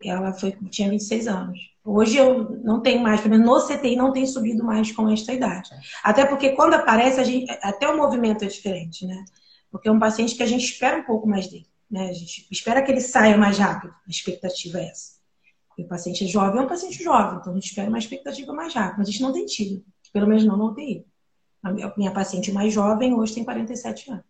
Ela 0.02 0.32
foi, 0.32 0.52
tinha 0.70 0.88
26 0.88 1.26
anos. 1.26 1.58
Hoje 1.84 2.18
eu 2.18 2.50
não 2.62 2.80
tenho 2.80 3.02
mais, 3.02 3.20
pelo 3.20 3.36
menos 3.36 3.46
no 3.46 3.66
CTI 3.66 3.96
não 3.96 4.12
tem 4.12 4.26
subido 4.26 4.62
mais 4.62 4.92
com 4.92 5.08
esta 5.08 5.32
idade. 5.32 5.70
Até 6.04 6.24
porque 6.24 6.50
quando 6.50 6.74
aparece, 6.74 7.24
gente, 7.24 7.50
até 7.62 7.88
o 7.88 7.96
movimento 7.96 8.44
é 8.44 8.48
diferente, 8.48 9.06
né? 9.06 9.24
Porque 9.70 9.88
é 9.88 9.92
um 9.92 9.98
paciente 9.98 10.34
que 10.36 10.42
a 10.42 10.46
gente 10.46 10.64
espera 10.64 10.98
um 10.98 11.04
pouco 11.04 11.26
mais 11.26 11.48
dele. 11.48 11.66
Né? 11.90 12.10
A 12.10 12.12
gente 12.12 12.46
espera 12.50 12.82
que 12.82 12.92
ele 12.92 13.00
saia 13.00 13.36
mais 13.36 13.58
rápido. 13.58 13.92
A 14.06 14.10
expectativa 14.10 14.78
é 14.78 14.88
essa. 14.88 15.18
E 15.76 15.82
o 15.82 15.88
paciente 15.88 16.26
jovem 16.26 16.60
é 16.60 16.64
um 16.64 16.68
paciente 16.68 17.02
jovem, 17.02 17.38
então 17.38 17.52
a 17.52 17.54
gente 17.54 17.68
espera 17.68 17.88
uma 17.88 17.98
expectativa 17.98 18.52
mais 18.52 18.74
rápida. 18.74 18.96
Mas 18.98 19.08
a 19.08 19.10
gente 19.10 19.22
não 19.22 19.32
tem 19.32 19.46
tido, 19.46 19.84
pelo 20.12 20.26
menos 20.26 20.44
não 20.44 20.56
no 20.56 20.70
UTI. 20.70 21.06
A 21.62 21.72
minha 21.96 22.12
paciente 22.12 22.52
mais 22.52 22.72
jovem 22.72 23.14
hoje 23.14 23.34
tem 23.34 23.44
47 23.44 24.10
anos. 24.10 24.24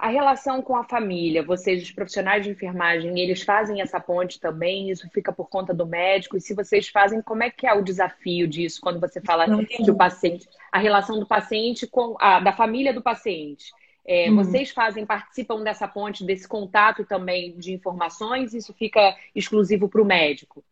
A 0.00 0.08
relação 0.08 0.62
com 0.62 0.74
a 0.74 0.82
família, 0.82 1.42
vocês, 1.42 1.82
os 1.82 1.92
profissionais 1.92 2.42
de 2.42 2.50
enfermagem, 2.50 3.20
eles 3.20 3.42
fazem 3.42 3.82
essa 3.82 4.00
ponte 4.00 4.40
também? 4.40 4.90
Isso 4.90 5.06
fica 5.10 5.30
por 5.30 5.50
conta 5.50 5.74
do 5.74 5.86
médico? 5.86 6.38
E 6.38 6.40
se 6.40 6.54
vocês 6.54 6.88
fazem, 6.88 7.20
como 7.20 7.42
é 7.42 7.50
que 7.50 7.66
é 7.66 7.74
o 7.74 7.84
desafio 7.84 8.48
disso 8.48 8.80
quando 8.80 8.98
você 8.98 9.20
fala 9.20 9.44
que 9.66 9.90
o 9.90 9.94
paciente, 9.94 10.48
a 10.72 10.78
relação 10.78 11.20
do 11.20 11.26
paciente 11.26 11.86
com 11.86 12.16
a 12.18 12.40
da 12.40 12.50
família 12.50 12.94
do 12.94 13.02
paciente? 13.02 13.72
É, 14.06 14.30
hum. 14.30 14.36
Vocês 14.36 14.70
fazem, 14.70 15.04
participam 15.04 15.62
dessa 15.62 15.86
ponte, 15.86 16.24
desse 16.24 16.48
contato 16.48 17.04
também 17.04 17.54
de 17.58 17.74
informações? 17.74 18.54
Isso 18.54 18.72
fica 18.72 19.14
exclusivo 19.34 19.86
para 19.86 20.00
o 20.00 20.06
médico? 20.06 20.64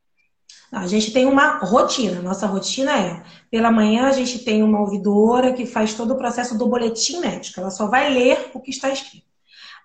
A 0.71 0.87
gente 0.87 1.13
tem 1.13 1.25
uma 1.25 1.59
rotina. 1.59 2.21
Nossa 2.21 2.47
rotina 2.47 2.93
é: 2.99 3.23
pela 3.51 3.71
manhã 3.71 4.07
a 4.07 4.13
gente 4.13 4.41
tem 4.41 4.63
uma 4.63 4.81
ouvidora 4.81 5.53
que 5.53 5.65
faz 5.65 5.95
todo 5.95 6.13
o 6.13 6.19
processo 6.19 6.57
do 6.59 6.69
boletim 6.69 7.21
médico. 7.21 7.61
Ela 7.61 7.71
só 7.71 7.87
vai 7.87 8.13
ler 8.13 8.51
o 8.55 8.61
que 8.61 8.71
está 8.71 8.91
escrito. 8.91 9.27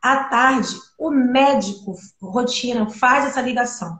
À 0.01 0.25
tarde, 0.25 0.75
o 0.99 1.09
médico, 1.09 1.95
rotina, 2.21 2.89
faz 2.89 3.25
essa 3.25 3.41
ligação. 3.41 3.97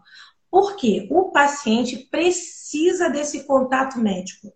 Por 0.52 0.76
quê? 0.76 1.08
O 1.10 1.32
paciente 1.32 1.98
precisa 2.12 3.10
desse 3.10 3.46
contato 3.46 3.98
médico. 4.00 4.52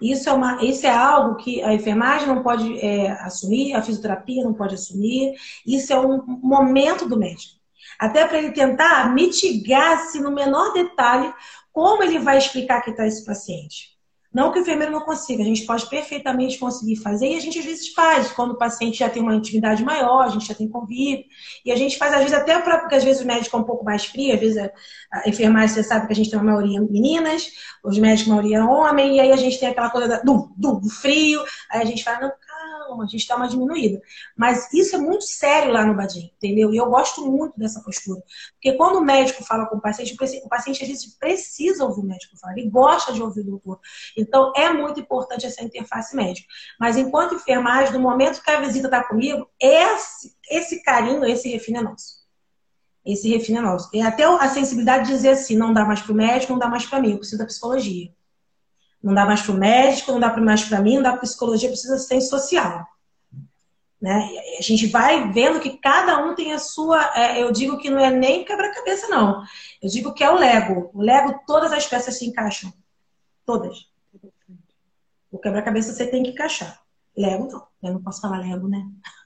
Isso 0.00 0.28
é, 0.28 0.32
uma, 0.32 0.62
isso 0.64 0.86
é 0.86 0.90
algo 0.90 1.36
que 1.36 1.62
a 1.62 1.72
enfermagem 1.74 2.28
não 2.28 2.42
pode 2.42 2.78
é, 2.78 3.10
assumir, 3.22 3.74
a 3.74 3.82
fisioterapia 3.82 4.44
não 4.44 4.54
pode 4.54 4.74
assumir. 4.74 5.34
Isso 5.66 5.92
é 5.92 5.98
um 5.98 6.24
momento 6.26 7.08
do 7.08 7.18
médico. 7.18 7.54
Até 7.98 8.26
para 8.26 8.38
ele 8.38 8.52
tentar 8.52 9.12
mitigar, 9.14 9.98
se 10.06 10.20
no 10.20 10.30
menor 10.30 10.72
detalhe, 10.72 11.32
como 11.74 12.04
ele 12.04 12.20
vai 12.20 12.38
explicar 12.38 12.82
que 12.82 12.90
está 12.90 13.04
esse 13.04 13.24
paciente? 13.24 13.92
Não 14.32 14.50
que 14.50 14.58
o 14.58 14.62
enfermeiro 14.62 14.92
não 14.92 15.00
consiga, 15.00 15.42
a 15.42 15.46
gente 15.46 15.64
pode 15.64 15.88
perfeitamente 15.88 16.58
conseguir 16.58 16.96
fazer 16.96 17.28
e 17.28 17.36
a 17.36 17.40
gente 17.40 17.58
às 17.58 17.64
vezes 17.64 17.88
faz, 17.92 18.32
quando 18.32 18.52
o 18.52 18.58
paciente 18.58 18.98
já 18.98 19.08
tem 19.08 19.22
uma 19.22 19.34
intimidade 19.34 19.84
maior, 19.84 20.22
a 20.22 20.28
gente 20.28 20.46
já 20.46 20.54
tem 20.54 20.68
convívio, 20.68 21.24
e 21.64 21.70
a 21.70 21.76
gente 21.76 21.96
faz 21.96 22.12
às 22.12 22.18
vezes 22.18 22.34
até 22.34 22.58
porque 22.60 22.94
às 22.96 23.04
vezes 23.04 23.22
o 23.22 23.26
médico 23.26 23.56
é 23.56 23.60
um 23.60 23.64
pouco 23.64 23.84
mais 23.84 24.04
frio, 24.04 24.34
às 24.34 24.40
vezes 24.40 24.56
a, 24.56 24.70
a 25.12 25.28
enfermagem, 25.28 25.68
você 25.68 25.84
sabe 25.84 26.06
que 26.06 26.12
a 26.12 26.16
gente 26.16 26.30
tem 26.30 26.38
uma 26.38 26.52
maioria 26.52 26.80
meninas, 26.80 27.48
os 27.84 27.96
médicos 27.98 28.32
a 28.32 28.34
maioria 28.34 28.64
homem, 28.64 29.16
e 29.16 29.20
aí 29.20 29.32
a 29.32 29.36
gente 29.36 29.58
tem 29.58 29.68
aquela 29.68 29.90
coisa 29.90 30.20
do, 30.24 30.52
do, 30.56 30.80
do 30.80 30.90
frio, 30.90 31.40
aí 31.70 31.82
a 31.82 31.84
gente 31.84 32.02
fala, 32.02 32.20
não, 32.22 32.32
calma, 32.84 33.04
a 33.04 33.06
gente 33.06 33.26
dá 33.26 33.36
uma 33.36 33.48
diminuída. 33.48 34.00
Mas 34.36 34.72
isso 34.72 34.96
é 34.96 34.98
muito 34.98 35.24
sério 35.24 35.72
lá 35.72 35.84
no 35.84 35.94
Badim, 35.94 36.30
entendeu? 36.36 36.72
E 36.72 36.76
eu 36.76 36.86
gosto 36.86 37.24
muito 37.30 37.58
dessa 37.58 37.80
postura. 37.80 38.22
Porque 38.52 38.76
quando 38.76 38.96
o 38.96 39.04
médico 39.04 39.44
fala 39.44 39.66
com 39.66 39.76
o 39.76 39.80
paciente, 39.80 40.14
o 40.44 40.48
paciente 40.48 40.82
às 40.82 40.88
vezes 40.88 41.14
precisa 41.18 41.84
ouvir 41.84 42.00
o 42.00 42.04
médico 42.04 42.36
falar, 42.38 42.56
ele 42.58 42.70
gosta 42.70 43.12
de 43.12 43.22
ouvir 43.22 43.40
o 43.40 43.44
doutor. 43.44 43.80
Então 44.16 44.52
é 44.56 44.72
muito 44.72 45.00
importante 45.00 45.46
essa 45.46 45.62
interface 45.62 46.14
médica. 46.14 46.46
Mas 46.78 46.96
enquanto 46.96 47.34
enfermagem, 47.34 47.92
no 47.94 48.00
momento 48.00 48.42
que 48.42 48.50
a 48.50 48.60
visita 48.60 48.86
está 48.86 49.02
comigo, 49.02 49.48
esse, 49.60 50.34
esse 50.50 50.82
carinho, 50.82 51.24
esse 51.24 51.48
refino 51.48 51.78
é 51.78 51.82
nosso. 51.82 52.24
Esse 53.04 53.28
refino 53.28 53.58
é 53.58 53.60
nosso. 53.60 53.90
E 53.92 54.00
até 54.00 54.24
a 54.24 54.48
sensibilidade 54.48 55.06
de 55.06 55.12
dizer 55.12 55.30
assim, 55.30 55.56
não 55.56 55.72
dá 55.72 55.84
mais 55.84 56.00
para 56.00 56.12
o 56.12 56.14
médico, 56.14 56.52
não 56.52 56.58
dá 56.58 56.68
mais 56.68 56.86
para 56.86 57.00
mim, 57.00 57.12
eu 57.12 57.18
preciso 57.18 57.38
da 57.38 57.46
psicologia. 57.46 58.10
Não 59.04 59.14
dá 59.14 59.26
mais 59.26 59.42
para 59.42 59.52
o 59.52 59.58
médico, 59.58 60.12
não 60.12 60.18
dá 60.18 60.34
mais 60.38 60.64
para 60.64 60.80
mim, 60.80 60.96
não 60.96 61.02
dá 61.02 61.12
para 61.12 61.20
psicologia, 61.20 61.68
precisa 61.68 61.98
ser 61.98 62.20
social. 62.22 62.86
Né? 64.00 64.28
A 64.58 64.62
gente 64.62 64.86
vai 64.86 65.30
vendo 65.30 65.60
que 65.60 65.76
cada 65.78 66.24
um 66.24 66.34
tem 66.34 66.52
a 66.52 66.58
sua. 66.58 67.12
É, 67.14 67.42
eu 67.42 67.52
digo 67.52 67.78
que 67.78 67.90
não 67.90 67.98
é 67.98 68.10
nem 68.10 68.44
quebra-cabeça, 68.44 69.08
não. 69.08 69.42
Eu 69.82 69.90
digo 69.90 70.14
que 70.14 70.24
é 70.24 70.30
o 70.30 70.38
Lego. 70.38 70.90
O 70.94 71.02
Lego, 71.02 71.38
todas 71.46 71.70
as 71.70 71.86
peças 71.86 72.18
se 72.18 72.26
encaixam. 72.26 72.72
Todas. 73.44 73.86
O 75.30 75.38
quebra-cabeça 75.38 75.92
você 75.92 76.06
tem 76.06 76.22
que 76.22 76.30
encaixar. 76.30 76.80
Lego 77.16 77.46
não. 77.50 77.66
Eu 77.82 77.92
não 77.94 78.02
posso 78.02 78.22
falar 78.22 78.38
Lego, 78.38 78.68
né? 78.68 78.82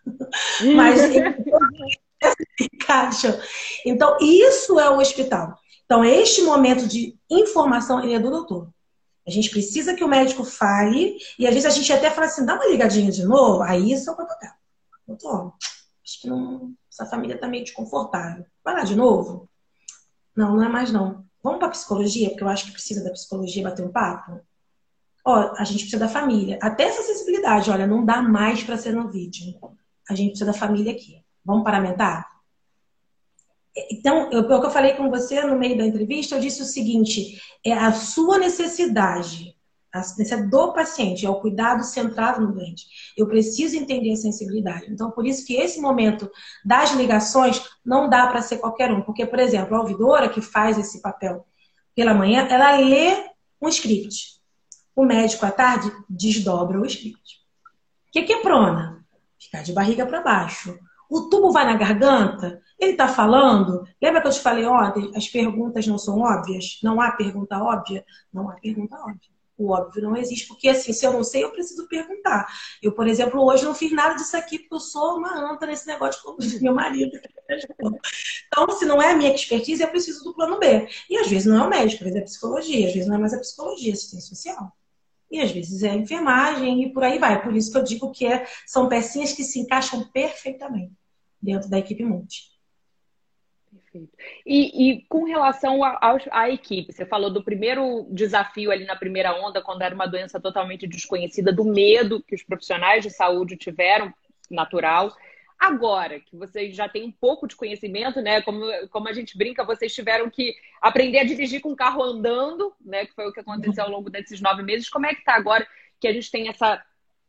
Mas 0.74 1.00
encaixam. 2.60 3.38
Então, 3.86 4.16
isso 4.20 4.78
é 4.78 4.90
o 4.90 4.98
hospital. 4.98 5.56
Então, 5.84 6.04
este 6.04 6.42
momento 6.42 6.86
de 6.86 7.16
informação 7.30 8.02
ele 8.02 8.14
é 8.14 8.18
do 8.18 8.30
doutor. 8.30 8.68
A 9.28 9.30
gente 9.30 9.50
precisa 9.50 9.94
que 9.94 10.02
o 10.02 10.08
médico 10.08 10.42
fale, 10.42 11.18
e 11.38 11.46
às 11.46 11.52
vezes 11.52 11.66
a 11.66 11.70
gente 11.70 11.92
até 11.92 12.10
fala 12.10 12.28
assim, 12.28 12.46
dá 12.46 12.54
uma 12.54 12.64
ligadinha 12.64 13.12
de 13.12 13.26
novo, 13.26 13.62
aí 13.62 13.92
isso 13.92 14.08
é 14.08 14.12
o 14.14 14.16
papel. 14.16 14.50
Doutor, 15.06 15.52
acho 16.02 16.22
que 16.22 16.26
não, 16.26 16.72
essa 16.90 17.04
família 17.04 17.34
está 17.34 17.46
meio 17.46 17.62
desconfortável. 17.62 18.46
Vai 18.64 18.72
lá 18.72 18.84
de 18.84 18.96
novo? 18.96 19.46
Não, 20.34 20.56
não 20.56 20.64
é 20.64 20.68
mais 20.70 20.90
não. 20.90 21.26
Vamos 21.42 21.58
para 21.58 21.68
psicologia, 21.68 22.30
porque 22.30 22.42
eu 22.42 22.48
acho 22.48 22.64
que 22.64 22.72
precisa 22.72 23.04
da 23.04 23.10
psicologia 23.10 23.62
bater 23.62 23.84
um 23.84 23.92
papo? 23.92 24.40
Ó, 25.26 25.52
a 25.58 25.64
gente 25.64 25.80
precisa 25.80 25.98
da 25.98 26.08
família. 26.08 26.58
Até 26.62 26.84
essa 26.84 27.02
sensibilidade, 27.02 27.70
olha, 27.70 27.86
não 27.86 28.06
dá 28.06 28.22
mais 28.22 28.64
para 28.64 28.78
ser 28.78 28.94
no 28.94 29.10
vídeo. 29.10 29.58
A 30.08 30.14
gente 30.14 30.30
precisa 30.30 30.50
da 30.50 30.58
família 30.58 30.92
aqui. 30.92 31.22
Vamos 31.44 31.64
paramentar? 31.64 32.26
Então, 33.90 34.30
eu, 34.32 34.40
o 34.40 34.60
que 34.60 34.66
eu 34.66 34.70
falei 34.70 34.94
com 34.94 35.10
você 35.10 35.40
no 35.42 35.58
meio 35.58 35.76
da 35.76 35.86
entrevista, 35.86 36.34
eu 36.34 36.40
disse 36.40 36.62
o 36.62 36.66
seguinte: 36.66 37.40
é 37.64 37.72
a 37.72 37.92
sua 37.92 38.38
necessidade, 38.38 39.56
a 39.92 39.98
necessidade 39.98 40.50
do 40.50 40.72
paciente, 40.72 41.24
é 41.24 41.30
o 41.30 41.40
cuidado 41.40 41.82
centrado 41.84 42.40
no 42.40 42.52
doente. 42.52 42.86
Eu 43.16 43.26
preciso 43.26 43.76
entender 43.76 44.12
a 44.12 44.16
sensibilidade. 44.16 44.86
Então, 44.90 45.10
por 45.10 45.26
isso 45.26 45.46
que 45.46 45.54
esse 45.54 45.80
momento 45.80 46.30
das 46.64 46.92
ligações 46.92 47.62
não 47.84 48.08
dá 48.08 48.26
para 48.26 48.42
ser 48.42 48.58
qualquer 48.58 48.92
um. 48.92 49.02
Porque, 49.02 49.24
por 49.24 49.38
exemplo, 49.38 49.76
a 49.76 49.80
ouvidora 49.80 50.28
que 50.28 50.40
faz 50.40 50.78
esse 50.78 51.00
papel 51.00 51.46
pela 51.94 52.14
manhã, 52.14 52.46
ela 52.50 52.76
lê 52.76 53.28
um 53.60 53.68
script. 53.68 54.38
O 54.94 55.04
médico 55.04 55.46
à 55.46 55.50
tarde 55.50 55.92
desdobra 56.08 56.80
o 56.80 56.86
script. 56.86 57.38
O 58.08 58.10
que 58.10 58.32
é 58.32 58.40
prona? 58.40 59.04
Ficar 59.38 59.62
de 59.62 59.72
barriga 59.72 60.04
para 60.04 60.20
baixo. 60.20 60.76
O 61.08 61.28
tubo 61.28 61.50
vai 61.50 61.64
na 61.64 61.74
garganta? 61.74 62.60
Ele 62.78 62.92
está 62.92 63.08
falando? 63.08 63.82
Lembra 64.00 64.20
que 64.20 64.28
eu 64.28 64.32
te 64.32 64.40
falei 64.40 64.66
ontem? 64.66 65.10
As 65.16 65.26
perguntas 65.26 65.86
não 65.86 65.98
são 65.98 66.18
óbvias? 66.20 66.78
Não 66.82 67.00
há 67.00 67.12
pergunta 67.12 67.58
óbvia? 67.58 68.04
Não 68.32 68.48
há 68.50 68.54
pergunta 68.54 68.96
óbvia. 68.96 69.38
O 69.56 69.72
óbvio 69.72 70.02
não 70.02 70.16
existe, 70.16 70.46
porque 70.46 70.68
assim, 70.68 70.92
se 70.92 71.04
eu 71.04 71.12
não 71.12 71.24
sei, 71.24 71.42
eu 71.42 71.50
preciso 71.50 71.88
perguntar. 71.88 72.46
Eu, 72.80 72.92
por 72.92 73.08
exemplo, 73.08 73.42
hoje 73.42 73.64
não 73.64 73.74
fiz 73.74 73.90
nada 73.90 74.14
disso 74.14 74.36
aqui 74.36 74.58
porque 74.58 74.74
eu 74.74 74.80
sou 74.80 75.16
uma 75.16 75.52
anta 75.52 75.66
nesse 75.66 75.86
negócio 75.86 76.36
de 76.38 76.60
meu 76.62 76.72
marido. 76.74 77.18
Então, 78.46 78.70
se 78.70 78.84
não 78.84 79.02
é 79.02 79.10
a 79.10 79.16
minha 79.16 79.34
expertise, 79.34 79.82
eu 79.82 79.88
preciso 79.88 80.22
do 80.22 80.34
plano 80.34 80.60
B. 80.60 80.86
E 81.10 81.16
às 81.18 81.26
vezes 81.26 81.46
não 81.46 81.64
é 81.64 81.66
o 81.66 81.70
médico, 81.70 82.04
às 82.04 82.10
vezes 82.10 82.16
é 82.16 82.20
a 82.20 82.24
psicologia, 82.24 82.86
às 82.86 82.92
vezes 82.92 83.08
não 83.08 83.16
é 83.16 83.18
mais 83.18 83.34
a 83.34 83.40
psicologia, 83.40 83.92
assistência 83.92 84.28
social. 84.28 84.72
E 85.30 85.40
às 85.40 85.50
vezes 85.50 85.82
é 85.82 85.90
a 85.90 85.96
enfermagem 85.96 86.84
e 86.84 86.92
por 86.92 87.02
aí 87.02 87.18
vai. 87.18 87.42
Por 87.42 87.56
isso 87.56 87.72
que 87.72 87.78
eu 87.78 87.82
digo 87.82 88.12
que 88.12 88.26
é, 88.26 88.46
são 88.64 88.88
pecinhas 88.88 89.32
que 89.32 89.42
se 89.42 89.58
encaixam 89.58 90.04
perfeitamente 90.12 90.97
dentro 91.40 91.68
da 91.70 91.78
equipe 91.78 92.04
multi. 92.04 92.58
Perfeito. 93.70 94.16
E, 94.46 94.90
e 94.90 95.02
com 95.08 95.24
relação 95.24 95.80
à 96.30 96.50
equipe, 96.50 96.92
você 96.92 97.04
falou 97.04 97.30
do 97.30 97.44
primeiro 97.44 98.06
desafio 98.10 98.70
ali 98.70 98.84
na 98.84 98.96
primeira 98.96 99.34
onda, 99.34 99.62
quando 99.62 99.82
era 99.82 99.94
uma 99.94 100.06
doença 100.06 100.40
totalmente 100.40 100.86
desconhecida, 100.86 101.52
do 101.52 101.64
medo 101.64 102.22
que 102.22 102.34
os 102.34 102.42
profissionais 102.42 103.02
de 103.02 103.10
saúde 103.10 103.56
tiveram, 103.56 104.12
natural. 104.50 105.14
Agora 105.58 106.20
que 106.20 106.36
vocês 106.36 106.74
já 106.74 106.88
têm 106.88 107.04
um 107.04 107.12
pouco 107.12 107.46
de 107.46 107.56
conhecimento, 107.56 108.20
né? 108.20 108.40
Como, 108.42 108.64
como 108.90 109.08
a 109.08 109.12
gente 109.12 109.36
brinca, 109.36 109.64
vocês 109.64 109.92
tiveram 109.92 110.30
que 110.30 110.54
aprender 110.80 111.18
a 111.18 111.24
dirigir 111.24 111.60
com 111.60 111.72
o 111.72 111.76
carro 111.76 112.02
andando, 112.02 112.72
né? 112.80 113.04
Que 113.06 113.14
foi 113.14 113.26
o 113.26 113.32
que 113.32 113.40
aconteceu 113.40 113.84
ao 113.84 113.90
longo 113.90 114.08
desses 114.08 114.40
nove 114.40 114.62
meses. 114.62 114.88
Como 114.88 115.04
é 115.04 115.10
que 115.10 115.20
está 115.20 115.34
agora 115.34 115.66
que 116.00 116.06
a 116.06 116.12
gente 116.12 116.30
tem 116.30 116.48
essa, 116.48 116.82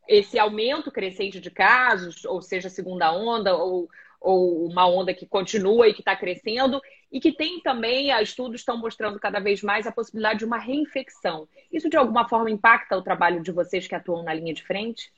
esse 0.09 0.39
aumento 0.39 0.91
crescente 0.91 1.39
de 1.39 1.51
casos, 1.51 2.25
ou 2.25 2.41
seja, 2.41 2.67
segunda 2.67 3.13
onda, 3.13 3.55
ou, 3.55 3.87
ou 4.19 4.65
uma 4.65 4.87
onda 4.87 5.13
que 5.13 5.27
continua 5.27 5.87
e 5.87 5.93
que 5.93 6.01
está 6.01 6.15
crescendo, 6.15 6.81
e 7.11 7.19
que 7.19 7.31
tem 7.31 7.61
também, 7.61 8.09
estudos 8.19 8.61
estão 8.61 8.75
mostrando 8.75 9.19
cada 9.19 9.39
vez 9.39 9.61
mais 9.61 9.85
a 9.85 9.91
possibilidade 9.91 10.39
de 10.39 10.45
uma 10.45 10.57
reinfecção. 10.57 11.47
Isso 11.71 11.87
de 11.87 11.95
alguma 11.95 12.27
forma 12.27 12.49
impacta 12.49 12.97
o 12.97 13.03
trabalho 13.03 13.43
de 13.43 13.51
vocês 13.51 13.87
que 13.87 13.93
atuam 13.93 14.23
na 14.23 14.33
linha 14.33 14.53
de 14.53 14.65
frente? 14.65 15.13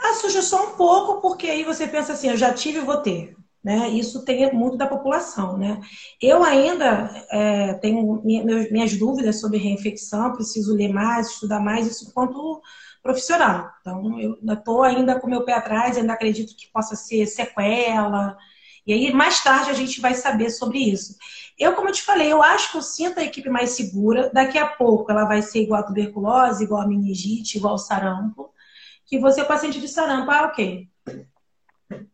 Assusta 0.00 0.42
só 0.42 0.72
um 0.72 0.76
pouco, 0.76 1.20
porque 1.20 1.46
aí 1.46 1.62
você 1.62 1.86
pensa 1.86 2.12
assim, 2.12 2.30
eu 2.30 2.36
já 2.36 2.52
tive 2.52 2.78
e 2.78 2.84
vou 2.84 2.96
ter. 2.96 3.36
Né? 3.62 3.90
Isso 3.90 4.24
tem 4.24 4.52
muito 4.52 4.76
da 4.76 4.88
população. 4.88 5.56
Né? 5.56 5.80
Eu 6.20 6.42
ainda 6.42 7.24
é, 7.30 7.74
tenho 7.74 8.20
minhas 8.24 8.96
dúvidas 8.96 9.38
sobre 9.38 9.58
reinfecção, 9.58 10.32
preciso 10.32 10.74
ler 10.74 10.88
mais, 10.88 11.30
estudar 11.30 11.60
mais, 11.60 11.86
isso 11.86 12.08
enquanto 12.08 12.60
profissional. 13.02 13.70
Então, 13.80 14.20
eu 14.20 14.38
estou 14.52 14.82
ainda 14.82 15.18
com 15.18 15.26
meu 15.26 15.44
pé 15.44 15.54
atrás, 15.54 15.96
ainda 15.96 16.12
acredito 16.12 16.56
que 16.56 16.70
possa 16.70 16.94
ser 16.96 17.26
sequela. 17.26 18.36
E 18.86 18.92
aí, 18.92 19.12
mais 19.12 19.42
tarde, 19.42 19.70
a 19.70 19.74
gente 19.74 20.00
vai 20.00 20.14
saber 20.14 20.50
sobre 20.50 20.78
isso. 20.78 21.16
Eu, 21.58 21.74
como 21.74 21.88
eu 21.88 21.92
te 21.92 22.02
falei, 22.02 22.32
eu 22.32 22.42
acho 22.42 22.70
que 22.70 22.78
eu 22.78 22.82
sinto 22.82 23.18
a 23.18 23.24
equipe 23.24 23.48
mais 23.50 23.70
segura. 23.70 24.30
Daqui 24.32 24.58
a 24.58 24.66
pouco 24.66 25.10
ela 25.10 25.24
vai 25.24 25.42
ser 25.42 25.62
igual 25.62 25.80
a 25.80 25.84
tuberculose, 25.84 26.64
igual 26.64 26.82
a 26.82 26.86
meningite, 26.86 27.58
igual 27.58 27.72
ao 27.72 27.78
sarampo. 27.78 28.52
Que 29.06 29.18
você 29.18 29.44
paciente 29.44 29.80
de 29.80 29.88
sarampo, 29.88 30.30
ah, 30.30 30.46
ok. 30.46 30.88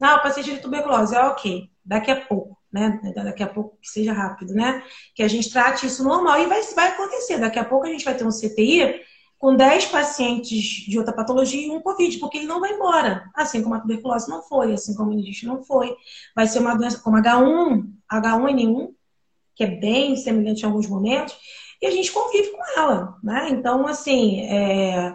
Ah, 0.00 0.16
o 0.16 0.22
paciente 0.22 0.52
de 0.52 0.60
tuberculose, 0.60 1.14
ah, 1.14 1.28
ok. 1.28 1.70
Daqui 1.84 2.10
a 2.10 2.20
pouco, 2.20 2.58
né? 2.72 3.00
Daqui 3.14 3.42
a 3.42 3.46
pouco 3.46 3.78
que 3.80 3.88
seja 3.88 4.12
rápido, 4.12 4.52
né? 4.54 4.82
Que 5.14 5.22
a 5.22 5.28
gente 5.28 5.52
trate 5.52 5.86
isso 5.86 6.02
normal 6.02 6.40
e 6.40 6.46
vai, 6.46 6.62
vai 6.74 6.88
acontecer. 6.88 7.38
Daqui 7.38 7.58
a 7.58 7.64
pouco 7.64 7.86
a 7.86 7.90
gente 7.90 8.04
vai 8.04 8.16
ter 8.16 8.26
um 8.26 8.30
CTI 8.30 9.00
com 9.38 9.54
10 9.54 9.86
pacientes 9.86 10.62
de 10.88 10.98
outra 10.98 11.12
patologia 11.12 11.66
e 11.66 11.70
um 11.70 11.80
Covid, 11.80 12.18
porque 12.18 12.38
ele 12.38 12.46
não 12.46 12.60
vai 12.60 12.72
embora. 12.72 13.30
Assim 13.34 13.62
como 13.62 13.74
a 13.74 13.80
tuberculose 13.80 14.28
não 14.28 14.42
foi, 14.42 14.72
assim 14.72 14.94
como 14.94 15.10
a 15.10 15.14
meningite 15.14 15.46
não 15.46 15.62
foi. 15.62 15.94
Vai 16.34 16.46
ser 16.46 16.60
uma 16.60 16.74
doença 16.74 16.98
como 17.00 17.16
H1, 17.16 17.86
H1N1, 18.10 18.88
que 19.54 19.64
é 19.64 19.66
bem 19.66 20.16
semelhante 20.16 20.62
em 20.62 20.66
alguns 20.66 20.86
momentos, 20.86 21.36
e 21.80 21.86
a 21.86 21.90
gente 21.90 22.12
convive 22.12 22.50
com 22.50 22.80
ela, 22.80 23.16
né? 23.22 23.48
Então, 23.50 23.86
assim, 23.86 24.40
é... 24.40 25.14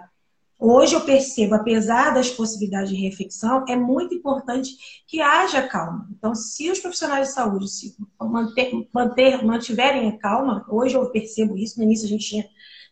hoje 0.60 0.94
eu 0.94 1.02
percebo, 1.02 1.56
apesar 1.56 2.14
das 2.14 2.30
possibilidades 2.30 2.90
de 2.90 2.96
reinfecção, 2.96 3.66
é 3.68 3.76
muito 3.76 4.14
importante 4.14 4.72
que 5.08 5.20
haja 5.20 5.68
calma. 5.68 6.08
Então, 6.12 6.36
se 6.36 6.70
os 6.70 6.80
profissionais 6.80 7.30
de 7.30 7.34
saúde 7.34 7.68
se 7.68 7.96
manter, 8.20 8.88
manter 8.94 9.44
mantiverem 9.44 10.10
a 10.10 10.18
calma, 10.18 10.64
hoje 10.70 10.96
eu 10.96 11.10
percebo 11.10 11.58
isso, 11.58 11.80
no 11.80 11.84
início 11.84 12.06
a 12.06 12.10
gente 12.10 12.28
tinha 12.28 12.46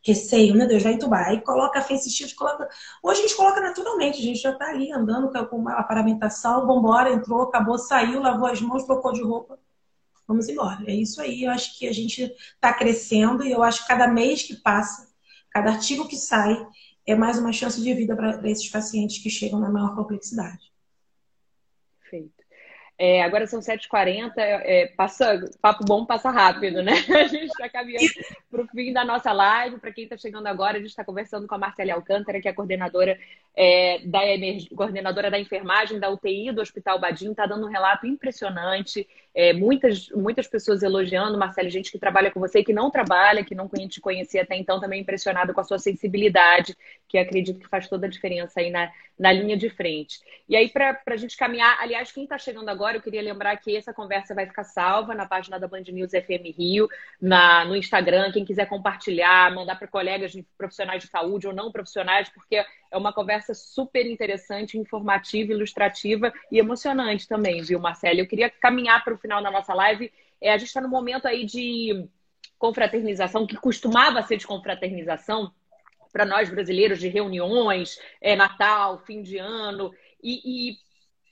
receio, 0.06 0.56
né? 0.56 0.66
Deus 0.66 0.84
vai 0.84 0.94
entubar. 0.94 1.28
Aí 1.28 1.42
coloca 1.42 1.82
face 1.82 2.10
shield, 2.10 2.34
coloca. 2.36 2.68
Hoje 3.04 3.20
a 3.20 3.22
gente 3.24 3.36
coloca 3.36 3.60
naturalmente, 3.62 4.20
a 4.20 4.24
gente 4.24 4.40
já 4.40 4.54
tá 4.54 4.70
ali 4.70 4.92
andando 4.92 5.30
com 5.48 5.70
a 5.70 5.84
paramentação, 5.84 6.66
vambora, 6.66 7.12
entrou, 7.12 7.44
acabou, 7.44 7.78
saiu, 7.78 8.22
lavou 8.22 8.48
as 8.48 8.62
mãos, 8.62 8.86
trocou 8.86 9.12
de 9.12 9.22
roupa. 9.22 9.60
Vamos 10.28 10.48
embora. 10.48 10.84
É 10.88 10.94
isso 10.94 11.22
aí. 11.22 11.44
Eu 11.44 11.52
acho 11.52 11.78
que 11.78 11.88
a 11.88 11.94
gente 11.94 12.22
está 12.24 12.74
crescendo 12.74 13.44
e 13.44 13.52
eu 13.52 13.64
acho 13.64 13.82
que 13.82 13.88
cada 13.88 14.08
mês 14.08 14.44
que 14.44 14.56
passa, 14.56 15.10
cada 15.50 15.72
artigo 15.72 16.08
que 16.08 16.16
sai, 16.16 16.56
é 17.06 17.16
mais 17.16 17.40
uma 17.40 17.52
chance 17.52 17.82
de 17.82 17.94
vida 17.94 18.16
para 18.16 18.48
esses 18.50 18.70
pacientes 18.70 19.18
que 19.22 19.30
chegam 19.30 19.60
na 19.60 19.70
maior 19.70 19.96
complexidade. 19.96 20.72
É, 23.02 23.24
agora 23.24 23.48
são 23.48 23.62
7h40, 23.62 24.34
é, 24.36 24.88
passa, 24.88 25.50
papo 25.62 25.86
bom 25.86 26.06
passa 26.06 26.30
rápido, 26.30 26.84
né? 26.84 26.92
A 27.18 27.28
gente 27.28 27.46
está 27.46 27.70
caminhando 27.70 28.10
para 28.52 28.62
o 28.62 28.68
fim 28.68 28.92
da 28.92 29.06
nossa 29.06 29.32
live. 29.32 29.80
Para 29.80 29.94
quem 29.94 30.04
está 30.04 30.18
chegando 30.18 30.48
agora, 30.48 30.76
a 30.76 30.82
gente 30.82 30.90
está 30.90 31.06
conversando 31.06 31.48
com 31.48 31.56
a 31.56 31.58
Marcela 31.58 31.94
Alcântara, 31.94 32.42
que 32.42 32.50
é 32.50 32.52
a 32.52 32.54
coordenadora, 32.54 33.18
é, 33.56 34.00
da, 34.04 34.20
coordenadora 34.76 35.32
da 35.32 35.40
enfermagem 35.40 35.98
da 35.98 36.10
UTI 36.10 36.52
do 36.52 36.62
Hospital 36.62 37.00
Badim, 37.00 37.32
está 37.32 37.46
dando 37.46 37.66
um 37.66 37.70
relato 37.70 38.06
impressionante. 38.06 39.08
É, 39.34 39.54
muitas, 39.54 40.10
muitas 40.10 40.48
pessoas 40.48 40.84
elogiando, 40.84 41.38
Marcela, 41.38 41.70
gente 41.70 41.94
que 41.94 42.00
trabalha 42.00 42.32
com 42.32 42.40
você, 42.42 42.62
que 42.66 42.74
não 42.74 42.92
trabalha, 42.92 43.46
que 43.46 43.56
não 43.56 43.70
te 43.70 44.02
conhecia 44.02 44.42
até 44.42 44.58
então, 44.58 44.78
também 44.78 45.00
impressionado 45.00 45.54
com 45.54 45.62
a 45.62 45.64
sua 45.64 45.80
sensibilidade, 45.80 46.76
que 47.08 47.18
acredito 47.18 47.62
que 47.62 47.70
faz 47.70 47.88
toda 47.88 48.08
a 48.08 48.10
diferença 48.10 48.60
aí 48.60 48.70
na, 48.70 48.92
na 49.20 49.34
linha 49.34 49.58
de 49.58 49.70
frente. 49.70 50.18
E 50.48 50.56
aí, 50.56 50.70
para 50.70 50.98
a 51.06 51.18
gente 51.18 51.36
caminhar, 51.36 51.78
aliás, 51.82 52.10
quem 52.10 52.24
está 52.24 52.38
chegando 52.38 52.70
agora, 52.70 52.96
eu 52.96 53.02
queria 53.02 53.22
lembrar 53.22 53.58
que 53.58 53.76
essa 53.76 53.94
conversa 53.94 54.34
vai 54.34 54.48
ficar 54.48 54.64
salva 54.64 55.14
na 55.14 55.26
página 55.28 55.60
da 55.60 55.68
Band 55.68 55.84
News 55.92 56.12
FM 56.12 56.56
Rio, 56.58 56.88
na, 57.22 57.66
no 57.66 57.76
Instagram. 57.76 58.32
Quem 58.32 58.46
quiser 58.46 58.68
compartilhar, 58.68 59.54
mandar 59.54 59.76
para 59.76 59.90
colegas 59.90 60.32
de 60.32 60.44
profissionais 60.58 61.04
de 61.04 61.10
saúde 61.10 61.48
ou 61.48 61.54
não 61.54 61.70
profissionais, 61.70 62.30
porque 62.30 62.56
é 62.56 62.98
uma 62.98 63.12
conversa 63.12 63.54
super 63.54 64.06
interessante, 64.06 64.78
informativa, 64.78 65.52
ilustrativa 65.52 66.32
e 66.50 66.58
emocionante 66.58 67.28
também, 67.28 67.62
viu, 67.62 67.80
Marcelo? 67.80 68.20
Eu 68.20 68.28
queria 68.28 68.50
caminhar 68.50 69.04
para 69.04 69.14
o 69.14 69.18
final 69.18 69.44
da 69.44 69.52
nossa 69.52 69.74
live. 69.74 70.12
É, 70.40 70.54
a 70.54 70.58
gente 70.58 70.70
está 70.70 70.80
no 70.80 70.88
momento 70.88 71.28
aí 71.28 71.46
de 71.46 72.08
confraternização, 72.58 73.46
que 73.46 73.58
costumava 73.58 74.22
ser 74.22 74.38
de 74.38 74.48
confraternização 74.48 75.52
para 76.12 76.26
nós 76.26 76.50
brasileiros, 76.50 77.00
de 77.00 77.08
reuniões, 77.08 78.00
é, 78.22 78.36
Natal, 78.36 79.00
fim 79.06 79.22
de 79.22 79.38
ano. 79.38 79.92
E, 80.22 80.72
e 80.72 80.78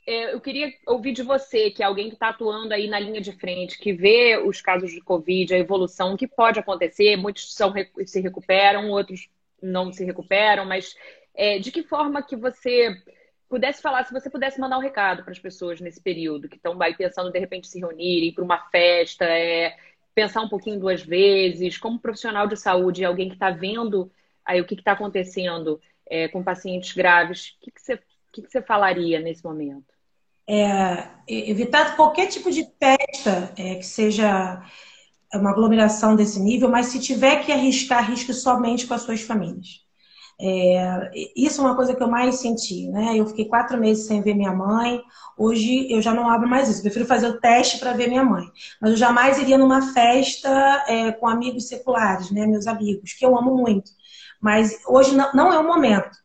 é, 0.08 0.34
eu 0.34 0.40
queria 0.40 0.72
ouvir 0.86 1.12
de 1.12 1.22
você, 1.22 1.70
que 1.70 1.84
é 1.84 1.86
alguém 1.86 2.08
que 2.08 2.16
está 2.16 2.30
atuando 2.30 2.74
aí 2.74 2.88
na 2.88 3.00
linha 3.00 3.20
de 3.20 3.34
frente, 3.34 3.78
que 3.78 3.92
vê 3.92 4.38
os 4.38 4.62
casos 4.62 4.92
de 4.92 5.02
Covid, 5.02 5.54
a 5.54 5.58
evolução, 5.58 6.14
o 6.14 6.18
que 6.18 6.28
pode 6.28 6.60
acontecer, 6.60 7.18
muitos 7.18 7.54
são, 7.54 7.74
se 8.06 8.22
recuperam, 8.22 8.90
outros 8.90 9.30
não 9.62 9.92
se 9.92 10.06
recuperam, 10.06 10.66
mas 10.66 10.96
é, 11.36 11.60
de 11.60 11.72
que 11.72 11.84
forma 11.84 12.24
que 12.24 12.36
você 12.36 12.96
pudesse 13.50 13.82
falar, 13.82 14.06
se 14.06 14.14
você 14.14 14.30
pudesse 14.30 14.60
mandar 14.60 14.78
um 14.78 14.82
recado 14.82 15.24
para 15.24 15.32
as 15.32 15.40
pessoas 15.40 15.82
nesse 15.82 16.02
período, 16.02 16.48
que 16.48 16.56
estão 16.56 16.78
pensando 16.98 17.32
de 17.32 17.40
repente 17.40 17.68
se 17.68 17.80
reunirem, 17.80 18.34
para 18.34 18.44
uma 18.44 18.70
festa, 18.70 19.26
é, 19.26 19.76
pensar 20.16 20.42
um 20.42 20.50
pouquinho 20.50 20.80
duas 20.80 21.02
vezes, 21.02 21.78
como 21.78 22.00
profissional 22.00 22.48
de 22.48 22.58
saúde, 22.58 23.06
alguém 23.06 23.28
que 23.28 23.36
está 23.36 23.52
vendo 23.52 24.12
aí 24.48 24.62
o 24.62 24.66
que 24.66 24.76
está 24.76 24.93
acontecendo 24.93 25.80
é, 26.10 26.28
com 26.30 26.41
pacientes 26.41 26.93
graves, 26.93 27.58
o 27.62 27.66
que, 27.66 27.72
você, 27.76 27.98
que, 28.32 28.41
que 28.41 28.50
você 28.50 28.62
falaria 28.62 29.20
nesse 29.20 29.43
momento? 29.43 29.98
é, 30.48 31.10
evitar 31.28 31.95
qualquer 31.95 32.28
tipo 32.28 32.50
de 32.50 32.66
festa 32.80 33.52
é, 33.58 33.76
que 33.76 33.86
seja 33.86 34.62
uma 35.34 35.52
aglomeração 35.52 36.16
desse 36.16 36.39
nível, 36.39 36.70
mas 36.70 36.88
se 36.88 37.00
tiver 37.00 37.43
que 37.43 37.52
arriscar, 37.52 38.00
arrisque 38.00 38.34
somente 38.34 38.88
com 38.88 38.93
as 38.93 39.02
suas 39.02 39.22
famílias. 39.22 39.86
É, 40.39 41.10
isso 41.36 41.60
é 41.60 41.64
uma 41.66 41.76
coisa 41.76 41.95
que 41.95 42.02
eu 42.02 42.08
mais 42.08 42.36
senti, 42.36 42.88
né? 42.89 43.18
Eu 43.18 43.26
fiquei 43.26 43.45
quatro 43.45 43.78
meses 43.78 44.06
sem 44.06 44.22
ver 44.22 44.36
minha 44.36 44.54
mãe. 44.54 45.02
Hoje 45.36 45.91
eu 45.91 46.00
já 46.00 46.14
não 46.14 46.30
abro 46.30 46.48
mais 46.48 46.70
isso. 46.70 46.82
Prefiro 46.84 47.08
fazer 47.08 47.28
o 47.28 47.39
teste 47.39 47.80
para 47.80 47.93
ver 47.93 48.08
minha 48.08 48.24
mãe. 48.24 48.45
Mas 48.80 48.91
eu 48.91 48.98
jamais 48.98 49.39
iria 49.39 49.58
numa 49.58 49.93
festa 49.93 50.86
é, 50.88 51.12
com 51.12 51.28
amigos 51.28 51.68
seculares, 51.68 52.30
né? 52.30 52.45
Meus 52.45 52.68
amigos, 52.68 53.14
que 53.14 53.26
eu 53.26 53.36
amo 53.36 53.58
muito. 53.58 53.91
Mas 54.42 54.80
hoje 54.88 55.16
não, 55.16 55.52
é 55.52 55.60
o 55.60 55.68
momento. 55.68 56.18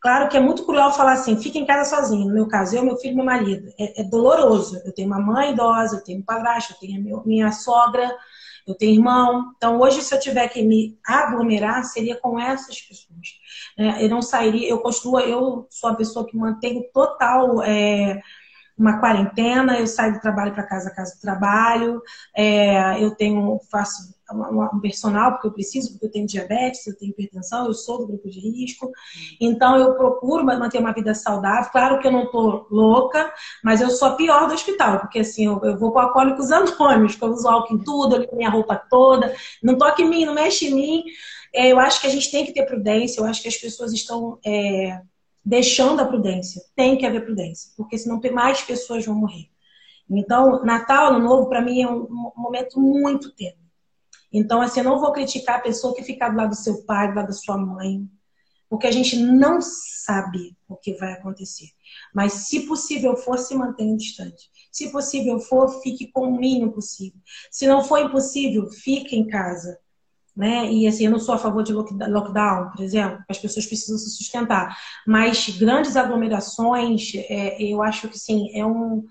Claro 0.00 0.28
que 0.28 0.36
é 0.36 0.40
muito 0.40 0.64
cruel 0.64 0.92
falar 0.92 1.14
assim, 1.14 1.40
fica 1.40 1.58
em 1.58 1.66
casa 1.66 1.96
sozinho. 1.96 2.26
No 2.28 2.34
meu 2.34 2.48
caso, 2.48 2.76
eu, 2.76 2.84
meu 2.84 2.96
filho 2.96 3.16
meu 3.16 3.24
marido. 3.24 3.68
É, 3.78 4.02
é 4.02 4.04
doloroso. 4.04 4.80
Eu 4.84 4.92
tenho 4.92 5.08
uma 5.08 5.20
mãe 5.20 5.52
idosa, 5.52 5.96
eu 5.96 6.04
tenho 6.04 6.20
um 6.20 6.24
padrasto, 6.24 6.74
eu 6.74 6.78
tenho 6.78 7.02
minha, 7.02 7.22
minha 7.24 7.52
sogra, 7.52 8.14
eu 8.66 8.74
tenho 8.74 8.94
irmão. 8.94 9.52
Então, 9.56 9.80
hoje, 9.80 10.02
se 10.02 10.14
eu 10.14 10.20
tiver 10.20 10.48
que 10.48 10.62
me 10.62 10.98
aglomerar, 11.06 11.84
seria 11.84 12.16
com 12.16 12.38
essas 12.38 12.80
pessoas. 12.80 13.28
É, 13.78 14.04
eu 14.04 14.08
não 14.08 14.22
sairia, 14.22 14.68
eu 14.68 14.78
costumo, 14.80 15.18
eu 15.20 15.66
sou 15.70 15.90
a 15.90 15.94
pessoa 15.94 16.26
que 16.26 16.36
mantenho 16.36 16.84
total. 16.92 17.62
É, 17.62 18.20
uma 18.78 19.00
quarentena, 19.00 19.78
eu 19.78 19.86
saio 19.86 20.12
do 20.12 20.20
trabalho 20.20 20.52
para 20.52 20.66
casa, 20.66 20.94
casa 20.94 21.14
do 21.14 21.20
trabalho, 21.20 22.02
é, 22.36 23.02
eu 23.02 23.14
tenho, 23.14 23.58
faço 23.70 24.14
um 24.32 24.80
personal 24.80 25.32
porque 25.32 25.46
eu 25.46 25.52
preciso, 25.52 25.92
porque 25.92 26.06
eu 26.06 26.10
tenho 26.10 26.26
diabetes, 26.26 26.86
eu 26.86 26.96
tenho 26.96 27.10
hipertensão, 27.10 27.66
eu 27.66 27.74
sou 27.74 27.98
do 27.98 28.06
grupo 28.06 28.28
de 28.28 28.40
risco. 28.40 28.90
Então 29.40 29.76
eu 29.76 29.94
procuro 29.94 30.44
manter 30.44 30.78
uma 30.78 30.92
vida 30.92 31.14
saudável. 31.14 31.70
Claro 31.70 32.00
que 32.00 32.06
eu 32.06 32.12
não 32.12 32.24
estou 32.24 32.66
louca, 32.70 33.32
mas 33.62 33.80
eu 33.80 33.90
sou 33.90 34.08
a 34.08 34.16
pior 34.16 34.48
do 34.48 34.54
hospital, 34.54 35.00
porque 35.00 35.20
assim, 35.20 35.46
eu, 35.46 35.60
eu 35.62 35.78
vou 35.78 35.92
com 35.92 35.98
alcoólicos 35.98 36.50
anônimos, 36.52 37.14
que 37.14 37.22
eu 37.22 37.30
uso 37.30 37.48
álcool 37.48 37.74
em 37.74 37.78
tudo, 37.78 38.16
eu 38.16 38.20
limpo 38.20 38.36
minha 38.36 38.50
roupa 38.50 38.76
toda, 38.76 39.34
não 39.62 39.78
toque 39.78 40.02
em 40.02 40.08
mim, 40.08 40.24
não 40.24 40.34
mexe 40.34 40.68
em 40.68 40.74
mim. 40.74 41.04
É, 41.54 41.68
eu 41.68 41.78
acho 41.78 42.00
que 42.00 42.06
a 42.06 42.10
gente 42.10 42.30
tem 42.30 42.44
que 42.44 42.52
ter 42.52 42.66
prudência, 42.66 43.20
eu 43.20 43.24
acho 43.24 43.40
que 43.40 43.48
as 43.48 43.56
pessoas 43.56 43.92
estão 43.92 44.38
é, 44.44 45.00
deixando 45.44 46.00
a 46.00 46.04
prudência. 46.04 46.60
Tem 46.74 46.98
que 46.98 47.06
haver 47.06 47.24
prudência, 47.24 47.70
porque 47.76 47.96
senão 47.96 48.20
mais 48.32 48.60
pessoas 48.62 49.06
vão 49.06 49.14
morrer. 49.14 49.48
Então, 50.08 50.64
Natal, 50.64 51.08
Ano 51.08 51.20
Novo, 51.20 51.48
para 51.48 51.60
mim 51.60 51.82
é 51.82 51.88
um 51.88 52.32
momento 52.36 52.80
muito 52.80 53.34
tenso 53.34 53.65
então, 54.36 54.60
assim, 54.60 54.80
eu 54.80 54.84
não 54.84 55.00
vou 55.00 55.12
criticar 55.12 55.56
a 55.56 55.62
pessoa 55.62 55.94
que 55.94 56.02
fica 56.02 56.28
do 56.28 56.36
lado 56.36 56.50
do 56.50 56.56
seu 56.56 56.84
pai, 56.84 57.08
do 57.08 57.16
lado 57.16 57.28
da 57.28 57.32
sua 57.32 57.56
mãe, 57.56 58.08
porque 58.68 58.86
a 58.86 58.92
gente 58.92 59.16
não 59.16 59.60
sabe 59.60 60.56
o 60.68 60.76
que 60.76 60.94
vai 60.94 61.12
acontecer. 61.12 61.68
Mas, 62.14 62.32
se 62.32 62.66
possível 62.66 63.16
for, 63.16 63.38
se 63.38 63.54
mantenha 63.54 63.96
distante. 63.96 64.50
Se 64.70 64.90
possível 64.90 65.38
for, 65.38 65.80
fique 65.82 66.08
com 66.08 66.28
o 66.28 66.36
mínimo 66.36 66.72
possível. 66.72 67.20
Se 67.50 67.66
não 67.66 67.82
for 67.82 67.98
impossível, 67.98 68.68
fique 68.70 69.16
em 69.16 69.26
casa. 69.26 69.78
Né? 70.36 70.70
E 70.70 70.86
assim, 70.86 71.06
eu 71.06 71.10
não 71.10 71.18
sou 71.18 71.34
a 71.34 71.38
favor 71.38 71.62
de 71.62 71.72
lockdown, 71.72 72.70
por 72.70 72.82
exemplo, 72.84 73.24
as 73.26 73.38
pessoas 73.38 73.64
precisam 73.64 73.96
se 73.96 74.10
sustentar. 74.10 74.76
Mas 75.06 75.48
grandes 75.58 75.96
aglomerações, 75.96 77.12
é, 77.14 77.62
eu 77.62 77.82
acho 77.82 78.06
que 78.08 78.18
sim, 78.18 78.50
é 78.52 78.66
um, 78.66 79.06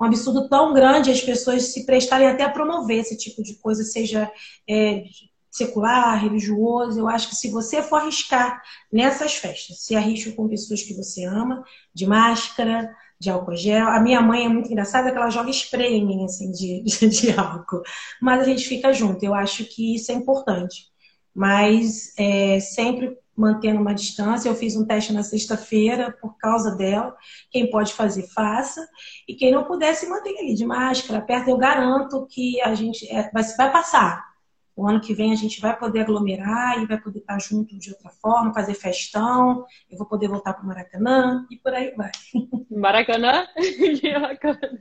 um 0.00 0.04
absurdo 0.04 0.48
tão 0.48 0.74
grande 0.74 1.10
as 1.10 1.20
pessoas 1.20 1.72
se 1.72 1.86
prestarem 1.86 2.28
até 2.28 2.44
a 2.44 2.50
promover 2.50 2.98
esse 2.98 3.16
tipo 3.16 3.42
de 3.42 3.54
coisa, 3.54 3.82
seja 3.82 4.30
é, 4.68 5.04
secular, 5.50 6.22
religioso. 6.22 7.00
Eu 7.00 7.08
acho 7.08 7.28
que 7.28 7.36
se 7.36 7.50
você 7.50 7.82
for 7.82 7.96
arriscar 7.96 8.62
nessas 8.92 9.34
festas, 9.36 9.84
se 9.84 9.96
arrisca 9.96 10.32
com 10.32 10.48
pessoas 10.48 10.82
que 10.82 10.94
você 10.94 11.24
ama, 11.24 11.64
de 11.94 12.06
máscara, 12.06 12.90
de 13.18 13.30
álcool 13.30 13.56
gel. 13.56 13.88
A 13.88 14.00
minha 14.00 14.20
mãe 14.20 14.44
é 14.44 14.48
muito 14.48 14.70
engraçada 14.70 15.10
que 15.10 15.16
ela 15.16 15.30
joga 15.30 15.50
spray 15.50 15.94
em 15.94 16.06
mim, 16.06 16.24
assim, 16.24 16.50
de, 16.50 16.82
de, 16.84 17.08
de 17.08 17.32
álcool. 17.32 17.82
Mas 18.20 18.42
a 18.42 18.44
gente 18.44 18.68
fica 18.68 18.92
junto. 18.92 19.24
Eu 19.24 19.34
acho 19.34 19.64
que 19.64 19.94
isso 19.94 20.12
é 20.12 20.14
importante. 20.14 20.88
Mas 21.34 22.12
é, 22.18 22.60
sempre 22.60 23.16
mantendo 23.36 23.80
uma 23.80 23.94
distância. 23.94 24.48
Eu 24.48 24.54
fiz 24.54 24.76
um 24.76 24.86
teste 24.86 25.12
na 25.12 25.22
sexta-feira 25.22 26.10
por 26.20 26.36
causa 26.38 26.74
dela. 26.74 27.14
Quem 27.50 27.70
pode 27.70 27.92
fazer, 27.92 28.26
faça. 28.28 28.88
E 29.28 29.34
quem 29.34 29.52
não 29.52 29.64
puder, 29.64 29.94
se 29.94 30.08
mantenha 30.08 30.40
ali 30.40 30.54
de 30.54 30.64
máscara, 30.64 31.20
perto. 31.20 31.50
Eu 31.50 31.56
garanto 31.56 32.26
que 32.26 32.60
a 32.62 32.74
gente 32.74 33.06
é, 33.10 33.30
vai, 33.30 33.42
vai 33.42 33.70
passar. 33.70 34.24
O 34.74 34.86
ano 34.86 35.00
que 35.00 35.14
vem 35.14 35.32
a 35.32 35.36
gente 35.36 35.58
vai 35.58 35.74
poder 35.76 36.00
aglomerar 36.00 36.82
e 36.82 36.86
vai 36.86 37.00
poder 37.00 37.20
estar 37.20 37.38
junto 37.40 37.78
de 37.78 37.90
outra 37.92 38.10
forma, 38.10 38.52
fazer 38.52 38.74
festão. 38.74 39.64
Eu 39.90 39.96
vou 39.96 40.06
poder 40.06 40.28
voltar 40.28 40.52
para 40.52 40.62
o 40.62 40.66
Maracanã 40.66 41.46
e 41.50 41.56
por 41.56 41.72
aí 41.72 41.94
vai. 41.96 42.10
Maracanã? 42.70 43.46
que 43.56 44.18
bacana. 44.18 44.78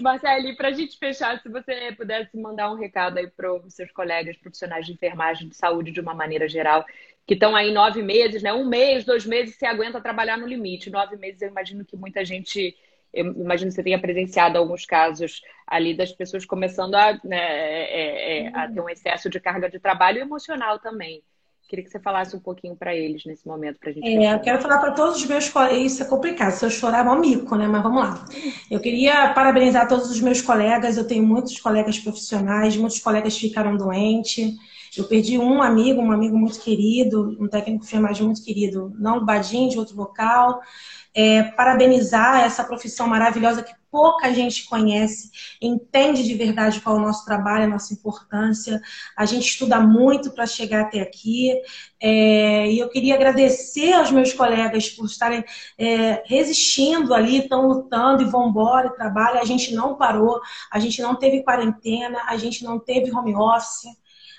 Marcele, 0.00 0.56
para 0.56 0.68
a 0.68 0.72
gente 0.72 0.98
fechar, 0.98 1.40
se 1.40 1.48
você 1.48 1.92
pudesse 1.92 2.36
mandar 2.36 2.70
um 2.70 2.76
recado 2.76 3.18
aí 3.18 3.28
para 3.28 3.52
os 3.54 3.74
seus 3.74 3.90
colegas 3.92 4.36
profissionais 4.36 4.86
de 4.86 4.92
enfermagem, 4.92 5.48
de 5.48 5.56
saúde 5.56 5.90
de 5.90 6.00
uma 6.00 6.14
maneira 6.14 6.48
geral, 6.48 6.84
que 7.26 7.34
estão 7.34 7.54
aí 7.54 7.72
nove 7.72 8.02
meses, 8.02 8.42
né? 8.42 8.52
Um 8.52 8.66
mês, 8.66 9.04
dois 9.04 9.24
meses, 9.26 9.56
você 9.56 9.66
aguenta 9.66 10.00
trabalhar 10.00 10.36
no 10.36 10.46
limite. 10.46 10.90
Nove 10.90 11.16
meses, 11.16 11.42
eu 11.42 11.48
imagino 11.48 11.84
que 11.84 11.96
muita 11.96 12.24
gente, 12.24 12.76
eu 13.12 13.26
imagino 13.26 13.70
que 13.70 13.76
você 13.76 13.82
tenha 13.82 14.00
presenciado 14.00 14.58
alguns 14.58 14.84
casos 14.84 15.42
ali 15.66 15.96
das 15.96 16.12
pessoas 16.12 16.44
começando 16.44 16.94
a, 16.94 17.18
né, 17.24 17.38
é, 17.38 18.44
é, 18.44 18.48
a 18.54 18.68
ter 18.68 18.80
um 18.80 18.88
excesso 18.88 19.30
de 19.30 19.40
carga 19.40 19.70
de 19.70 19.78
trabalho 19.78 20.20
emocional 20.20 20.78
também. 20.78 21.22
Queria 21.68 21.84
que 21.84 21.90
você 21.90 21.98
falasse 21.98 22.36
um 22.36 22.40
pouquinho 22.40 22.76
para 22.76 22.94
eles 22.94 23.24
nesse 23.24 23.46
momento, 23.46 23.78
para 23.78 23.90
a 23.90 23.92
gente. 23.92 24.06
É, 24.06 24.34
eu 24.34 24.40
quero 24.40 24.60
falar 24.60 24.78
para 24.78 24.92
todos 24.92 25.16
os 25.16 25.26
meus 25.26 25.48
colegas. 25.48 25.92
Isso 25.92 26.02
é 26.02 26.06
complicado, 26.06 26.52
se 26.52 26.64
eu 26.64 26.70
chorar, 26.70 27.06
é 27.06 27.10
um 27.10 27.18
mico, 27.18 27.56
né? 27.56 27.66
Mas 27.66 27.82
vamos 27.82 28.02
lá. 28.02 28.24
Eu 28.70 28.80
queria 28.80 29.32
parabenizar 29.32 29.88
todos 29.88 30.10
os 30.10 30.20
meus 30.20 30.42
colegas. 30.42 30.96
Eu 30.96 31.06
tenho 31.06 31.24
muitos 31.26 31.58
colegas 31.58 31.98
profissionais, 31.98 32.76
muitos 32.76 33.00
colegas 33.00 33.36
ficaram 33.36 33.76
doentes. 33.76 34.54
Eu 34.96 35.04
perdi 35.04 35.38
um 35.38 35.60
amigo, 35.60 36.00
um 36.00 36.12
amigo 36.12 36.38
muito 36.38 36.60
querido, 36.60 37.36
um 37.40 37.48
técnico 37.48 37.80
de 37.80 37.86
enfermagem 37.86 38.24
muito 38.24 38.44
querido, 38.44 38.92
não 38.96 39.24
Badim, 39.24 39.68
de 39.68 39.78
outro 39.78 39.96
local 39.96 40.60
é, 41.14 41.44
parabenizar 41.44 42.40
essa 42.40 42.64
profissão 42.64 43.06
maravilhosa 43.06 43.62
que 43.62 43.72
pouca 43.94 44.34
gente 44.34 44.66
conhece, 44.66 45.30
entende 45.62 46.24
de 46.24 46.34
verdade 46.34 46.80
qual 46.80 46.96
é 46.96 46.98
o 46.98 47.02
nosso 47.02 47.24
trabalho, 47.24 47.62
a 47.62 47.68
nossa 47.68 47.94
importância. 47.94 48.82
A 49.16 49.24
gente 49.24 49.46
estuda 49.46 49.78
muito 49.78 50.32
para 50.32 50.46
chegar 50.46 50.80
até 50.80 51.00
aqui. 51.00 51.52
É, 52.02 52.68
e 52.72 52.80
eu 52.80 52.88
queria 52.88 53.14
agradecer 53.14 53.92
aos 53.92 54.10
meus 54.10 54.32
colegas 54.32 54.90
por 54.90 55.06
estarem 55.06 55.44
é, 55.78 56.24
resistindo 56.26 57.14
ali, 57.14 57.38
estão 57.38 57.68
lutando 57.68 58.24
e 58.24 58.26
vão 58.26 58.48
embora 58.48 58.88
e 58.88 58.96
trabalham. 58.96 59.40
A 59.40 59.44
gente 59.44 59.72
não 59.72 59.94
parou, 59.94 60.40
a 60.72 60.80
gente 60.80 61.00
não 61.00 61.14
teve 61.14 61.44
quarentena, 61.44 62.20
a 62.26 62.36
gente 62.36 62.64
não 62.64 62.80
teve 62.80 63.12
home 63.12 63.36
office 63.36 63.86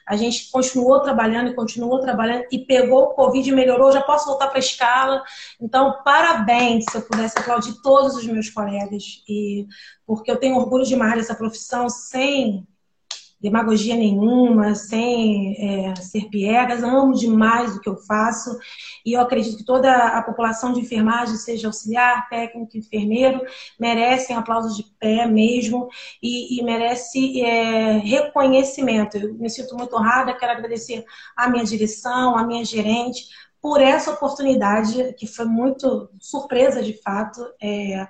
a 0.08 0.16
gente 0.16 0.52
continuou 0.52 1.00
trabalhando 1.00 1.50
e 1.50 1.56
continuou 1.56 2.00
trabalhando 2.00 2.46
e 2.52 2.60
pegou 2.60 3.04
o 3.04 3.14
Covid 3.14 3.50
e 3.50 3.54
melhorou, 3.54 3.92
já 3.92 4.02
posso 4.02 4.28
voltar 4.28 4.48
para 4.48 4.58
a 4.58 4.60
escala. 4.60 5.24
Então, 5.60 6.04
parabéns 6.04 6.86
se 6.90 6.98
eu 6.98 7.02
pudesse 7.02 7.38
aplaudir 7.40 7.82
todos 7.82 8.16
os 8.16 8.26
meus 8.26 8.50
colegas, 8.50 9.24
e 9.28 9.68
porque 10.06 10.30
eu 10.30 10.38
tenho 10.38 10.58
orgulho 10.58 10.86
demais 10.86 11.16
dessa 11.16 11.36
profissão 11.36 11.90
sem 11.90 12.68
demagogia 13.46 13.96
nenhuma, 13.96 14.74
sem 14.74 15.56
é, 15.60 15.96
ser 15.98 16.30
piegas, 16.30 16.84
amo 16.84 17.14
demais 17.14 17.76
o 17.76 17.80
que 17.80 17.88
eu 17.88 17.96
faço 17.96 18.58
e 19.06 19.14
eu 19.14 19.22
acredito 19.22 19.58
que 19.58 19.64
toda 19.64 19.94
a 19.96 20.24
população 20.24 20.74
de 20.74 20.80
enfermagem, 20.80 21.36
seja 21.36 21.68
auxiliar, 21.68 22.28
técnico, 22.28 22.76
enfermeiro, 22.76 23.40
merecem 23.80 24.36
aplausos 24.36 24.76
de 24.76 24.84
pé 25.00 25.28
mesmo 25.28 25.88
e, 26.24 26.60
e 26.60 26.64
merece 26.64 27.40
é, 27.40 27.98
reconhecimento. 28.00 29.16
Eu 29.16 29.36
me 29.36 29.50
sinto 29.50 29.76
muito 29.76 29.96
honrada, 29.96 30.34
quero 30.34 30.54
agradecer 30.54 31.06
à 31.38 31.48
minha 31.48 31.64
direção, 31.64 32.36
à 32.36 32.44
minha 32.44 32.66
gerente, 32.66 33.28
por 33.62 33.80
essa 33.80 34.12
oportunidade, 34.12 35.14
que 35.14 35.28
foi 35.28 35.46
muito 35.46 36.10
surpresa 36.20 36.82
de 36.82 37.00
fato. 37.04 37.46
É, 37.62 38.08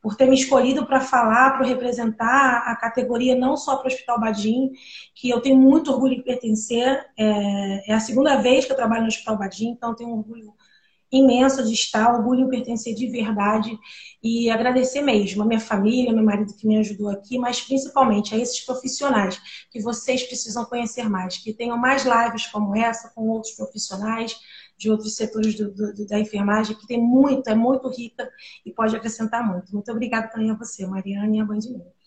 por 0.00 0.16
ter 0.16 0.26
me 0.26 0.34
escolhido 0.34 0.86
para 0.86 1.00
falar, 1.00 1.56
para 1.56 1.66
representar 1.66 2.62
a 2.66 2.76
categoria 2.76 3.34
não 3.34 3.56
só 3.56 3.76
para 3.76 3.84
o 3.84 3.88
Hospital 3.88 4.20
Badim, 4.20 4.70
que 5.14 5.28
eu 5.28 5.40
tenho 5.40 5.56
muito 5.56 5.90
orgulho 5.90 6.16
de 6.16 6.22
pertencer. 6.22 7.04
É, 7.18 7.90
é, 7.90 7.94
a 7.94 8.00
segunda 8.00 8.36
vez 8.36 8.64
que 8.64 8.72
eu 8.72 8.76
trabalho 8.76 9.02
no 9.02 9.08
Hospital 9.08 9.38
Badim, 9.38 9.70
então 9.70 9.94
tenho 9.94 10.10
um 10.10 10.18
orgulho 10.18 10.54
imenso 11.10 11.64
de 11.64 11.72
estar, 11.72 12.14
orgulho 12.14 12.42
em 12.42 12.50
pertencer 12.50 12.94
de 12.94 13.08
verdade 13.08 13.76
e 14.22 14.50
agradecer 14.50 15.00
mesmo 15.00 15.42
a 15.42 15.46
minha 15.46 15.60
família, 15.60 16.12
meu 16.12 16.24
marido 16.24 16.54
que 16.54 16.66
me 16.66 16.76
ajudou 16.78 17.08
aqui, 17.08 17.38
mas 17.38 17.60
principalmente 17.62 18.34
a 18.34 18.38
esses 18.38 18.60
profissionais 18.60 19.40
que 19.70 19.80
vocês 19.80 20.22
precisam 20.22 20.66
conhecer 20.66 21.08
mais, 21.08 21.38
que 21.38 21.52
tenham 21.52 21.78
mais 21.78 22.04
lives 22.04 22.46
como 22.48 22.76
essa 22.76 23.10
com 23.14 23.28
outros 23.28 23.54
profissionais 23.54 24.36
de 24.78 24.90
outros 24.90 25.16
setores 25.16 25.56
do, 25.56 25.74
do, 25.74 26.06
da 26.06 26.18
enfermagem, 26.18 26.76
que 26.76 26.86
tem 26.86 27.00
muito, 27.00 27.48
é 27.48 27.54
muito 27.54 27.88
rica 27.88 28.30
e 28.64 28.72
pode 28.72 28.96
acrescentar 28.96 29.44
muito. 29.44 29.72
Muito 29.72 29.90
obrigada 29.90 30.28
também 30.28 30.50
a 30.50 30.54
você, 30.54 30.86
Mariana 30.86 31.36
e 31.36 31.40
a 31.40 31.44
Band 31.44 31.54
News. 31.54 31.98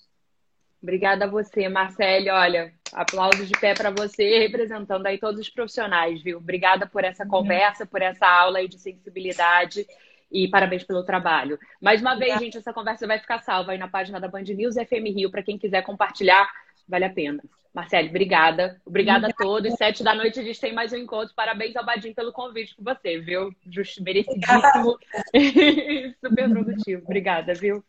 Obrigada 0.82 1.26
a 1.26 1.28
você, 1.28 1.69
Marcele. 1.69 2.32
Olha, 2.32 2.74
aplausos 2.93 3.47
de 3.47 3.53
pé 3.59 3.76
para 3.76 3.91
você, 3.91 4.39
representando 4.39 5.05
aí 5.05 5.19
todos 5.19 5.39
os 5.39 5.49
profissionais, 5.49 6.24
viu? 6.24 6.38
Obrigada 6.38 6.88
por 6.88 7.03
essa 7.03 7.26
conversa, 7.26 7.86
por 7.86 8.01
essa 8.01 8.26
aula 8.26 8.59
aí 8.59 8.67
de 8.67 8.80
sensibilidade 8.80 9.86
e 10.32 10.47
parabéns 10.47 10.84
pelo 10.84 11.03
trabalho. 11.03 11.59
Mais 11.80 12.01
uma 12.01 12.15
vez, 12.15 12.39
gente, 12.39 12.57
essa 12.57 12.74
conversa 12.74 13.05
vai 13.05 13.19
ficar 13.19 13.41
salva 13.41 13.74
aí 13.74 13.78
na 13.78 13.88
página 13.88 14.19
da 14.19 14.28
Band 14.28 14.43
News 14.43 14.76
FM 14.76 15.13
Rio 15.13 15.30
para 15.30 15.43
quem 15.43 15.57
quiser 15.57 15.84
compartilhar 15.84 16.49
vale 16.88 17.05
a 17.05 17.09
pena. 17.09 17.43
Marcele, 17.74 18.09
obrigada. 18.09 18.82
Obrigada 18.86 19.28
a 19.28 19.34
todos. 19.34 19.74
Sete 19.76 20.03
da 20.03 20.13
noite 20.13 20.39
a 20.39 20.43
gente 20.43 20.59
tem 20.59 20.74
mais 20.74 20.91
um 20.91 20.97
encontro. 20.97 21.34
Parabéns 21.34 21.76
ao 21.76 21.86
Badim 21.86 22.13
pelo 22.13 22.34
convite 22.34 22.76
com 22.76 22.84
você, 22.84 23.19
viu? 23.19 23.53
Just, 23.65 23.99
merecidíssimo. 24.01 24.97
Super 26.19 26.49
produtivo. 26.49 27.03
Obrigada, 27.03 27.53
viu? 27.53 27.84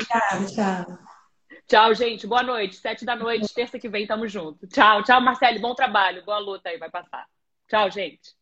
Obrigada, 0.00 0.46
tchau. 0.46 0.98
Tchau, 1.68 1.94
gente. 1.94 2.26
Boa 2.26 2.42
noite. 2.42 2.76
Sete 2.76 3.04
da 3.04 3.14
noite, 3.14 3.52
terça 3.54 3.78
que 3.78 3.88
vem, 3.88 4.06
tamo 4.06 4.26
junto. 4.26 4.66
Tchau, 4.66 5.04
tchau, 5.04 5.20
Marcele. 5.20 5.60
Bom 5.60 5.74
trabalho. 5.74 6.24
Boa 6.24 6.38
luta 6.38 6.68
aí, 6.70 6.78
vai 6.78 6.90
passar. 6.90 7.26
Tchau, 7.68 7.90
gente. 7.90 8.37